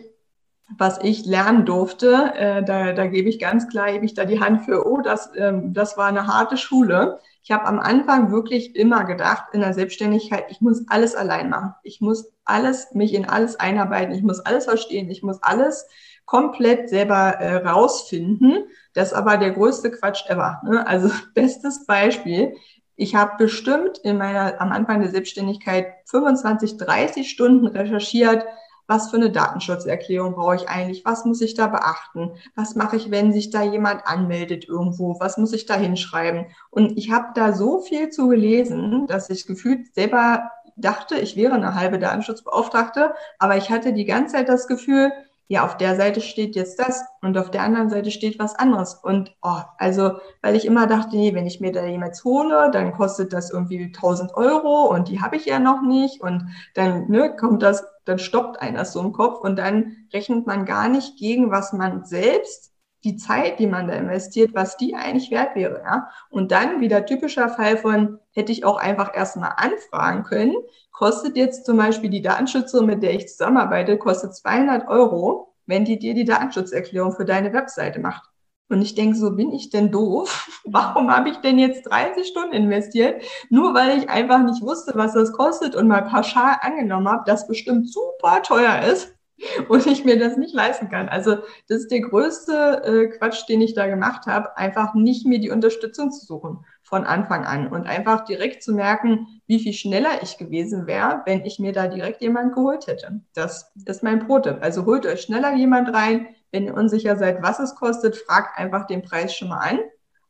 was 0.76 0.98
ich 1.02 1.24
lernen 1.24 1.64
durfte, 1.64 2.32
äh, 2.34 2.64
da, 2.64 2.92
da 2.92 3.06
gebe 3.06 3.28
ich 3.28 3.38
ganz 3.38 3.68
klar, 3.68 3.92
gebe 3.92 4.04
ich 4.04 4.14
da 4.14 4.24
die 4.24 4.40
Hand 4.40 4.64
für, 4.64 4.86
oh, 4.86 5.00
das, 5.00 5.30
ähm, 5.36 5.72
das 5.72 5.96
war 5.96 6.06
eine 6.06 6.26
harte 6.26 6.56
Schule. 6.56 7.20
Ich 7.42 7.52
habe 7.52 7.66
am 7.66 7.78
Anfang 7.78 8.32
wirklich 8.32 8.74
immer 8.74 9.04
gedacht, 9.04 9.44
in 9.52 9.60
der 9.60 9.72
Selbstständigkeit, 9.72 10.46
ich 10.48 10.60
muss 10.60 10.84
alles 10.88 11.14
allein 11.14 11.48
machen. 11.48 11.74
Ich 11.84 12.00
muss 12.00 12.32
alles, 12.44 12.92
mich 12.94 13.14
in 13.14 13.28
alles 13.28 13.60
einarbeiten. 13.60 14.12
Ich 14.12 14.22
muss 14.22 14.40
alles 14.40 14.64
verstehen. 14.64 15.08
Ich 15.10 15.22
muss 15.22 15.40
alles 15.42 15.86
komplett 16.24 16.88
selber 16.88 17.34
äh, 17.38 17.56
rausfinden. 17.64 18.64
Das 18.94 19.12
ist 19.12 19.14
aber 19.14 19.36
der 19.36 19.52
größte 19.52 19.92
Quatsch 19.92 20.28
ever. 20.28 20.60
Ne? 20.64 20.84
Also 20.84 21.10
bestes 21.34 21.86
Beispiel. 21.86 22.56
Ich 22.96 23.14
habe 23.14 23.36
bestimmt 23.38 23.98
in 23.98 24.18
meiner, 24.18 24.60
am 24.60 24.72
Anfang 24.72 25.00
der 25.00 25.10
Selbstständigkeit 25.10 25.94
25, 26.06 26.78
30 26.78 27.30
Stunden 27.30 27.66
recherchiert, 27.68 28.44
was 28.86 29.10
für 29.10 29.16
eine 29.16 29.30
Datenschutzerklärung 29.30 30.34
brauche 30.34 30.56
ich 30.56 30.68
eigentlich, 30.68 31.04
was 31.04 31.24
muss 31.24 31.40
ich 31.40 31.54
da 31.54 31.66
beachten, 31.66 32.32
was 32.54 32.74
mache 32.74 32.96
ich, 32.96 33.10
wenn 33.10 33.32
sich 33.32 33.50
da 33.50 33.62
jemand 33.62 34.06
anmeldet 34.06 34.68
irgendwo, 34.68 35.18
was 35.20 35.38
muss 35.38 35.52
ich 35.52 35.66
da 35.66 35.74
hinschreiben. 35.74 36.46
Und 36.70 36.96
ich 36.96 37.10
habe 37.10 37.28
da 37.34 37.52
so 37.52 37.80
viel 37.80 38.10
zu 38.10 38.28
gelesen, 38.28 39.06
dass 39.06 39.30
ich 39.30 39.46
gefühlt 39.46 39.94
selber 39.94 40.50
dachte, 40.76 41.16
ich 41.16 41.36
wäre 41.36 41.54
eine 41.54 41.74
halbe 41.74 41.98
Datenschutzbeauftragte, 41.98 43.14
aber 43.38 43.56
ich 43.56 43.70
hatte 43.70 43.92
die 43.92 44.04
ganze 44.04 44.34
Zeit 44.34 44.48
das 44.48 44.68
Gefühl, 44.68 45.10
ja, 45.48 45.64
auf 45.64 45.76
der 45.76 45.94
Seite 45.94 46.20
steht 46.20 46.56
jetzt 46.56 46.78
das 46.80 47.04
und 47.22 47.38
auf 47.38 47.50
der 47.50 47.62
anderen 47.62 47.88
Seite 47.88 48.10
steht 48.10 48.38
was 48.38 48.56
anderes. 48.56 48.94
Und 48.94 49.32
oh, 49.42 49.60
also, 49.78 50.18
weil 50.42 50.56
ich 50.56 50.64
immer 50.64 50.88
dachte, 50.88 51.16
nee, 51.16 51.34
wenn 51.34 51.46
ich 51.46 51.60
mir 51.60 51.70
da 51.70 51.86
jemals 51.86 52.24
hole, 52.24 52.70
dann 52.72 52.92
kostet 52.92 53.32
das 53.32 53.50
irgendwie 53.50 53.84
1000 53.84 54.34
Euro 54.34 54.86
und 54.86 55.08
die 55.08 55.20
habe 55.20 55.36
ich 55.36 55.46
ja 55.46 55.60
noch 55.60 55.82
nicht 55.82 56.20
und 56.20 56.48
dann 56.74 57.08
ne, 57.08 57.34
kommt 57.36 57.62
das, 57.62 57.86
dann 58.06 58.18
stoppt 58.18 58.62
einer 58.62 58.84
so 58.84 59.00
im 59.00 59.12
Kopf 59.12 59.40
und 59.40 59.56
dann 59.56 60.08
rechnet 60.12 60.46
man 60.46 60.64
gar 60.64 60.88
nicht 60.88 61.18
gegen, 61.18 61.50
was 61.50 61.72
man 61.72 62.04
selbst 62.04 62.72
die 63.04 63.16
Zeit, 63.16 63.58
die 63.58 63.66
man 63.66 63.86
da 63.86 63.94
investiert, 63.94 64.54
was 64.54 64.76
die 64.76 64.94
eigentlich 64.94 65.30
wert 65.30 65.54
wäre. 65.54 65.82
Ja? 65.84 66.08
Und 66.30 66.50
dann 66.50 66.80
wieder 66.80 67.04
typischer 67.04 67.48
Fall 67.48 67.76
von, 67.76 68.18
hätte 68.32 68.52
ich 68.52 68.64
auch 68.64 68.78
einfach 68.78 69.14
erstmal 69.14 69.52
anfragen 69.56 70.24
können, 70.24 70.54
kostet 70.90 71.36
jetzt 71.36 71.66
zum 71.66 71.76
Beispiel 71.76 72.10
die 72.10 72.22
Datenschützerin, 72.22 72.86
mit 72.86 73.02
der 73.02 73.14
ich 73.14 73.28
zusammenarbeite, 73.28 73.98
kostet 73.98 74.34
200 74.34 74.88
Euro, 74.88 75.54
wenn 75.66 75.84
die 75.84 75.98
dir 75.98 76.14
die 76.14 76.24
Datenschutzerklärung 76.24 77.12
für 77.12 77.24
deine 77.24 77.52
Webseite 77.52 78.00
macht. 78.00 78.28
Und 78.68 78.82
ich 78.82 78.94
denke, 78.94 79.16
so 79.16 79.36
bin 79.36 79.52
ich 79.52 79.70
denn 79.70 79.92
doof? 79.92 80.60
Warum 80.64 81.10
habe 81.10 81.28
ich 81.28 81.36
denn 81.36 81.58
jetzt 81.58 81.82
30 81.84 82.26
Stunden 82.26 82.52
investiert? 82.52 83.22
Nur 83.48 83.74
weil 83.74 83.98
ich 83.98 84.10
einfach 84.10 84.42
nicht 84.42 84.62
wusste, 84.62 84.92
was 84.94 85.12
das 85.14 85.32
kostet 85.32 85.76
und 85.76 85.88
mal 85.88 86.02
pauschal 86.02 86.56
angenommen 86.60 87.08
habe, 87.08 87.22
dass 87.26 87.46
bestimmt 87.46 87.90
super 87.92 88.42
teuer 88.42 88.82
ist 88.82 89.14
und 89.68 89.86
ich 89.86 90.04
mir 90.04 90.18
das 90.18 90.36
nicht 90.36 90.54
leisten 90.54 90.88
kann. 90.88 91.08
Also 91.08 91.36
das 91.68 91.82
ist 91.82 91.90
der 91.90 92.00
größte 92.00 92.82
äh, 92.84 93.06
Quatsch, 93.18 93.48
den 93.48 93.60
ich 93.60 93.74
da 93.74 93.86
gemacht 93.86 94.26
habe, 94.26 94.56
einfach 94.56 94.94
nicht 94.94 95.26
mir 95.26 95.38
die 95.38 95.50
Unterstützung 95.50 96.10
zu 96.10 96.24
suchen 96.24 96.64
von 96.82 97.04
Anfang 97.04 97.44
an 97.44 97.66
und 97.66 97.86
einfach 97.86 98.24
direkt 98.24 98.62
zu 98.62 98.72
merken, 98.72 99.26
wie 99.48 99.58
viel 99.58 99.72
schneller 99.72 100.22
ich 100.22 100.38
gewesen 100.38 100.86
wäre, 100.86 101.22
wenn 101.26 101.44
ich 101.44 101.58
mir 101.58 101.72
da 101.72 101.88
direkt 101.88 102.22
jemand 102.22 102.54
geholt 102.54 102.86
hätte. 102.86 103.22
Das 103.34 103.72
ist 103.86 104.04
mein 104.04 104.24
Pro-Tipp. 104.24 104.58
Also 104.60 104.86
holt 104.86 105.04
euch 105.04 105.22
schneller 105.22 105.54
jemand 105.54 105.92
rein. 105.92 106.28
Wenn 106.52 106.64
ihr 106.64 106.74
unsicher 106.74 107.16
seid, 107.16 107.42
was 107.42 107.58
es 107.58 107.74
kostet, 107.74 108.16
fragt 108.16 108.58
einfach 108.58 108.86
den 108.86 109.02
Preis 109.02 109.34
schon 109.34 109.48
mal 109.48 109.58
an 109.58 109.80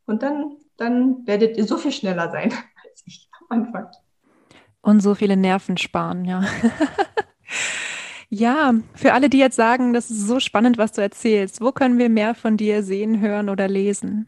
und 0.06 0.22
dann, 0.22 0.56
dann 0.76 1.26
werdet 1.26 1.56
ihr 1.56 1.64
so 1.64 1.76
viel 1.76 1.92
schneller 1.92 2.30
sein 2.30 2.52
als 2.90 3.02
ich 3.06 3.28
am 3.40 3.62
Anfang. 3.64 3.88
Und 4.80 5.00
so 5.00 5.14
viele 5.14 5.36
Nerven 5.36 5.76
sparen, 5.76 6.24
ja. 6.24 6.44
Ja, 8.28 8.74
für 8.94 9.12
alle, 9.12 9.30
die 9.30 9.38
jetzt 9.38 9.54
sagen, 9.54 9.92
das 9.92 10.10
ist 10.10 10.26
so 10.26 10.40
spannend, 10.40 10.78
was 10.78 10.92
du 10.92 11.00
erzählst, 11.00 11.60
wo 11.60 11.70
können 11.70 11.96
wir 11.98 12.08
mehr 12.08 12.34
von 12.34 12.56
dir 12.56 12.82
sehen, 12.82 13.20
hören 13.20 13.48
oder 13.48 13.68
lesen? 13.68 14.26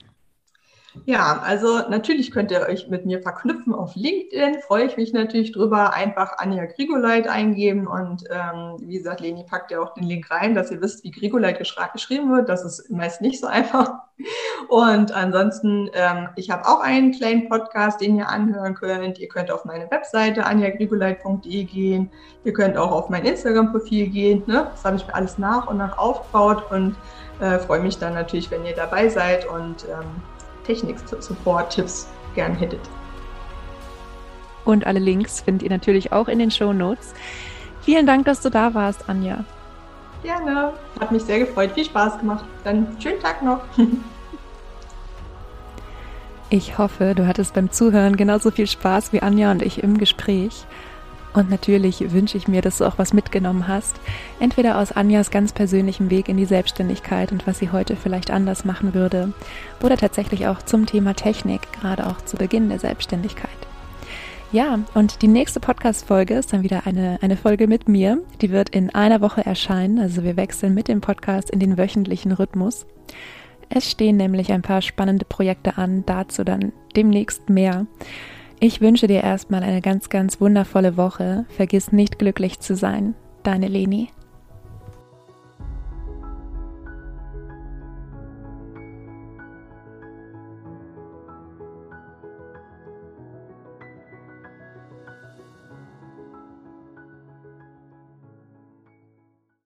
Ja, 1.06 1.40
also 1.44 1.78
natürlich 1.88 2.30
könnt 2.30 2.50
ihr 2.50 2.61
euch 2.61 2.88
mit 2.88 3.06
mir 3.06 3.22
verknüpfen 3.22 3.74
auf 3.74 3.94
LinkedIn. 3.94 4.61
Freue 4.66 4.84
ich 4.84 4.96
mich 4.96 5.12
natürlich 5.12 5.52
drüber. 5.52 5.94
Einfach 5.94 6.38
Anja 6.38 6.66
Grigoleit 6.66 7.28
eingeben 7.28 7.87
und 7.87 8.24
ähm, 8.30 8.76
wie 8.80 8.98
gesagt, 8.98 9.20
Leni 9.20 9.44
packt 9.44 9.70
ja 9.70 9.80
auch 9.80 9.94
den 9.94 10.04
Link 10.04 10.30
rein, 10.30 10.54
dass 10.54 10.70
ihr 10.70 10.80
wisst, 10.80 11.04
wie 11.04 11.11
Grigoleit 11.11 11.58
geschrieben 11.58 12.30
wird. 12.30 12.48
Das 12.48 12.64
ist 12.64 12.90
meist 12.90 13.20
nicht 13.20 13.40
so 13.40 13.46
einfach. 13.46 14.08
Und 14.68 15.12
ansonsten, 15.12 15.88
ähm, 15.94 16.28
ich 16.37 16.50
habe 16.50 16.66
auch 16.66 16.80
einen 16.80 17.12
kleinen 17.12 17.48
Podcast, 17.48 18.00
den 18.00 18.16
ihr 18.16 18.28
anhören 18.28 18.74
könnt. 18.74 19.18
Ihr 19.18 19.28
könnt 19.28 19.50
auf 19.50 19.64
meine 19.64 19.90
Webseite 19.90 20.44
anjagrigoleit.de 20.44 21.64
gehen. 21.64 22.11
Ihr 22.44 22.52
könnt 22.52 22.76
auch 22.76 22.90
auf 22.90 23.08
mein 23.08 23.24
Instagram-Profil 23.24 24.08
gehen. 24.08 24.42
Ne? 24.46 24.66
Das 24.70 24.84
habe 24.84 24.96
ich 24.96 25.06
mir 25.06 25.14
alles 25.14 25.38
nach 25.38 25.68
und 25.68 25.78
nach 25.78 25.96
aufgebaut 25.98 26.64
und 26.70 26.96
äh, 27.40 27.58
freue 27.58 27.80
mich 27.80 27.98
dann 27.98 28.14
natürlich, 28.14 28.50
wenn 28.50 28.64
ihr 28.64 28.74
dabei 28.74 29.08
seid 29.08 29.46
und 29.46 29.84
ähm, 29.84 30.38
Technik-Support-Tipps 30.68 32.07
gern 32.35 32.54
hättet. 32.54 32.81
Und 34.64 34.87
alle 34.87 35.00
Links 35.00 35.40
findet 35.40 35.62
ihr 35.62 35.70
natürlich 35.70 36.12
auch 36.12 36.28
in 36.28 36.38
den 36.38 36.50
Show 36.50 36.72
Notes. 36.72 37.14
Vielen 37.81 38.07
Dank, 38.07 38.26
dass 38.26 38.42
du 38.42 38.50
da 38.50 38.74
warst, 38.74 39.09
Anja. 39.09 39.44
Gerne. 40.22 40.74
Hat 41.00 41.11
mich 41.11 41.22
sehr 41.22 41.38
gefreut. 41.38 41.72
Viel 41.72 41.87
Spaß 41.87 42.18
gemacht. 42.18 42.44
Dann 42.64 42.87
schönen 43.00 43.20
Tag 43.20 43.42
noch. 43.42 43.61
Ich 46.50 46.78
hoffe, 46.78 47.14
du 47.14 47.26
hattest 47.26 47.52
beim 47.52 47.70
Zuhören 47.70 48.16
genauso 48.16 48.50
viel 48.50 48.66
Spaß 48.66 49.12
wie 49.12 49.20
Anja 49.20 49.50
und 49.50 49.61
ich 49.61 49.83
im 49.83 49.98
Gespräch. 49.98 50.64
Und 51.34 51.50
natürlich 51.50 52.12
wünsche 52.12 52.38
ich 52.38 52.48
mir, 52.48 52.62
dass 52.62 52.78
du 52.78 52.84
auch 52.84 52.98
was 52.98 53.12
mitgenommen 53.12 53.68
hast. 53.68 53.96
Entweder 54.40 54.78
aus 54.78 54.92
Anjas 54.92 55.30
ganz 55.30 55.52
persönlichem 55.52 56.10
Weg 56.10 56.28
in 56.28 56.36
die 56.36 56.46
Selbstständigkeit 56.46 57.32
und 57.32 57.46
was 57.46 57.58
sie 57.58 57.70
heute 57.70 57.96
vielleicht 57.96 58.30
anders 58.30 58.64
machen 58.64 58.94
würde. 58.94 59.32
Oder 59.82 59.96
tatsächlich 59.96 60.46
auch 60.46 60.62
zum 60.62 60.86
Thema 60.86 61.14
Technik, 61.14 61.72
gerade 61.72 62.06
auch 62.06 62.20
zu 62.22 62.36
Beginn 62.36 62.68
der 62.68 62.78
Selbstständigkeit. 62.78 63.50
Ja, 64.50 64.78
und 64.94 65.20
die 65.20 65.28
nächste 65.28 65.60
Podcast-Folge 65.60 66.32
ist 66.32 66.54
dann 66.54 66.62
wieder 66.62 66.86
eine, 66.86 67.18
eine 67.20 67.36
Folge 67.36 67.66
mit 67.66 67.86
mir. 67.86 68.22
Die 68.40 68.50
wird 68.50 68.70
in 68.70 68.94
einer 68.94 69.20
Woche 69.20 69.44
erscheinen. 69.44 69.98
Also 69.98 70.24
wir 70.24 70.38
wechseln 70.38 70.72
mit 70.72 70.88
dem 70.88 71.02
Podcast 71.02 71.50
in 71.50 71.60
den 71.60 71.76
wöchentlichen 71.76 72.32
Rhythmus. 72.32 72.86
Es 73.68 73.90
stehen 73.90 74.16
nämlich 74.16 74.50
ein 74.50 74.62
paar 74.62 74.80
spannende 74.80 75.26
Projekte 75.26 75.76
an, 75.76 76.04
dazu 76.06 76.44
dann 76.44 76.72
demnächst 76.96 77.50
mehr. 77.50 77.86
Ich 78.60 78.80
wünsche 78.80 79.06
dir 79.06 79.22
erstmal 79.22 79.62
eine 79.62 79.80
ganz, 79.80 80.08
ganz 80.08 80.40
wundervolle 80.40 80.96
Woche. 80.96 81.46
Vergiss 81.48 81.92
nicht 81.92 82.18
glücklich 82.18 82.58
zu 82.58 82.74
sein. 82.74 83.14
Deine 83.44 83.68
Leni. 83.68 84.08